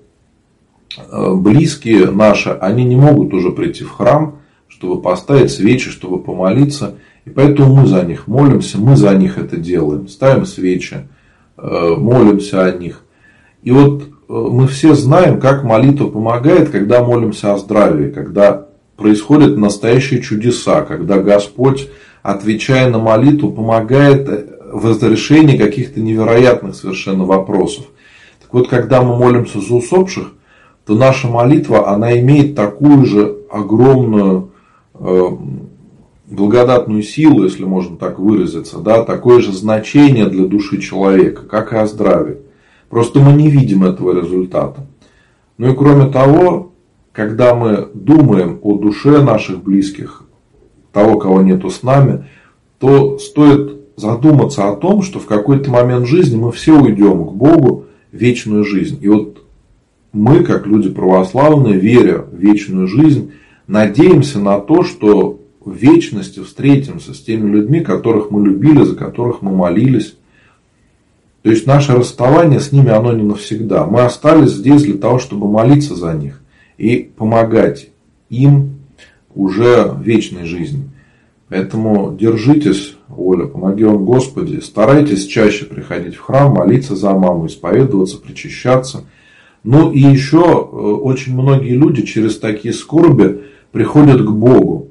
близкие 1.08 2.12
наши, 2.12 2.50
они 2.50 2.84
не 2.84 2.96
могут 2.96 3.34
уже 3.34 3.52
прийти 3.52 3.84
в 3.84 3.92
храм, 3.92 4.40
чтобы 4.68 5.02
поставить 5.02 5.52
свечи, 5.52 5.90
чтобы 5.90 6.20
помолиться. 6.20 6.96
И 7.26 7.30
поэтому 7.30 7.76
мы 7.76 7.88
за 7.88 8.02
них 8.04 8.28
молимся, 8.28 8.80
мы 8.80 8.96
за 8.96 9.14
них 9.16 9.38
это 9.38 9.58
делаем. 9.58 10.08
Ставим 10.08 10.46
свечи, 10.46 11.08
э, 11.58 11.96
молимся 11.98 12.66
о 12.66 12.72
них. 12.72 13.04
И 13.62 13.72
вот 13.72 14.04
э, 14.04 14.08
мы 14.28 14.68
все 14.68 14.96
знаем, 14.96 15.40
как 15.40 15.64
молитва 15.64 16.08
помогает, 16.08 16.70
когда 16.70 17.04
молимся 17.04 17.54
о 17.54 17.58
здравии, 17.58 18.10
когда 18.10 18.66
происходят 18.98 19.58
настоящие 19.58 20.22
чудеса, 20.22 20.82
когда 20.82 21.20
Господь, 21.20 21.90
отвечая 22.24 22.90
на 22.90 22.98
молитву, 22.98 23.52
помогает 23.52 24.28
в 24.72 24.88
разрешении 24.88 25.58
каких-то 25.58 26.00
невероятных 26.00 26.76
совершенно 26.76 27.26
вопросов. 27.26 27.86
Так 28.42 28.54
вот, 28.54 28.68
когда 28.68 29.02
мы 29.02 29.18
молимся 29.18 29.60
за 29.60 29.76
усопших, 29.76 30.34
то 30.92 30.98
наша 30.98 31.30
молитва, 31.30 31.88
она 31.88 32.20
имеет 32.20 32.54
такую 32.54 33.06
же 33.06 33.38
огромную 33.50 34.52
э, 34.96 35.28
благодатную 36.30 37.02
силу, 37.02 37.46
если 37.46 37.64
можно 37.64 37.96
так 37.96 38.20
выразиться, 38.20 38.80
да, 38.80 39.02
такое 39.02 39.40
же 39.40 39.54
значение 39.54 40.26
для 40.26 40.46
души 40.48 40.82
человека, 40.82 41.44
как 41.44 41.72
и 41.72 41.78
о 41.78 41.88
здравии. 41.88 42.40
Просто 42.90 43.22
мы 43.22 43.32
не 43.32 43.50
видим 43.50 43.86
этого 43.86 44.20
результата. 44.20 44.86
Ну 45.58 45.72
и 45.72 45.76
кроме 45.78 46.12
того, 46.12 46.74
когда 47.14 47.56
мы 47.56 47.88
думаем 47.94 48.60
о 48.62 48.78
душе 48.78 49.24
наших 49.24 49.64
близких, 49.64 50.24
того, 50.92 51.18
кого 51.20 51.42
нету 51.42 51.70
с 51.70 51.84
нами, 51.84 52.26
то 52.80 53.18
стоит 53.18 53.78
задуматься 53.96 54.68
о 54.68 54.76
том, 54.76 55.04
что 55.04 55.20
в 55.20 55.26
какой-то 55.26 55.72
момент 55.72 56.06
жизни 56.06 56.36
мы 56.36 56.52
все 56.52 56.78
уйдем 56.78 57.24
к 57.28 57.32
Богу 57.32 57.86
вечную 58.12 58.66
жизнь. 58.66 58.98
И 59.00 59.08
вот 59.08 59.41
мы, 60.14 60.44
как 60.44 60.68
люди 60.68 60.90
православные, 60.90 61.80
веря 61.80 62.20
в 62.20 62.36
вечную 62.36 62.88
жизнь, 62.88 63.32
надеемся 63.68 64.40
на 64.40 64.60
то, 64.60 64.84
что 64.84 65.40
в 65.64 65.74
вечности 65.74 66.40
встретимся 66.40 67.14
с 67.14 67.22
теми 67.22 67.50
людьми, 67.50 67.82
которых 67.82 68.32
мы 68.32 68.46
любили, 68.46 68.84
за 68.84 68.96
которых 68.96 69.42
мы 69.42 69.52
молились. 69.52 70.16
То 71.44 71.50
есть 71.50 71.66
наше 71.66 71.94
расставание 71.94 72.60
с 72.60 72.72
ними, 72.72 72.90
оно 72.90 73.14
не 73.14 73.24
навсегда. 73.24 73.86
Мы 73.86 74.02
остались 74.02 74.52
здесь 74.52 74.84
для 74.84 74.98
того, 74.98 75.20
чтобы 75.20 75.50
молиться 75.50 75.96
за 75.96 76.14
них 76.14 76.42
и 76.78 77.10
помогать 77.16 77.90
им 78.30 78.78
уже 79.34 79.86
в 79.86 80.02
вечной 80.02 80.46
жизни. 80.46 80.90
Поэтому 81.50 82.16
держитесь, 82.18 82.96
Оля, 83.10 83.46
помоги 83.46 83.84
вам 83.84 84.06
Господи. 84.06 84.60
Старайтесь 84.62 85.26
чаще 85.26 85.66
приходить 85.66 86.16
в 86.16 86.22
храм, 86.22 86.54
молиться 86.54 86.96
за 86.96 87.12
маму, 87.12 87.48
исповедоваться, 87.48 88.18
причащаться. 88.18 89.06
Ну 89.64 89.92
и 89.92 90.00
еще 90.00 90.40
э, 90.40 90.76
очень 90.76 91.36
многие 91.36 91.76
люди 91.76 92.04
через 92.04 92.40
такие 92.40 92.74
скорби 92.74 93.42
приходят 93.72 94.22
к 94.22 94.30
Богу. 94.30 94.88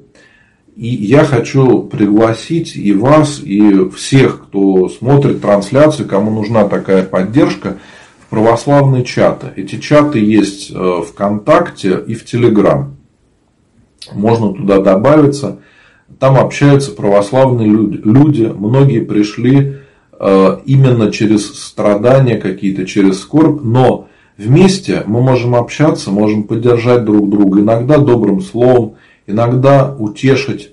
И 0.75 0.87
я 0.87 1.25
хочу 1.25 1.83
пригласить 1.83 2.75
и 2.75 2.93
вас, 2.93 3.41
и 3.43 3.89
всех, 3.89 4.45
кто 4.45 4.87
смотрит 4.87 5.41
трансляцию, 5.41 6.07
кому 6.07 6.31
нужна 6.31 6.67
такая 6.67 7.03
поддержка, 7.03 7.77
в 8.25 8.29
православные 8.29 9.03
чаты. 9.03 9.47
Эти 9.57 9.75
чаты 9.75 10.19
есть 10.19 10.71
в 10.71 11.03
ВКонтакте 11.03 12.01
и 12.07 12.15
в 12.15 12.25
Телеграм. 12.25 12.95
Можно 14.13 14.53
туда 14.53 14.79
добавиться. 14.79 15.59
Там 16.19 16.37
общаются 16.37 16.91
православные 16.91 17.69
люди. 17.69 18.43
Многие 18.43 19.01
пришли 19.01 19.77
э, 20.19 20.57
именно 20.65 21.11
через 21.11 21.53
страдания 21.53 22.37
какие-то, 22.37 22.85
через 22.85 23.19
скорбь. 23.19 23.61
Но 23.61 24.07
вместе 24.37 25.03
мы 25.05 25.21
можем 25.21 25.55
общаться, 25.55 26.11
можем 26.11 26.43
поддержать 26.43 27.05
друг 27.05 27.29
друга. 27.29 27.59
Иногда 27.59 27.97
добрым 27.97 28.41
словом, 28.41 28.95
иногда 29.27 29.95
утешить, 29.97 30.71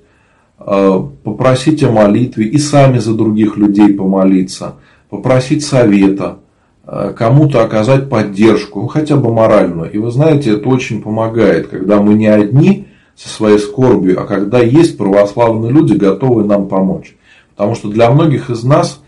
э, 0.61 1.03
попросить 1.25 1.83
о 1.83 1.91
молитве 1.91 2.47
и 2.47 2.59
сами 2.59 2.99
за 2.99 3.15
других 3.15 3.57
людей 3.57 3.93
помолиться, 3.93 4.77
попросить 5.11 5.65
совета, 5.65 6.39
э, 6.87 7.13
кому-то 7.17 7.63
оказать 7.63 8.09
поддержку, 8.09 8.81
ну, 8.81 8.87
хотя 8.87 9.17
бы 9.17 9.33
моральную. 9.33 9.91
И 9.91 9.99
вы 9.99 10.11
знаете, 10.11 10.55
это 10.55 10.69
очень 10.69 11.03
помогает, 11.03 11.69
когда 11.69 12.01
мы 12.01 12.15
не 12.15 12.27
одни 12.29 12.87
со 13.15 13.29
своей 13.29 13.59
скорбью, 13.59 14.21
а 14.21 14.27
когда 14.27 14.61
есть 14.61 14.97
православные 14.97 15.73
люди, 15.73 15.95
готовые 15.95 16.47
нам 16.47 16.69
помочь. 16.69 17.17
Потому 17.57 17.75
что 17.75 17.89
для 17.89 18.11
многих 18.11 18.51
из 18.51 18.63
нас 18.63 19.03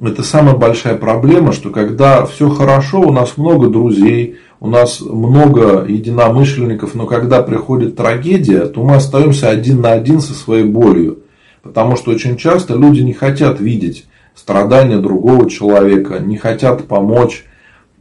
это 0.00 0.22
самая 0.22 0.54
большая 0.54 0.96
проблема, 0.96 1.52
что 1.52 1.70
когда 1.70 2.26
все 2.26 2.50
хорошо, 2.50 3.00
у 3.00 3.12
нас 3.12 3.36
много 3.36 3.68
друзей, 3.68 4.36
у 4.60 4.68
нас 4.68 5.00
много 5.00 5.84
единомышленников, 5.86 6.94
но 6.94 7.06
когда 7.06 7.42
приходит 7.42 7.96
трагедия, 7.96 8.66
то 8.66 8.82
мы 8.82 8.96
остаемся 8.96 9.48
один 9.48 9.80
на 9.80 9.92
один 9.92 10.20
со 10.20 10.34
своей 10.34 10.64
болью. 10.64 11.20
Потому 11.62 11.96
что 11.96 12.10
очень 12.10 12.36
часто 12.36 12.74
люди 12.74 13.00
не 13.00 13.12
хотят 13.12 13.60
видеть 13.60 14.06
страдания 14.34 14.98
другого 14.98 15.48
человека, 15.50 16.18
не 16.20 16.36
хотят 16.36 16.84
помочь, 16.84 17.44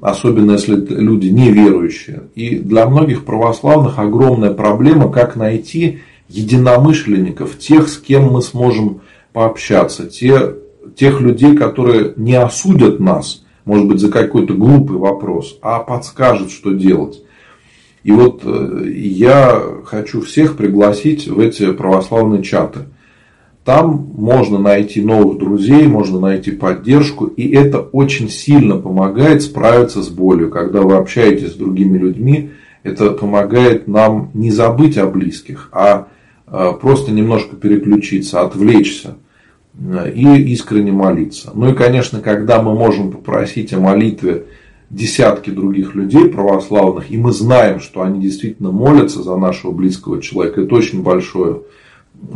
особенно 0.01 0.53
если 0.53 0.75
люди 0.75 1.27
неверующие. 1.27 2.23
И 2.35 2.57
для 2.57 2.87
многих 2.87 3.25
православных 3.25 3.99
огромная 3.99 4.53
проблема, 4.53 5.09
как 5.09 5.35
найти 5.35 5.99
единомышленников, 6.27 7.57
тех, 7.57 7.87
с 7.87 7.97
кем 7.97 8.31
мы 8.33 8.41
сможем 8.41 9.01
пообщаться, 9.33 10.07
те, 10.07 10.55
тех 10.95 11.21
людей, 11.21 11.55
которые 11.55 12.13
не 12.17 12.35
осудят 12.35 12.99
нас– 12.99 13.41
может 13.65 13.87
быть, 13.87 13.99
за 13.99 14.11
какой-то 14.11 14.53
глупый 14.53 14.97
вопрос, 14.97 15.57
а 15.61 15.79
подскажет, 15.79 16.51
что 16.51 16.71
делать. 16.71 17.21
И 18.03 18.11
вот 18.11 18.41
э, 18.45 18.87
я 18.87 19.59
хочу 19.85 20.21
всех 20.21 20.55
пригласить 20.55 21.27
в 21.27 21.39
эти 21.39 21.71
православные 21.73 22.43
чаты. 22.43 22.81
Там 23.63 24.11
можно 24.15 24.59
найти 24.59 25.01
новых 25.01 25.39
друзей, 25.39 25.87
можно 25.87 26.19
найти 26.19 26.51
поддержку, 26.51 27.25
и 27.25 27.49
это 27.49 27.79
очень 27.79 28.29
сильно 28.29 28.77
помогает 28.77 29.41
справиться 29.41 30.03
с 30.03 30.09
болью. 30.09 30.51
Когда 30.51 30.81
вы 30.81 30.97
общаетесь 30.97 31.53
с 31.53 31.55
другими 31.55 31.97
людьми, 31.97 32.51
это 32.83 33.09
помогает 33.09 33.87
нам 33.87 34.29
не 34.35 34.51
забыть 34.51 34.99
о 34.99 35.07
близких, 35.07 35.69
а 35.71 36.09
э, 36.45 36.73
просто 36.79 37.11
немножко 37.11 37.55
переключиться, 37.55 38.41
отвлечься 38.41 39.15
и 39.77 40.53
искренне 40.53 40.91
молиться. 40.91 41.51
Ну 41.53 41.71
и, 41.71 41.73
конечно, 41.73 42.21
когда 42.21 42.61
мы 42.61 42.73
можем 42.73 43.11
попросить 43.11 43.73
о 43.73 43.79
молитве 43.79 44.45
десятки 44.89 45.49
других 45.49 45.95
людей 45.95 46.29
православных, 46.29 47.11
и 47.11 47.17
мы 47.17 47.31
знаем, 47.31 47.79
что 47.79 48.01
они 48.01 48.21
действительно 48.21 48.71
молятся 48.71 49.21
за 49.21 49.35
нашего 49.35 49.71
близкого 49.71 50.21
человека, 50.21 50.61
это 50.61 50.75
очень 50.75 51.03
большое 51.03 51.61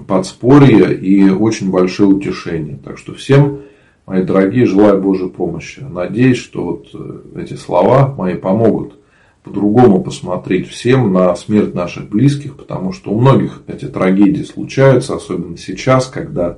подспорье 0.08 0.94
и 0.94 1.30
очень 1.30 1.72
большое 1.72 2.10
утешение. 2.10 2.78
Так 2.84 2.98
что 2.98 3.14
всем, 3.14 3.60
мои 4.06 4.24
дорогие, 4.24 4.66
желаю 4.66 5.02
Божьей 5.02 5.30
помощи. 5.30 5.80
Надеюсь, 5.80 6.38
что 6.38 6.66
вот 6.66 6.88
э, 6.94 7.42
эти 7.42 7.54
слова 7.54 8.14
мои 8.18 8.36
помогут 8.36 8.96
по-другому 9.44 10.04
посмотреть 10.04 10.68
всем 10.68 11.14
на 11.14 11.34
смерть 11.36 11.74
наших 11.74 12.10
близких, 12.10 12.58
потому 12.58 12.92
что 12.92 13.12
у 13.12 13.20
многих 13.20 13.62
эти 13.68 13.86
трагедии 13.86 14.44
случаются, 14.44 15.16
особенно 15.16 15.58
сейчас, 15.58 16.08
когда 16.08 16.58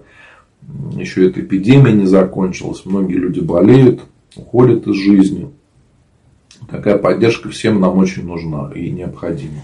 еще 0.95 1.27
эта 1.27 1.41
эпидемия 1.41 1.93
не 1.93 2.05
закончилась, 2.05 2.85
многие 2.85 3.15
люди 3.15 3.39
болеют, 3.39 4.01
уходят 4.35 4.87
из 4.87 4.95
жизни. 4.95 5.49
Такая 6.69 6.97
поддержка 6.97 7.49
всем 7.49 7.79
нам 7.79 7.97
очень 7.97 8.25
нужна 8.25 8.71
и 8.73 8.89
необходима. 8.91 9.61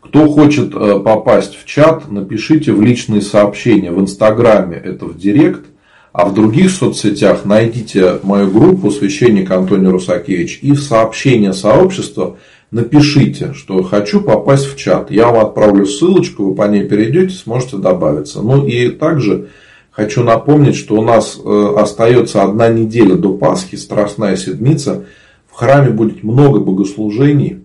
Кто 0.00 0.28
хочет 0.28 0.74
э, 0.74 0.98
попасть 0.98 1.54
в 1.54 1.64
чат, 1.64 2.10
напишите 2.10 2.72
в 2.72 2.82
личные 2.82 3.22
сообщения 3.22 3.92
в 3.92 4.00
Инстаграме, 4.00 4.76
это 4.76 5.06
в 5.06 5.16
Директ, 5.16 5.66
а 6.12 6.26
в 6.26 6.34
других 6.34 6.70
соцсетях 6.70 7.44
найдите 7.44 8.18
мою 8.22 8.50
группу 8.50 8.90
«Священник 8.90 9.50
Антоний 9.50 9.88
Русакевич» 9.88 10.58
и 10.60 10.72
в 10.72 10.80
сообщение 10.80 11.52
сообщества 11.52 12.36
напишите, 12.72 13.52
что 13.52 13.82
хочу 13.82 14.22
попасть 14.22 14.66
в 14.66 14.76
чат. 14.76 15.10
Я 15.10 15.28
вам 15.28 15.46
отправлю 15.46 15.86
ссылочку, 15.86 16.46
вы 16.46 16.54
по 16.56 16.66
ней 16.66 16.84
перейдете, 16.84 17.34
сможете 17.34 17.76
добавиться. 17.76 18.40
Ну 18.42 18.66
и 18.66 18.88
также 18.88 19.50
хочу 19.90 20.24
напомнить, 20.24 20.74
что 20.74 20.96
у 20.96 21.02
нас 21.02 21.38
э, 21.38 21.74
остается 21.76 22.42
одна 22.42 22.68
неделя 22.68 23.14
до 23.14 23.36
Пасхи, 23.36 23.76
Страстная 23.76 24.36
Седмица. 24.36 25.04
В 25.46 25.54
храме 25.54 25.90
будет 25.90 26.24
много 26.24 26.60
богослужений. 26.60 27.62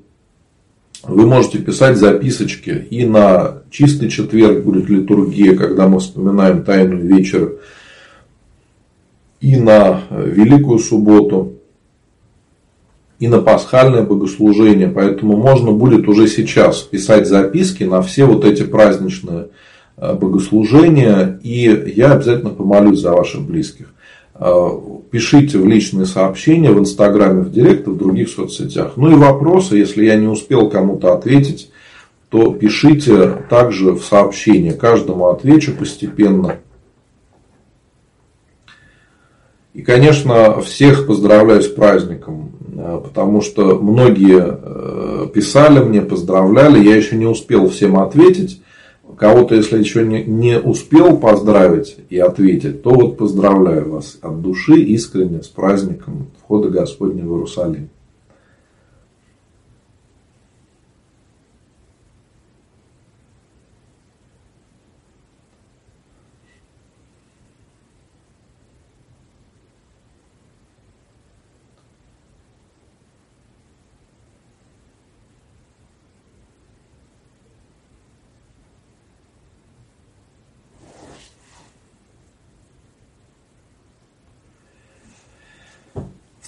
Вы 1.03 1.25
можете 1.25 1.59
писать 1.59 1.95
записочки. 1.95 2.85
И 2.89 3.05
на 3.05 3.61
чистый 3.71 4.09
четверг 4.09 4.65
будет 4.65 4.89
литургия, 4.89 5.55
когда 5.55 5.87
мы 5.87 5.99
вспоминаем 5.99 6.65
Тайную 6.65 7.07
вечер. 7.07 7.59
И 9.39 9.55
на 9.55 10.01
Великую 10.11 10.79
субботу 10.79 11.56
и 13.19 13.27
на 13.27 13.41
пасхальное 13.41 14.03
богослужение. 14.03 14.89
Поэтому 14.89 15.37
можно 15.37 15.71
будет 15.71 16.07
уже 16.07 16.27
сейчас 16.27 16.81
писать 16.81 17.27
записки 17.27 17.83
на 17.83 18.01
все 18.01 18.25
вот 18.25 18.45
эти 18.45 18.63
праздничные 18.63 19.47
богослужения, 19.97 21.39
и 21.41 21.93
я 21.95 22.11
обязательно 22.11 22.51
помолюсь 22.51 22.99
за 22.99 23.13
ваших 23.13 23.41
близких. 23.41 23.87
Пишите 25.09 25.57
в 25.57 25.65
личные 25.65 26.05
сообщения 26.05 26.69
в 26.69 26.77
Инстаграме, 26.77 27.41
в 27.41 27.51
Директ 27.51 27.87
в 27.87 27.97
других 27.97 28.29
соцсетях. 28.29 28.93
Ну 28.95 29.11
и 29.11 29.15
вопросы, 29.15 29.77
если 29.77 30.05
я 30.05 30.15
не 30.15 30.27
успел 30.27 30.69
кому-то 30.69 31.13
ответить, 31.13 31.71
то 32.29 32.53
пишите 32.53 33.43
также 33.49 33.93
в 33.93 34.03
сообщение. 34.03 34.73
Каждому 34.73 35.27
отвечу 35.29 35.73
постепенно. 35.73 36.57
И, 39.73 39.81
конечно, 39.81 40.59
всех 40.61 41.07
поздравляю 41.07 41.61
с 41.61 41.67
праздником, 41.67 42.46
э, 42.46 42.46
потому 43.03 43.41
что 43.41 43.79
многие 43.79 44.43
э, 44.43 45.27
писали 45.33 45.79
мне, 45.79 46.01
поздравляли, 46.01 46.83
я 46.83 46.95
еще 46.95 47.15
не 47.15 47.25
успел 47.25 47.69
всем 47.69 47.97
ответить. 47.99 48.61
Кого-то, 49.17 49.55
если 49.55 49.79
еще 49.79 50.05
не, 50.05 50.23
не 50.23 50.59
успел 50.59 51.17
поздравить 51.17 51.97
и 52.09 52.19
ответить, 52.19 52.83
то 52.83 52.91
вот 52.91 53.17
поздравляю 53.17 53.91
вас 53.91 54.17
от 54.21 54.41
души 54.41 54.79
искренне 54.79 55.41
с 55.41 55.47
праздником 55.47 56.27
входа 56.39 56.69
Господня 56.69 57.23
в 57.23 57.31
Иерусалим. 57.33 57.89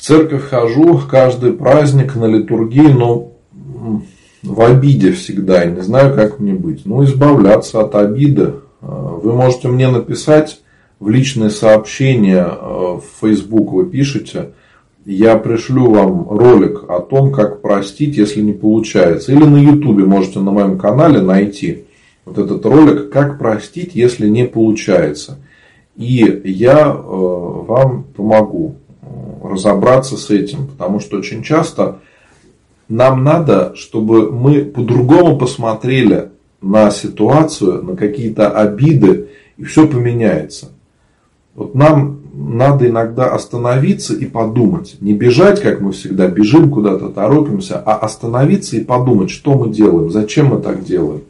Церковь 0.09 0.49
хожу 0.49 0.99
каждый 1.07 1.53
праздник 1.53 2.15
на 2.15 2.25
литургии, 2.25 2.91
но 2.91 3.33
в 4.41 4.61
обиде 4.61 5.11
всегда, 5.11 5.63
и 5.63 5.71
не 5.71 5.81
знаю, 5.81 6.15
как 6.15 6.39
мне 6.39 6.53
быть. 6.53 6.83
Ну, 6.85 7.03
избавляться 7.03 7.79
от 7.81 7.93
обиды. 7.93 8.55
А, 8.81 9.19
вы 9.21 9.33
можете 9.33 9.67
мне 9.67 9.87
написать 9.87 10.61
в 10.99 11.09
личные 11.09 11.51
сообщения 11.51 12.43
а, 12.43 12.99
в 12.99 13.03
Facebook, 13.21 13.71
вы 13.71 13.85
пишете, 13.85 14.49
я 15.05 15.35
пришлю 15.35 15.91
вам 15.91 16.27
ролик 16.27 16.89
о 16.89 17.01
том, 17.01 17.31
как 17.31 17.61
простить, 17.61 18.17
если 18.17 18.41
не 18.41 18.53
получается. 18.53 19.31
Или 19.31 19.43
на 19.43 19.57
YouTube 19.57 20.07
можете 20.07 20.39
на 20.39 20.49
моем 20.49 20.79
канале 20.79 21.21
найти 21.21 21.83
вот 22.25 22.39
этот 22.39 22.65
ролик, 22.65 23.11
как 23.11 23.37
простить, 23.37 23.91
если 23.93 24.27
не 24.27 24.45
получается. 24.47 25.37
И 25.95 26.41
я 26.45 26.79
э, 26.87 26.95
вам 26.97 28.05
помогу 28.15 28.75
разобраться 29.49 30.17
с 30.17 30.29
этим, 30.29 30.67
потому 30.67 30.99
что 30.99 31.17
очень 31.17 31.43
часто 31.43 31.99
нам 32.87 33.23
надо, 33.23 33.73
чтобы 33.75 34.31
мы 34.31 34.63
по-другому 34.63 35.37
посмотрели 35.37 36.29
на 36.61 36.91
ситуацию, 36.91 37.83
на 37.83 37.95
какие-то 37.95 38.49
обиды, 38.49 39.29
и 39.57 39.63
все 39.63 39.87
поменяется. 39.87 40.69
Вот 41.55 41.75
нам 41.75 42.19
надо 42.33 42.87
иногда 42.87 43.27
остановиться 43.33 44.13
и 44.15 44.25
подумать. 44.25 44.97
Не 45.01 45.13
бежать, 45.13 45.61
как 45.61 45.81
мы 45.81 45.91
всегда 45.91 46.27
бежим 46.27 46.71
куда-то, 46.71 47.09
торопимся, 47.09 47.79
а 47.79 47.95
остановиться 47.95 48.77
и 48.77 48.83
подумать, 48.83 49.29
что 49.29 49.55
мы 49.55 49.69
делаем, 49.69 50.09
зачем 50.09 50.47
мы 50.47 50.61
так 50.61 50.83
делаем. 50.83 51.21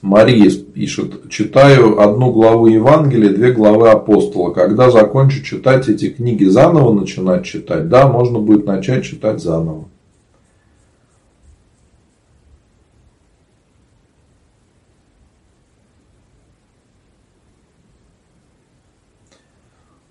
Мария 0.00 0.50
пишет, 0.50 1.28
читаю 1.28 2.00
одну 2.00 2.30
главу 2.30 2.66
Евангелия, 2.66 3.30
две 3.30 3.52
главы 3.52 3.90
апостола. 3.90 4.52
Когда 4.52 4.90
закончу 4.90 5.42
читать 5.42 5.88
эти 5.88 6.10
книги, 6.10 6.44
заново 6.44 6.92
начинать 6.92 7.44
читать? 7.44 7.88
Да, 7.88 8.06
можно 8.06 8.38
будет 8.38 8.64
начать 8.64 9.04
читать 9.04 9.40
заново. 9.42 9.86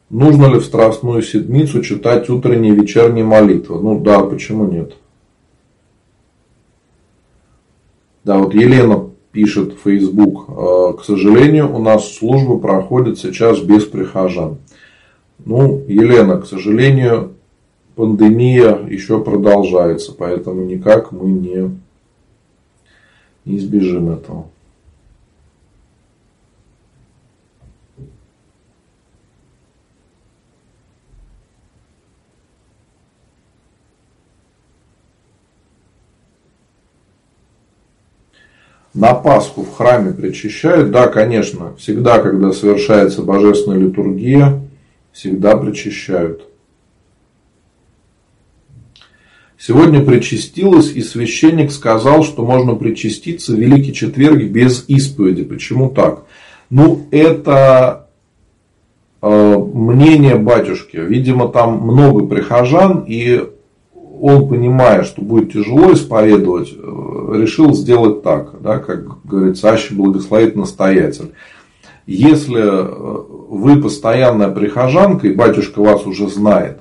Нужно 0.09 0.47
ли 0.47 0.59
в 0.59 0.65
Страстную 0.65 1.21
Седмицу 1.21 1.81
читать 1.81 2.29
утренние 2.29 2.73
и 2.73 2.75
вечерние 2.75 3.23
молитвы? 3.23 3.79
Ну 3.81 3.99
да, 3.99 4.19
почему 4.19 4.65
нет? 4.65 4.93
Да, 8.23 8.37
вот 8.37 8.53
Елена 8.53 9.06
пишет 9.37 9.75
Facebook, 9.83 10.45
«Э, 10.49 10.97
к 10.97 11.03
сожалению, 11.05 11.71
у 11.75 11.77
нас 11.77 12.15
служба 12.15 12.57
проходит 12.57 13.19
сейчас 13.19 13.59
без 13.59 13.85
прихожан. 13.85 14.57
Ну, 15.45 15.83
Елена, 15.87 16.41
к 16.41 16.47
сожалению, 16.47 17.33
пандемия 17.95 18.79
еще 18.89 19.23
продолжается, 19.23 20.11
поэтому 20.17 20.63
никак 20.63 21.11
мы 21.11 21.29
не, 21.29 21.69
не 23.45 23.57
избежим 23.57 24.09
этого. 24.09 24.47
На 38.97 39.13
Пасху 39.13 39.61
в 39.61 39.75
храме 39.75 40.11
причащают? 40.11 40.89
Да, 40.89 41.07
конечно. 41.07 41.75
Всегда, 41.77 42.17
когда 42.17 42.51
совершается 42.51 43.21
божественная 43.21 43.77
литургия, 43.77 44.59
всегда 45.11 45.55
причащают. 45.55 46.47
Сегодня 49.59 50.03
причастилась, 50.03 50.91
и 50.91 51.01
священник 51.01 51.71
сказал, 51.71 52.23
что 52.23 52.43
можно 52.43 52.73
причаститься 52.73 53.53
в 53.53 53.59
Великий 53.59 53.93
Четверг 53.93 54.43
без 54.43 54.85
исповеди. 54.87 55.43
Почему 55.43 55.89
так? 55.89 56.23
Ну, 56.71 57.05
это 57.11 58.07
э, 59.21 59.57
мнение 59.73 60.35
батюшки. 60.35 60.97
Видимо, 60.97 61.49
там 61.49 61.81
много 61.81 62.25
прихожан, 62.25 63.05
и 63.07 63.47
он, 64.19 64.47
понимая, 64.47 65.03
что 65.03 65.21
будет 65.21 65.53
тяжело 65.53 65.93
исповедовать, 65.93 66.71
э, 66.71 67.33
решил 67.35 67.73
сделать 67.73 68.23
так, 68.23 68.61
да, 68.61 68.79
как 68.79 69.23
говорится, 69.23 69.69
аще 69.69 69.93
благословит 69.93 70.55
настоятель. 70.55 71.33
Если 72.05 72.61
э, 72.61 73.23
вы 73.49 73.81
постоянная 73.81 74.49
прихожанка, 74.49 75.27
и 75.27 75.33
батюшка 75.33 75.81
вас 75.81 76.05
уже 76.05 76.27
знает, 76.29 76.79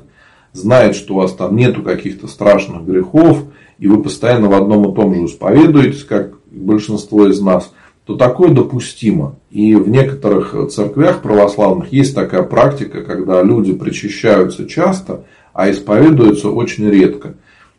знает, 0.52 0.96
что 0.96 1.14
у 1.14 1.16
вас 1.18 1.32
там 1.32 1.56
нету 1.56 1.82
каких-то 1.82 2.26
страшных 2.26 2.84
грехов, 2.84 3.44
и 3.78 3.88
вы 3.88 4.02
постоянно 4.02 4.48
в 4.48 4.54
одном 4.54 4.90
и 4.90 4.94
том 4.94 5.14
же 5.14 5.26
исповедуетесь, 5.26 6.04
как 6.04 6.38
большинство 6.50 7.26
из 7.26 7.40
нас, 7.40 7.72
то 8.06 8.14
такое 8.14 8.50
допустимо. 8.50 9.34
И 9.50 9.74
в 9.74 9.88
некоторых 9.88 10.54
церквях 10.70 11.22
православных 11.22 11.92
есть 11.92 12.14
такая 12.14 12.42
практика, 12.44 13.02
когда 13.02 13.42
люди 13.42 13.72
причащаются 13.74 14.66
часто– 14.66 15.24
а 15.56 15.70
исповедуются 15.70 16.50
очень 16.50 16.88
редко. 16.88 17.34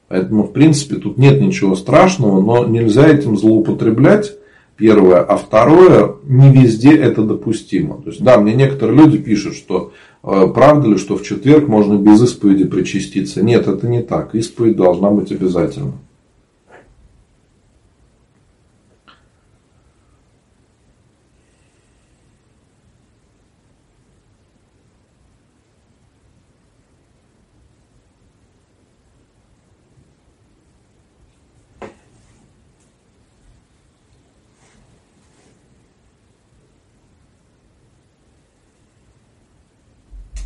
Поэтому, 0.07 0.43
в 0.43 0.51
принципе, 0.51 0.95
тут 0.95 1.17
нет 1.17 1.39
ничего 1.39 1.75
страшного, 1.75 2.41
но 2.41 2.65
нельзя 2.65 3.07
этим 3.07 3.37
злоупотреблять. 3.37 4.33
Первое. 4.77 5.21
А 5.21 5.37
второе, 5.37 6.15
не 6.23 6.51
везде 6.51 6.95
это 6.95 7.23
допустимо. 7.23 8.01
То 8.01 8.09
есть, 8.09 8.23
да, 8.23 8.37
мне 8.39 8.53
некоторые 8.53 8.97
люди 8.97 9.17
пишут, 9.17 9.55
что 9.55 9.91
э, 10.23 10.47
правда 10.53 10.89
ли, 10.89 10.97
что 10.97 11.17
в 11.17 11.23
четверг 11.23 11.67
можно 11.67 11.95
без 11.95 12.21
исповеди 12.21 12.65
причаститься. 12.65 13.43
Нет, 13.43 13.67
это 13.67 13.87
не 13.87 14.01
так. 14.03 14.35
Исповедь 14.35 14.75
должна 14.75 15.09
быть 15.09 15.31
обязательно. 15.31 15.93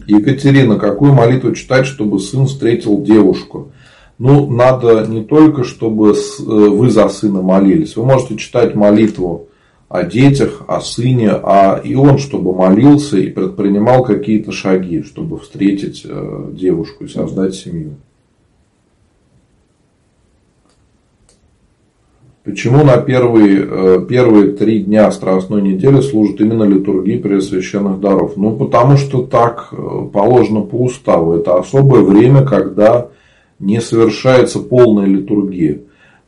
Екатерина, 0.07 0.77
какую 0.77 1.13
молитву 1.13 1.53
читать, 1.53 1.85
чтобы 1.85 2.19
сын 2.19 2.45
встретил 2.45 3.01
девушку? 3.01 3.71
Ну, 4.17 4.49
надо 4.49 5.05
не 5.07 5.23
только, 5.23 5.63
чтобы 5.63 6.11
э, 6.11 6.43
вы 6.43 6.89
за 6.89 7.09
сына 7.09 7.41
молились. 7.41 7.95
Вы 7.95 8.05
можете 8.05 8.37
читать 8.37 8.75
молитву 8.75 9.47
о 9.89 10.03
детях, 10.03 10.63
о 10.67 10.79
сыне, 10.79 11.31
а 11.31 11.81
и 11.83 11.95
он, 11.95 12.17
чтобы 12.17 12.53
молился 12.53 13.17
и 13.17 13.29
предпринимал 13.29 14.03
какие-то 14.03 14.51
шаги, 14.51 15.03
чтобы 15.03 15.39
встретить 15.39 16.05
э, 16.05 16.49
девушку 16.53 17.05
и 17.05 17.07
создать 17.07 17.55
семью. 17.55 17.95
Почему 22.43 22.83
на 22.83 22.97
первые, 22.97 23.67
э, 23.69 24.05
первые 24.09 24.53
три 24.53 24.79
дня 24.79 25.11
Страстной 25.11 25.61
недели 25.61 26.01
служат 26.01 26.41
именно 26.41 26.63
литургии 26.63 27.19
Преосвященных 27.19 27.99
даров? 27.99 28.35
Ну, 28.35 28.55
потому 28.55 28.97
что 28.97 29.21
так 29.21 29.67
э, 29.71 29.75
положено 30.11 30.61
по 30.61 30.77
уставу. 30.77 31.33
Это 31.33 31.59
особое 31.59 32.01
время, 32.01 32.43
когда 32.43 33.09
не 33.59 33.79
совершается 33.79 34.57
полная 34.57 35.05
литургия. 35.05 35.81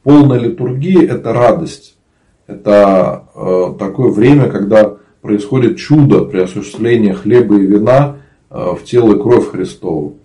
Полная 0.04 0.38
литургия– 0.38 1.02
это 1.10 1.34
радость. 1.34 1.98
Это 2.46 3.24
э, 3.34 3.74
такое 3.80 4.12
время, 4.12 4.50
когда 4.50 4.98
происходит 5.24 5.78
чудо 5.78 6.26
при 6.26 6.42
осуществлении 6.42 7.14
хлеба 7.14 7.58
и 7.58 7.66
вина 7.66 8.18
в 8.52 8.82
тело 8.86 9.16
и 9.16 9.20
кровь 9.20 9.50
Христову. 9.50 10.18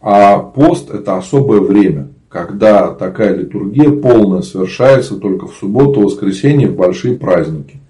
А 0.00 0.38
пост– 0.38 0.88
это 0.94 1.16
особое 1.16 1.60
время– 1.60 2.10
когда 2.36 2.92
такая 2.92 3.34
литургия 3.34 3.90
полная 3.90 4.42
совершается 4.42 5.16
только 5.16 5.46
в 5.46 5.54
субботу, 5.54 6.02
воскресенье, 6.02 6.68
в 6.68 6.76
большие 6.76 7.16
праздники. 7.16 7.80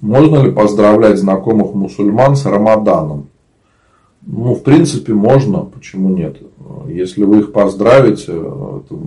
Можно 0.00 0.44
ли 0.44 0.50
поздравлять 0.50 1.18
знакомых 1.18 1.74
мусульман 1.74 2.36
с 2.36 2.46
Рамаданом? 2.46 3.28
Ну, 4.22 4.54
в 4.54 4.62
принципе, 4.62 5.12
можно. 5.12 5.58
Почему 5.58 6.08
нет? 6.08 6.38
Если 6.88 7.22
вы 7.22 7.40
их 7.40 7.52
поздравите, 7.52 8.32
это 8.32 8.98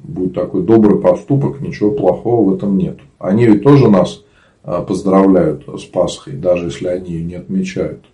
будет 0.00 0.34
такой 0.34 0.64
добрый 0.64 0.98
поступок, 0.98 1.60
ничего 1.60 1.92
плохого 1.92 2.50
в 2.50 2.54
этом 2.56 2.76
нет. 2.76 2.98
Они 3.20 3.46
ведь 3.46 3.62
тоже 3.62 3.88
нас 3.88 4.24
а, 4.64 4.82
поздравляют 4.82 5.62
с 5.68 5.84
Пасхой, 5.84 6.32
даже 6.32 6.64
если 6.64 6.88
они 6.88 7.12
ее 7.12 7.24
не 7.24 7.34
отмечают. 7.36 8.04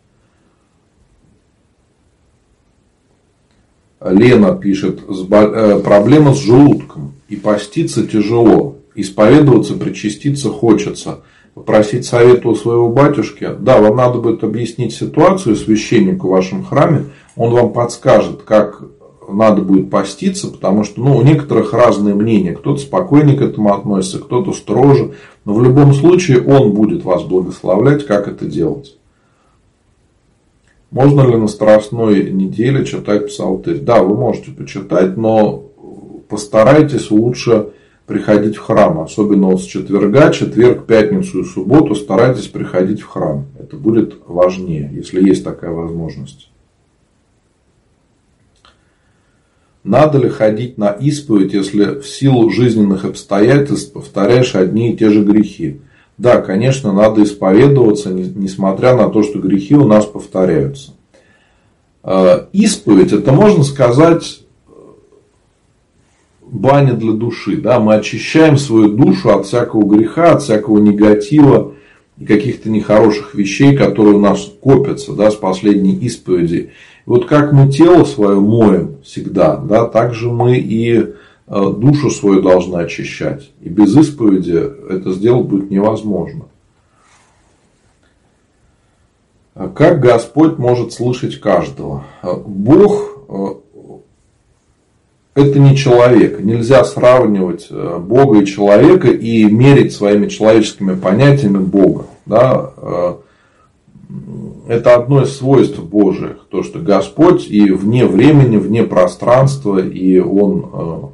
Лена 4.10 4.54
пишет, 4.54 5.00
э, 5.08 5.80
проблема 5.82 6.34
с 6.34 6.38
желудком. 6.38 7.14
И 7.28 7.36
поститься 7.36 8.06
тяжело. 8.06 8.76
Исповедоваться, 8.94 9.74
причаститься 9.74 10.50
хочется. 10.50 11.20
Попросить 11.54 12.04
совета 12.04 12.48
у 12.48 12.54
своего 12.54 12.88
батюшки. 12.88 13.50
Да, 13.58 13.78
вам 13.78 13.96
надо 13.96 14.18
будет 14.18 14.44
объяснить 14.44 14.94
ситуацию 14.94 15.56
священнику 15.56 16.28
в 16.28 16.30
вашем 16.30 16.64
храме. 16.64 17.06
Он 17.36 17.52
вам 17.52 17.72
подскажет, 17.72 18.42
как 18.42 18.82
надо 19.28 19.62
будет 19.62 19.90
поститься, 19.90 20.48
потому 20.48 20.84
что 20.84 21.00
ну, 21.00 21.16
у 21.16 21.22
некоторых 21.22 21.72
разные 21.72 22.14
мнения. 22.14 22.52
Кто-то 22.52 22.80
спокойнее 22.80 23.36
к 23.36 23.42
этому 23.42 23.74
относится, 23.74 24.18
кто-то 24.18 24.52
строже. 24.52 25.12
Но 25.44 25.54
в 25.54 25.62
любом 25.62 25.94
случае 25.94 26.42
он 26.42 26.72
будет 26.72 27.04
вас 27.04 27.22
благословлять, 27.22 28.06
как 28.06 28.28
это 28.28 28.46
делать. 28.46 28.96
Можно 30.92 31.22
ли 31.22 31.36
на 31.38 31.48
Страстной 31.48 32.30
неделе 32.30 32.84
читать 32.84 33.28
псалтырь? 33.28 33.78
Да, 33.78 34.02
вы 34.02 34.14
можете 34.14 34.50
почитать, 34.50 35.16
но 35.16 35.64
постарайтесь 36.28 37.10
лучше 37.10 37.70
приходить 38.06 38.56
в 38.56 38.60
храм. 38.60 39.00
Особенно 39.00 39.56
с 39.56 39.62
четверга, 39.64 40.30
четверг, 40.30 40.84
пятницу 40.84 41.40
и 41.40 41.44
субботу 41.44 41.94
старайтесь 41.94 42.46
приходить 42.46 43.00
в 43.00 43.06
храм. 43.06 43.46
Это 43.58 43.76
будет 43.76 44.18
важнее, 44.26 44.90
если 44.92 45.26
есть 45.26 45.42
такая 45.42 45.70
возможность. 45.70 46.50
Надо 49.82 50.18
ли 50.18 50.28
ходить 50.28 50.76
на 50.76 50.90
исповедь, 50.90 51.54
если 51.54 52.00
в 52.00 52.06
силу 52.06 52.50
жизненных 52.50 53.06
обстоятельств 53.06 53.94
повторяешь 53.94 54.54
одни 54.54 54.92
и 54.92 54.96
те 54.96 55.08
же 55.08 55.24
грехи? 55.24 55.80
Да, 56.18 56.40
конечно, 56.40 56.92
надо 56.92 57.22
исповедоваться, 57.22 58.10
несмотря 58.10 58.94
на 58.94 59.08
то, 59.08 59.22
что 59.22 59.38
грехи 59.38 59.74
у 59.74 59.86
нас 59.86 60.04
повторяются. 60.06 60.92
Э, 62.04 62.46
исповедь, 62.52 63.12
это 63.12 63.32
можно 63.32 63.64
сказать 63.64 64.42
баня 66.52 66.92
для 66.92 67.12
души. 67.12 67.56
Да? 67.56 67.80
Мы 67.80 67.94
очищаем 67.94 68.58
свою 68.58 68.90
душу 68.90 69.30
от 69.30 69.46
всякого 69.46 69.84
греха, 69.84 70.32
от 70.32 70.42
всякого 70.42 70.78
негатива 70.78 71.72
и 72.18 72.26
каких-то 72.26 72.70
нехороших 72.70 73.34
вещей, 73.34 73.74
которые 73.74 74.16
у 74.16 74.20
нас 74.20 74.52
копятся 74.60 75.14
да, 75.14 75.30
с 75.30 75.34
последней 75.34 75.94
исповеди. 75.96 76.70
И 77.06 77.10
вот 77.10 77.26
как 77.26 77.52
мы 77.52 77.72
тело 77.72 78.04
свое 78.04 78.38
моем 78.38 78.98
всегда, 79.02 79.56
да, 79.56 79.86
так 79.86 80.14
же 80.14 80.30
мы 80.30 80.58
и 80.58 81.14
душу 81.52 82.10
свою 82.10 82.40
должны 82.40 82.78
очищать. 82.78 83.50
И 83.60 83.68
без 83.68 83.94
исповеди 83.94 84.56
это 84.90 85.12
сделать 85.12 85.46
будет 85.46 85.70
невозможно. 85.70 86.46
А 89.54 89.68
как 89.68 90.00
Господь 90.00 90.56
может 90.56 90.94
слышать 90.94 91.38
каждого? 91.38 92.04
Э, 92.22 92.34
Бог 92.34 93.18
э, 93.28 93.46
это 95.34 95.58
не 95.58 95.76
человек. 95.76 96.40
Нельзя 96.40 96.84
сравнивать 96.84 97.70
Бога 97.70 98.40
и 98.40 98.46
человека 98.46 99.08
и 99.08 99.44
мерить 99.44 99.92
своими 99.92 100.28
человеческими 100.28 100.94
понятиями 100.94 101.58
Бога. 101.58 102.06
Да? 102.26 102.72
Это 104.68 104.94
одно 104.94 105.22
из 105.22 105.36
свойств 105.36 105.78
Божьих. 105.78 106.46
То, 106.50 106.62
что 106.62 106.80
Господь 106.80 107.48
и 107.48 107.70
вне 107.70 108.04
времени, 108.04 108.58
вне 108.58 108.84
пространства, 108.84 109.78
и 109.78 110.18
Он 110.18 111.11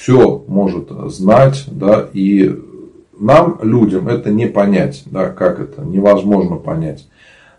все 0.00 0.42
может 0.48 0.90
знать, 1.08 1.64
да, 1.70 2.08
и 2.12 2.58
нам, 3.18 3.58
людям, 3.62 4.08
это 4.08 4.30
не 4.30 4.46
понять, 4.46 5.02
да, 5.06 5.28
как 5.28 5.60
это, 5.60 5.82
невозможно 5.82 6.56
понять. 6.56 7.06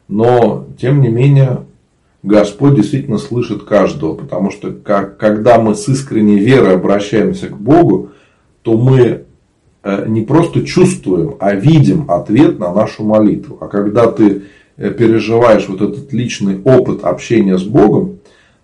Но, 0.08 0.66
тем 0.80 1.02
не 1.02 1.10
менее, 1.10 1.66
Господь 2.24 2.76
действительно 2.76 3.20
слышит 3.20 3.64
каждого, 3.64 4.16
потому 4.16 4.50
что 4.50 4.72
как, 4.72 5.18
когда 5.18 5.60
мы 5.60 5.76
с 5.76 5.88
искренней 5.88 6.40
верой 6.40 6.76
обращаемся 6.76 7.48
к 7.48 7.58
Богу, 7.58 8.10
то 8.64 8.76
мы 8.76 9.24
э, 9.84 10.06
не 10.08 10.22
просто 10.22 10.64
чувствуем, 10.64 11.36
а 11.40 11.54
видим 11.54 12.10
ответ 12.10 12.58
на 12.58 12.74
нашу 12.74 13.04
молитву. 13.04 13.58
А 13.62 13.68
когда 13.68 14.12
ты 14.12 14.44
э, 14.78 14.90
переживаешь 14.90 15.68
вот 15.68 15.82
этот 15.82 16.12
личный 16.12 16.60
опыт 16.64 17.04
общения 17.04 17.58
с 17.58 17.64
Богом, 17.64 18.18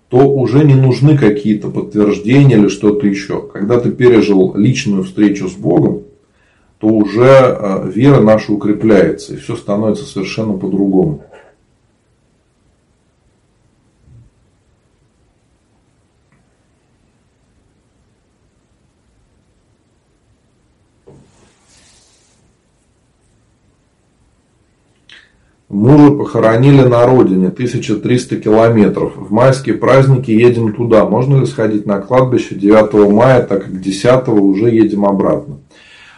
то 0.10 0.20
уже 0.20 0.64
не 0.64 0.76
нужны 0.76 1.18
какие-то 1.18 1.70
подтверждения 1.70 2.56
или 2.56 2.70
что-то 2.70 3.06
еще. 3.08 3.42
Когда 3.42 3.80
ты 3.80 3.92
пережил 3.92 4.56
личную 4.56 5.04
встречу 5.04 5.50
с 5.50 5.54
Богом, 5.54 6.04
то 6.80 6.88
уже 6.88 7.24
э, 7.24 7.92
вера 7.94 8.22
наша 8.22 8.54
укрепляется, 8.54 9.34
и 9.34 9.38
все 9.38 9.56
становится 9.56 10.06
совершенно 10.06 10.54
по-другому. 10.54 11.24
Мужа 25.78 26.10
похоронили 26.10 26.82
на 26.82 27.06
родине, 27.06 27.50
1300 27.50 28.38
километров. 28.38 29.16
В 29.16 29.32
майские 29.32 29.76
праздники 29.76 30.32
едем 30.32 30.74
туда. 30.74 31.06
Можно 31.06 31.42
ли 31.42 31.46
сходить 31.46 31.86
на 31.86 32.00
кладбище 32.00 32.56
9 32.56 33.12
мая, 33.12 33.44
так 33.44 33.66
как 33.66 33.80
10 33.80 34.28
уже 34.30 34.72
едем 34.72 35.06
обратно? 35.06 35.60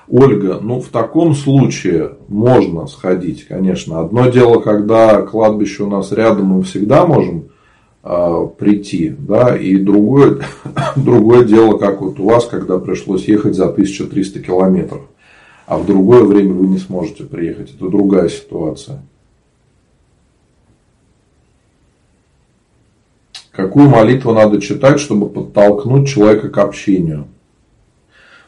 Ольга, 0.07 0.59
ну 0.61 0.79
в 0.79 0.87
таком 0.87 1.35
случае 1.35 2.11
можно 2.29 2.87
сходить, 2.87 3.47
конечно. 3.49 3.99
Одно 3.99 4.29
дело, 4.29 4.61
когда 4.61 5.23
кладбище 5.23 5.83
у 5.83 5.89
нас 5.89 6.13
рядом, 6.13 6.45
мы 6.45 6.63
всегда 6.63 7.05
можем 7.05 7.49
э, 8.01 8.47
прийти, 8.57 9.13
да, 9.19 9.57
и 9.57 9.75
другое, 9.75 10.37
другое 10.95 11.43
дело, 11.43 11.77
как 11.77 12.01
вот 12.01 12.17
у 12.21 12.23
вас, 12.23 12.45
когда 12.45 12.79
пришлось 12.79 13.27
ехать 13.27 13.55
за 13.55 13.67
1300 13.67 14.39
километров, 14.39 15.01
а 15.67 15.77
в 15.77 15.85
другое 15.85 16.23
время 16.23 16.53
вы 16.53 16.67
не 16.67 16.77
сможете 16.77 17.25
приехать. 17.25 17.75
Это 17.75 17.89
другая 17.89 18.29
ситуация. 18.29 19.03
Какую 23.59 23.89
молитву 23.89 24.31
надо 24.31 24.61
читать, 24.61 25.01
чтобы 25.01 25.27
подтолкнуть 25.27 26.07
человека 26.07 26.47
к 26.47 26.57
общению? 26.59 27.27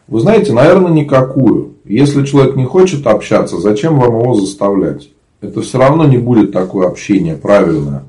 Вы 0.08 0.22
знаете, 0.22 0.54
наверное, 0.54 0.90
никакую. 0.90 1.74
Если 1.84 2.24
человек 2.24 2.56
не 2.56 2.64
хочет 2.64 3.06
общаться, 3.06 3.58
зачем 3.58 4.00
вам 4.00 4.22
его 4.22 4.34
заставлять? 4.36 5.10
Это 5.42 5.62
все 5.64 5.80
равно 5.80 6.06
не 6.06 6.18
будет 6.18 6.54
такое 6.54 6.88
общение 6.88 7.36
правильное. 7.36 8.06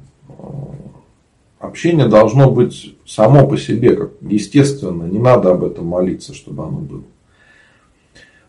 Общение 1.58 2.06
должно 2.06 2.48
быть 2.48 2.94
само 3.04 3.48
по 3.48 3.58
себе, 3.58 3.96
как 3.96 4.12
естественно. 4.20 5.02
Не 5.02 5.18
надо 5.18 5.50
об 5.50 5.64
этом 5.64 5.86
молиться, 5.86 6.32
чтобы 6.32 6.62
оно 6.62 6.78
было. 6.78 7.02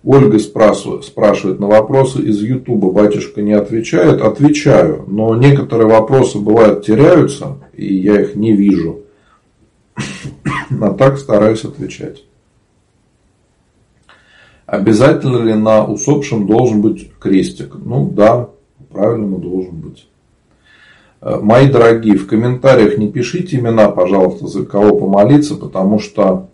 Ольга 0.04 0.38
спрашивает 0.38 1.60
на 1.60 1.66
вопросы 1.66 2.20
из 2.20 2.40
Ютуба. 2.40 2.92
Батюшка 2.92 3.42
не 3.42 3.54
отвечает. 3.54 4.22
Отвечаю. 4.22 5.06
Но 5.08 5.36
некоторые 5.36 5.88
вопросы 5.88 6.38
бывают 6.38 6.86
теряются, 6.86 7.58
и 7.74 7.96
я 7.96 8.22
их 8.22 8.36
не 8.36 8.54
вижу. 8.54 9.02
А 10.82 10.94
так 10.94 11.18
стараюсь 11.18 11.66
отвечать. 11.66 12.24
Обязательно 14.66 15.44
ли 15.44 15.54
на 15.54 15.86
усопшем 15.86 16.48
должен 16.48 16.82
быть 16.82 17.12
крестик? 17.20 17.76
Ну 17.76 18.10
да, 18.10 18.50
правильно 18.92 19.38
должен 19.38 19.76
быть. 19.76 20.08
Э, 21.22 21.38
мои 21.42 21.70
дорогие, 21.70 22.18
в 22.18 22.28
комментариях 22.28 22.98
не 22.98 23.12
пишите 23.12 23.58
имена, 23.58 23.90
пожалуйста, 23.90 24.48
за 24.48 24.66
кого 24.66 24.98
помолиться, 24.98 25.56
потому 25.56 26.00
что 26.00 26.50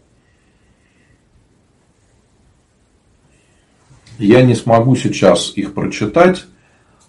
я 4.18 4.42
не 4.42 4.54
смогу 4.54 4.96
сейчас 4.96 5.54
их 5.56 5.74
прочитать, 5.74 6.46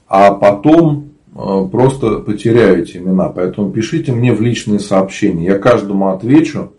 а 0.07 0.33
потом 0.33 1.10
просто 1.35 2.19
потеряю 2.19 2.83
эти 2.83 2.97
имена. 2.97 3.29
Поэтому 3.29 3.71
пишите 3.71 4.13
мне 4.13 4.33
в 4.33 4.41
личные 4.41 4.81
сообщения. 4.81 5.47
Я 5.47 5.59
каждому 5.59 6.11
отвечу. 6.11 6.73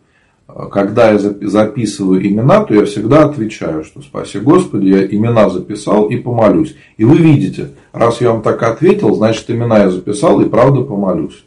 Когда 0.72 1.12
я 1.12 1.18
записываю 1.18 2.28
имена, 2.28 2.64
то 2.66 2.74
я 2.74 2.86
всегда 2.86 3.24
отвечаю, 3.24 3.86
что 3.86 4.02
спаси 4.02 4.38
Господи, 4.40 4.88
я 4.88 5.06
имена 5.06 5.50
записал 5.50 6.08
и 6.10 6.18
помолюсь. 6.18 6.76
И 6.98 7.06
вы 7.06 7.18
видите, 7.18 7.70
раз 7.94 8.20
я 8.20 8.32
вам 8.32 8.42
так 8.42 8.62
ответил, 8.64 9.16
значит 9.16 9.50
имена 9.50 9.80
я 9.80 9.90
записал 9.90 10.42
и 10.42 10.50
правда 10.50 10.82
помолюсь. 10.82 11.46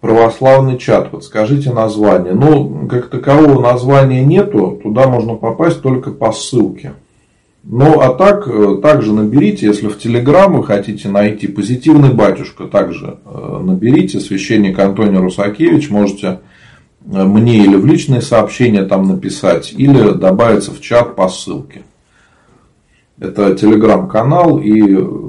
Православный 0.00 0.78
чат, 0.78 1.10
подскажите 1.10 1.72
название. 1.72 2.34
Ну, 2.34 2.86
как 2.88 3.08
такового 3.08 3.60
названия 3.60 4.24
нету, 4.24 4.78
туда 4.82 5.08
можно 5.08 5.34
попасть 5.34 5.82
только 5.82 6.10
по 6.10 6.30
ссылке. 6.30 6.92
Ну, 7.70 8.00
а 8.00 8.14
так, 8.14 8.48
э, 8.48 8.78
также 8.80 9.12
наберите, 9.12 9.66
если 9.66 9.88
в 9.88 9.98
Телеграм 9.98 10.56
вы 10.56 10.64
хотите 10.64 11.10
найти 11.10 11.46
позитивный 11.46 12.14
батюшка, 12.14 12.64
также 12.64 13.18
э, 13.26 13.60
наберите 13.62 14.20
священник 14.20 14.78
Антоний 14.78 15.18
Русакевич, 15.18 15.90
можете 15.90 16.40
э, 17.04 17.24
мне 17.24 17.58
или 17.58 17.76
в 17.76 17.84
личные 17.84 18.22
сообщения 18.22 18.84
там 18.84 19.06
написать, 19.06 19.74
или 19.76 20.14
добавиться 20.14 20.70
в 20.70 20.80
чат 20.80 21.14
по 21.14 21.28
ссылке. 21.28 21.82
Это 23.20 23.54
телеграм-канал, 23.54 24.58
и 24.58 24.80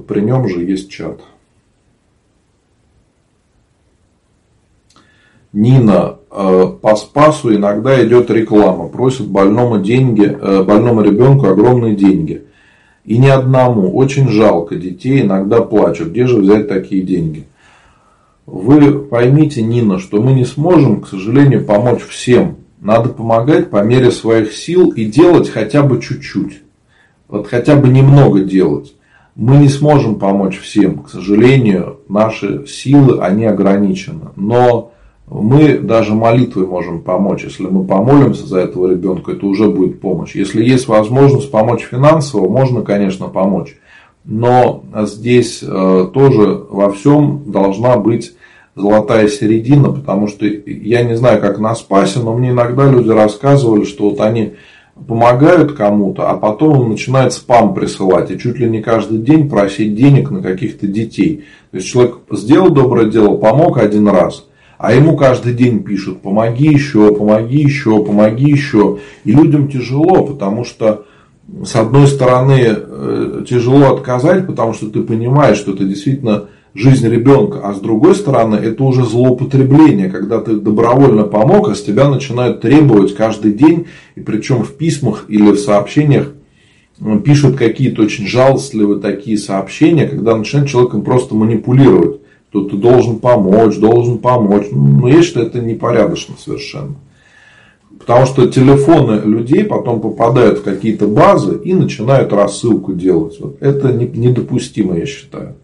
при 0.07 0.21
нем 0.21 0.47
же 0.47 0.61
есть 0.61 0.89
чат. 0.89 1.19
Нина, 5.51 6.17
по 6.29 6.95
Спасу 6.95 7.55
иногда 7.55 8.05
идет 8.05 8.29
реклама, 8.29 8.87
просит 8.87 9.27
больному, 9.27 9.79
деньги, 9.79 10.25
э, 10.25 10.63
больному 10.63 11.01
ребенку 11.01 11.47
огромные 11.47 11.95
деньги. 11.95 12.43
И 13.03 13.17
ни 13.17 13.27
одному. 13.27 13.95
Очень 13.95 14.29
жалко 14.29 14.75
детей, 14.75 15.21
иногда 15.21 15.61
плачут. 15.61 16.09
Где 16.09 16.27
же 16.27 16.37
взять 16.37 16.67
такие 16.67 17.01
деньги? 17.01 17.47
Вы 18.45 18.99
поймите, 18.99 19.63
Нина, 19.63 19.97
что 19.97 20.21
мы 20.21 20.33
не 20.33 20.45
сможем, 20.45 21.01
к 21.01 21.07
сожалению, 21.07 21.65
помочь 21.65 22.01
всем. 22.01 22.57
Надо 22.79 23.09
помогать 23.09 23.69
по 23.71 23.83
мере 23.83 24.11
своих 24.11 24.53
сил 24.53 24.91
и 24.91 25.05
делать 25.05 25.49
хотя 25.49 25.81
бы 25.81 25.99
чуть-чуть. 25.99 26.61
Вот 27.27 27.47
хотя 27.47 27.75
бы 27.75 27.89
немного 27.89 28.41
делать. 28.41 28.93
Мы 29.35 29.57
не 29.57 29.69
сможем 29.69 30.15
помочь 30.19 30.59
всем. 30.59 30.99
К 30.99 31.09
сожалению, 31.09 31.99
наши 32.07 32.65
силы, 32.67 33.21
они 33.21 33.45
ограничены. 33.45 34.29
Но 34.35 34.91
мы 35.29 35.77
даже 35.77 36.15
молитвой 36.15 36.65
можем 36.65 37.01
помочь. 37.01 37.43
Если 37.43 37.63
мы 37.63 37.83
помолимся 37.83 38.47
за 38.47 38.59
этого 38.59 38.89
ребенка, 38.89 39.33
это 39.33 39.45
уже 39.45 39.69
будет 39.69 40.01
помощь. 40.01 40.35
Если 40.35 40.63
есть 40.63 40.87
возможность 40.87 41.51
помочь 41.51 41.83
финансово, 41.83 42.49
можно, 42.49 42.81
конечно, 42.81 43.27
помочь. 43.27 43.77
Но 44.25 44.83
здесь 45.03 45.59
э, 45.61 46.09
тоже 46.13 46.65
во 46.69 46.91
всем 46.91 47.43
должна 47.51 47.97
быть 47.97 48.33
золотая 48.75 49.27
середина, 49.27 49.91
потому 49.91 50.27
что 50.27 50.45
я 50.45 51.03
не 51.03 51.15
знаю, 51.15 51.41
как 51.41 51.59
на 51.59 51.75
Спасе, 51.75 52.19
но 52.19 52.33
мне 52.33 52.49
иногда 52.49 52.89
люди 52.89 53.09
рассказывали, 53.09 53.83
что 53.83 54.09
вот 54.09 54.19
они 54.21 54.53
помогают 55.07 55.73
кому-то, 55.73 56.29
а 56.29 56.37
потом 56.37 56.81
им 56.81 56.89
начинает 56.89 57.33
спам 57.33 57.73
присылать, 57.73 58.31
и 58.31 58.39
чуть 58.39 58.57
ли 58.57 58.69
не 58.69 58.81
каждый 58.81 59.19
день 59.19 59.49
просить 59.49 59.95
денег 59.95 60.31
на 60.31 60.41
каких-то 60.41 60.87
детей. 60.87 61.45
То 61.71 61.77
есть 61.77 61.87
человек 61.87 62.17
сделал 62.31 62.69
доброе 62.69 63.05
дело, 63.09 63.37
помог 63.37 63.77
один 63.77 64.07
раз– 64.07 64.45
а 64.79 64.93
ему 64.93 65.17
каждый 65.17 65.53
день 65.53 65.83
пишут, 65.83 66.21
помоги 66.21 66.69
еще, 66.69 67.13
помоги 67.13 67.59
еще, 67.59 68.01
помоги 68.01 68.49
еще. 68.49 68.99
И 69.25 69.33
людям 69.33 69.67
тяжело, 69.67 70.23
потому 70.23 70.63
что 70.63 71.05
с 71.65 71.75
одной 71.75 72.07
стороны 72.07 72.61
э, 72.65 73.43
тяжело 73.47 73.93
отказать, 73.93 74.47
потому 74.47 74.73
что 74.73 74.89
ты 74.89 75.01
понимаешь, 75.01 75.57
что 75.57 75.73
это 75.73 75.83
действительно 75.83 76.45
жизнь 76.73 77.09
ребенка, 77.09 77.59
а 77.61 77.73
с 77.73 77.81
другой 77.81 78.15
стороны 78.15 78.55
это 78.55 78.81
уже 78.85 79.03
злоупотребление, 79.03 80.09
когда 80.09 80.39
ты 80.39 80.55
добровольно 80.55 81.23
помог, 81.23 81.67
а 81.67 81.75
с 81.75 81.81
тебя 81.81 82.07
начинают 82.07 82.61
требовать 82.61 83.13
каждый 83.15 83.51
день, 83.51 83.87
и 84.15 84.21
причем 84.21 84.63
в 84.63 84.75
письмах 84.75 85.25
или 85.27 85.51
в 85.51 85.59
сообщениях 85.59 86.31
пишут 87.25 87.57
какие-то 87.57 88.03
очень 88.03 88.27
жалостливые 88.27 89.01
такие 89.01 89.37
сообщения, 89.37 90.07
когда 90.07 90.37
начинают 90.37 90.69
человеком 90.69 91.01
просто 91.01 91.35
манипулировать 91.35 92.18
что 92.49 92.63
ты 92.63 92.77
должен 92.77 93.19
помочь, 93.19 93.77
должен 93.77 94.17
помочь. 94.17 94.67
Ну, 94.71 95.07
я 95.07 95.21
считаю, 95.21 95.47
это 95.47 95.59
непорядочно 95.59 96.35
совершенно. 96.37 96.95
Потому 97.99 98.25
что 98.25 98.47
телефоны 98.47 99.21
людей 99.23 99.63
потом 99.63 100.01
попадают 100.01 100.59
в 100.59 100.63
какие-то 100.63 101.07
базы 101.07 101.59
и 101.63 101.73
начинают 101.73 102.33
рассылку 102.33 102.93
делать. 102.93 103.39
Вот 103.39 103.57
это 103.61 103.91
недопустимо, 103.91 104.97
я 104.97 105.05
считаю. 105.05 105.55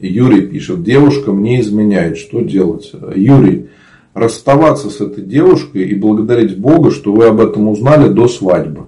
Юрий 0.00 0.42
пишет, 0.48 0.82
девушка 0.82 1.32
мне 1.32 1.60
изменяет, 1.60 2.18
что 2.18 2.40
делать? 2.40 2.92
Юрий, 3.14 3.68
расставаться 4.12 4.90
с 4.90 5.00
этой 5.00 5.24
девушкой 5.24 5.84
и 5.84 5.94
благодарить 5.94 6.58
Бога, 6.58 6.90
что 6.90 7.12
вы 7.12 7.26
об 7.26 7.40
этом 7.40 7.68
узнали 7.68 8.08
до 8.08 8.26
свадьбы. 8.26 8.83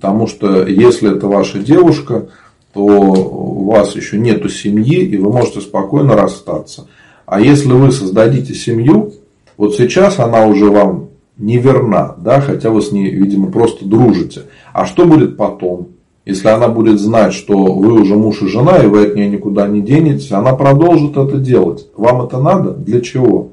Потому 0.00 0.26
что 0.26 0.66
если 0.66 1.14
это 1.14 1.26
ваша 1.26 1.58
девушка, 1.58 2.28
то 2.72 2.80
у 2.80 3.70
вас 3.70 3.94
еще 3.94 4.16
нету 4.16 4.48
семьи, 4.48 5.00
и 5.04 5.18
вы 5.18 5.30
можете 5.30 5.60
спокойно 5.60 6.14
расстаться. 6.16 6.86
А 7.26 7.38
если 7.38 7.72
вы 7.72 7.92
создадите 7.92 8.54
семью, 8.54 9.12
вот 9.58 9.76
сейчас 9.76 10.18
она 10.18 10.46
уже 10.46 10.70
вам 10.70 11.10
не 11.36 11.58
верна, 11.58 12.14
да, 12.18 12.40
хотя 12.40 12.70
вы 12.70 12.80
с 12.80 12.92
ней, 12.92 13.10
видимо, 13.10 13.50
просто 13.50 13.84
дружите. 13.84 14.44
А 14.72 14.86
что 14.86 15.04
будет 15.04 15.36
потом? 15.36 15.88
Если 16.24 16.48
она 16.48 16.68
будет 16.68 16.98
знать, 16.98 17.34
что 17.34 17.56
вы 17.56 18.00
уже 18.00 18.14
муж 18.14 18.40
и 18.40 18.46
жена, 18.46 18.78
и 18.78 18.86
вы 18.86 19.06
от 19.06 19.16
нее 19.16 19.28
никуда 19.28 19.66
не 19.68 19.82
денетесь, 19.82 20.32
она 20.32 20.54
продолжит 20.54 21.16
это 21.16 21.36
делать. 21.36 21.88
Вам 21.94 22.22
это 22.22 22.38
надо? 22.38 22.70
Для 22.70 23.02
чего? 23.02 23.50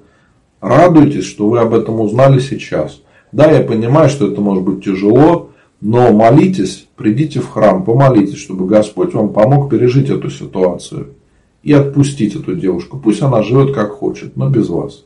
Радуйтесь, 0.62 1.26
что 1.26 1.50
вы 1.50 1.60
об 1.60 1.74
этом 1.74 2.00
узнали 2.00 2.40
сейчас. 2.40 3.02
Да, 3.34 3.52
я 3.52 3.62
понимаю, 3.62 4.08
что 4.08 4.28
это 4.28 4.40
может 4.40 4.64
быть 4.64 4.86
тяжело, 4.86 5.47
но 5.80 6.12
молитесь, 6.12 6.88
придите 6.96 7.40
в 7.40 7.50
храм, 7.50 7.84
помолитесь, 7.84 8.38
чтобы 8.38 8.66
Господь 8.66 9.14
вам 9.14 9.30
помог 9.34 9.70
пережить 9.70 10.10
эту 10.10 10.30
ситуацию 10.30 11.14
и 11.62 11.74
отпустить 11.74 12.36
эту 12.36 12.56
девушку. 12.56 12.98
Пусть 12.98 13.22
она 13.22 13.44
живет 13.44 13.76
как 13.76 13.92
хочет, 13.92 14.36
но 14.38 14.50
без 14.50 14.70
вас. 14.70 15.04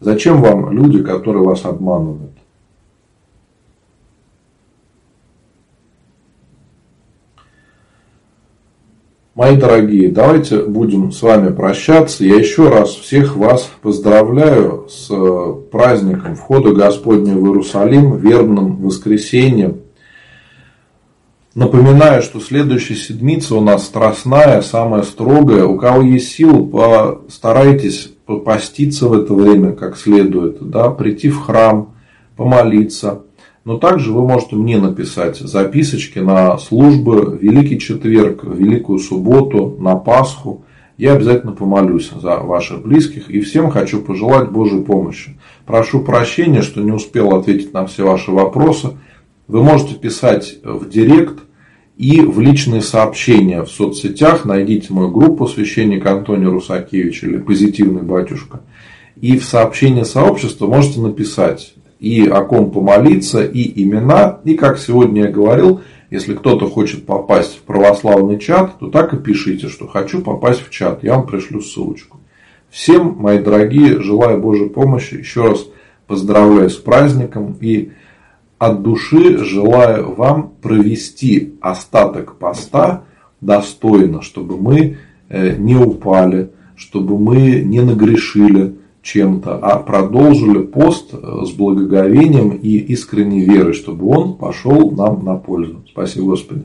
Зачем 0.00 0.40
вам 0.40 0.72
люди, 0.72 1.02
которые 1.02 1.44
вас 1.44 1.64
обманывают? 1.64 2.27
Мои 9.38 9.54
дорогие, 9.54 10.10
давайте 10.10 10.62
будем 10.64 11.12
с 11.12 11.22
вами 11.22 11.52
прощаться. 11.52 12.24
Я 12.24 12.40
еще 12.40 12.70
раз 12.70 12.90
всех 12.90 13.36
вас 13.36 13.70
поздравляю 13.82 14.88
с 14.88 15.06
э, 15.12 15.54
праздником 15.70 16.34
входа 16.34 16.72
Господня 16.72 17.36
в 17.36 17.46
Иерусалим, 17.46 18.16
вербным 18.16 18.78
воскресеньем. 18.78 19.82
Напоминаю, 21.54 22.22
что 22.22 22.40
следующая 22.40 22.96
седмица 22.96 23.54
у 23.54 23.60
нас 23.60 23.86
страстная, 23.86 24.60
самая 24.60 25.04
строгая. 25.04 25.66
У 25.66 25.78
кого 25.78 26.02
есть 26.02 26.32
силы, 26.32 26.66
постарайтесь 26.66 28.10
попаститься 28.26 29.06
в 29.06 29.12
это 29.12 29.34
время 29.34 29.70
как 29.70 29.96
следует, 29.96 30.68
да, 30.68 30.90
прийти 30.90 31.28
в 31.28 31.38
храм, 31.38 31.94
помолиться– 32.34 33.22
но 33.68 33.76
также 33.76 34.14
вы 34.14 34.26
можете 34.26 34.56
мне 34.56 34.78
написать 34.78 35.36
записочки 35.36 36.20
на 36.20 36.56
службы 36.56 37.38
Великий 37.38 37.78
Четверг, 37.78 38.42
Великую 38.42 38.98
Субботу, 38.98 39.76
на 39.78 39.94
Пасху. 39.94 40.64
Я 40.96 41.12
обязательно 41.12 41.52
помолюсь 41.52 42.10
за 42.10 42.38
ваших 42.38 42.80
близких 42.80 43.28
и 43.28 43.42
всем 43.42 43.70
хочу 43.70 44.00
пожелать 44.00 44.50
Божьей 44.50 44.82
помощи. 44.82 45.38
Прошу 45.66 46.00
прощения, 46.00 46.62
что 46.62 46.80
не 46.80 46.92
успел 46.92 47.36
ответить 47.36 47.74
на 47.74 47.84
все 47.84 48.06
ваши 48.06 48.30
вопросы. 48.30 48.96
Вы 49.48 49.62
можете 49.62 49.96
писать 49.96 50.60
в 50.64 50.88
директ 50.88 51.40
и 51.98 52.22
в 52.22 52.40
личные 52.40 52.80
сообщения 52.80 53.62
в 53.62 53.68
соцсетях. 53.68 54.46
Найдите 54.46 54.94
мою 54.94 55.10
группу 55.10 55.46
священник 55.46 56.06
Антоний 56.06 56.48
Русакевич 56.48 57.22
или 57.22 57.36
Позитивный 57.36 58.00
батюшка. 58.00 58.62
И 59.20 59.36
в 59.36 59.44
сообщении 59.44 60.04
сообщества 60.04 60.66
можете 60.66 61.02
написать 61.02 61.74
и 62.00 62.26
о 62.26 62.42
ком 62.42 62.70
помолиться, 62.70 63.44
и 63.44 63.82
имена. 63.82 64.40
И 64.44 64.54
как 64.54 64.78
сегодня 64.78 65.24
я 65.24 65.30
говорил, 65.30 65.80
если 66.10 66.34
кто-то 66.34 66.68
хочет 66.68 67.06
попасть 67.06 67.56
в 67.56 67.62
православный 67.62 68.38
чат, 68.38 68.78
то 68.78 68.88
так 68.88 69.12
и 69.12 69.18
пишите, 69.18 69.68
что 69.68 69.86
хочу 69.86 70.22
попасть 70.22 70.60
в 70.60 70.70
чат. 70.70 71.02
Я 71.02 71.16
вам 71.16 71.26
пришлю 71.26 71.60
ссылочку. 71.60 72.18
Всем, 72.70 73.16
мои 73.18 73.38
дорогие, 73.38 74.00
желаю 74.00 74.40
Божьей 74.40 74.68
помощи. 74.68 75.14
Еще 75.14 75.48
раз 75.48 75.66
поздравляю 76.06 76.70
с 76.70 76.76
праздником 76.76 77.56
и 77.60 77.92
от 78.58 78.82
души 78.82 79.38
желаю 79.38 80.14
вам 80.14 80.52
провести 80.60 81.54
остаток 81.60 82.36
поста 82.36 83.04
достойно, 83.40 84.20
чтобы 84.22 84.56
мы 84.56 84.98
э, 85.28 85.56
не 85.56 85.76
упали, 85.76 86.50
чтобы 86.74 87.18
мы 87.18 87.62
не 87.62 87.80
нагрешили, 87.80 88.77
чем-то, 89.12 89.58
а 89.62 89.78
продолжили 89.78 90.58
пост 90.58 91.12
с 91.12 91.50
благоговением 91.52 92.50
и 92.50 92.76
искренней 92.76 93.40
верой, 93.40 93.72
чтобы 93.72 94.06
он 94.06 94.36
пошел 94.36 94.90
нам 94.90 95.24
на 95.24 95.36
пользу. 95.36 95.82
Спасибо, 95.90 96.26
Господи. 96.26 96.64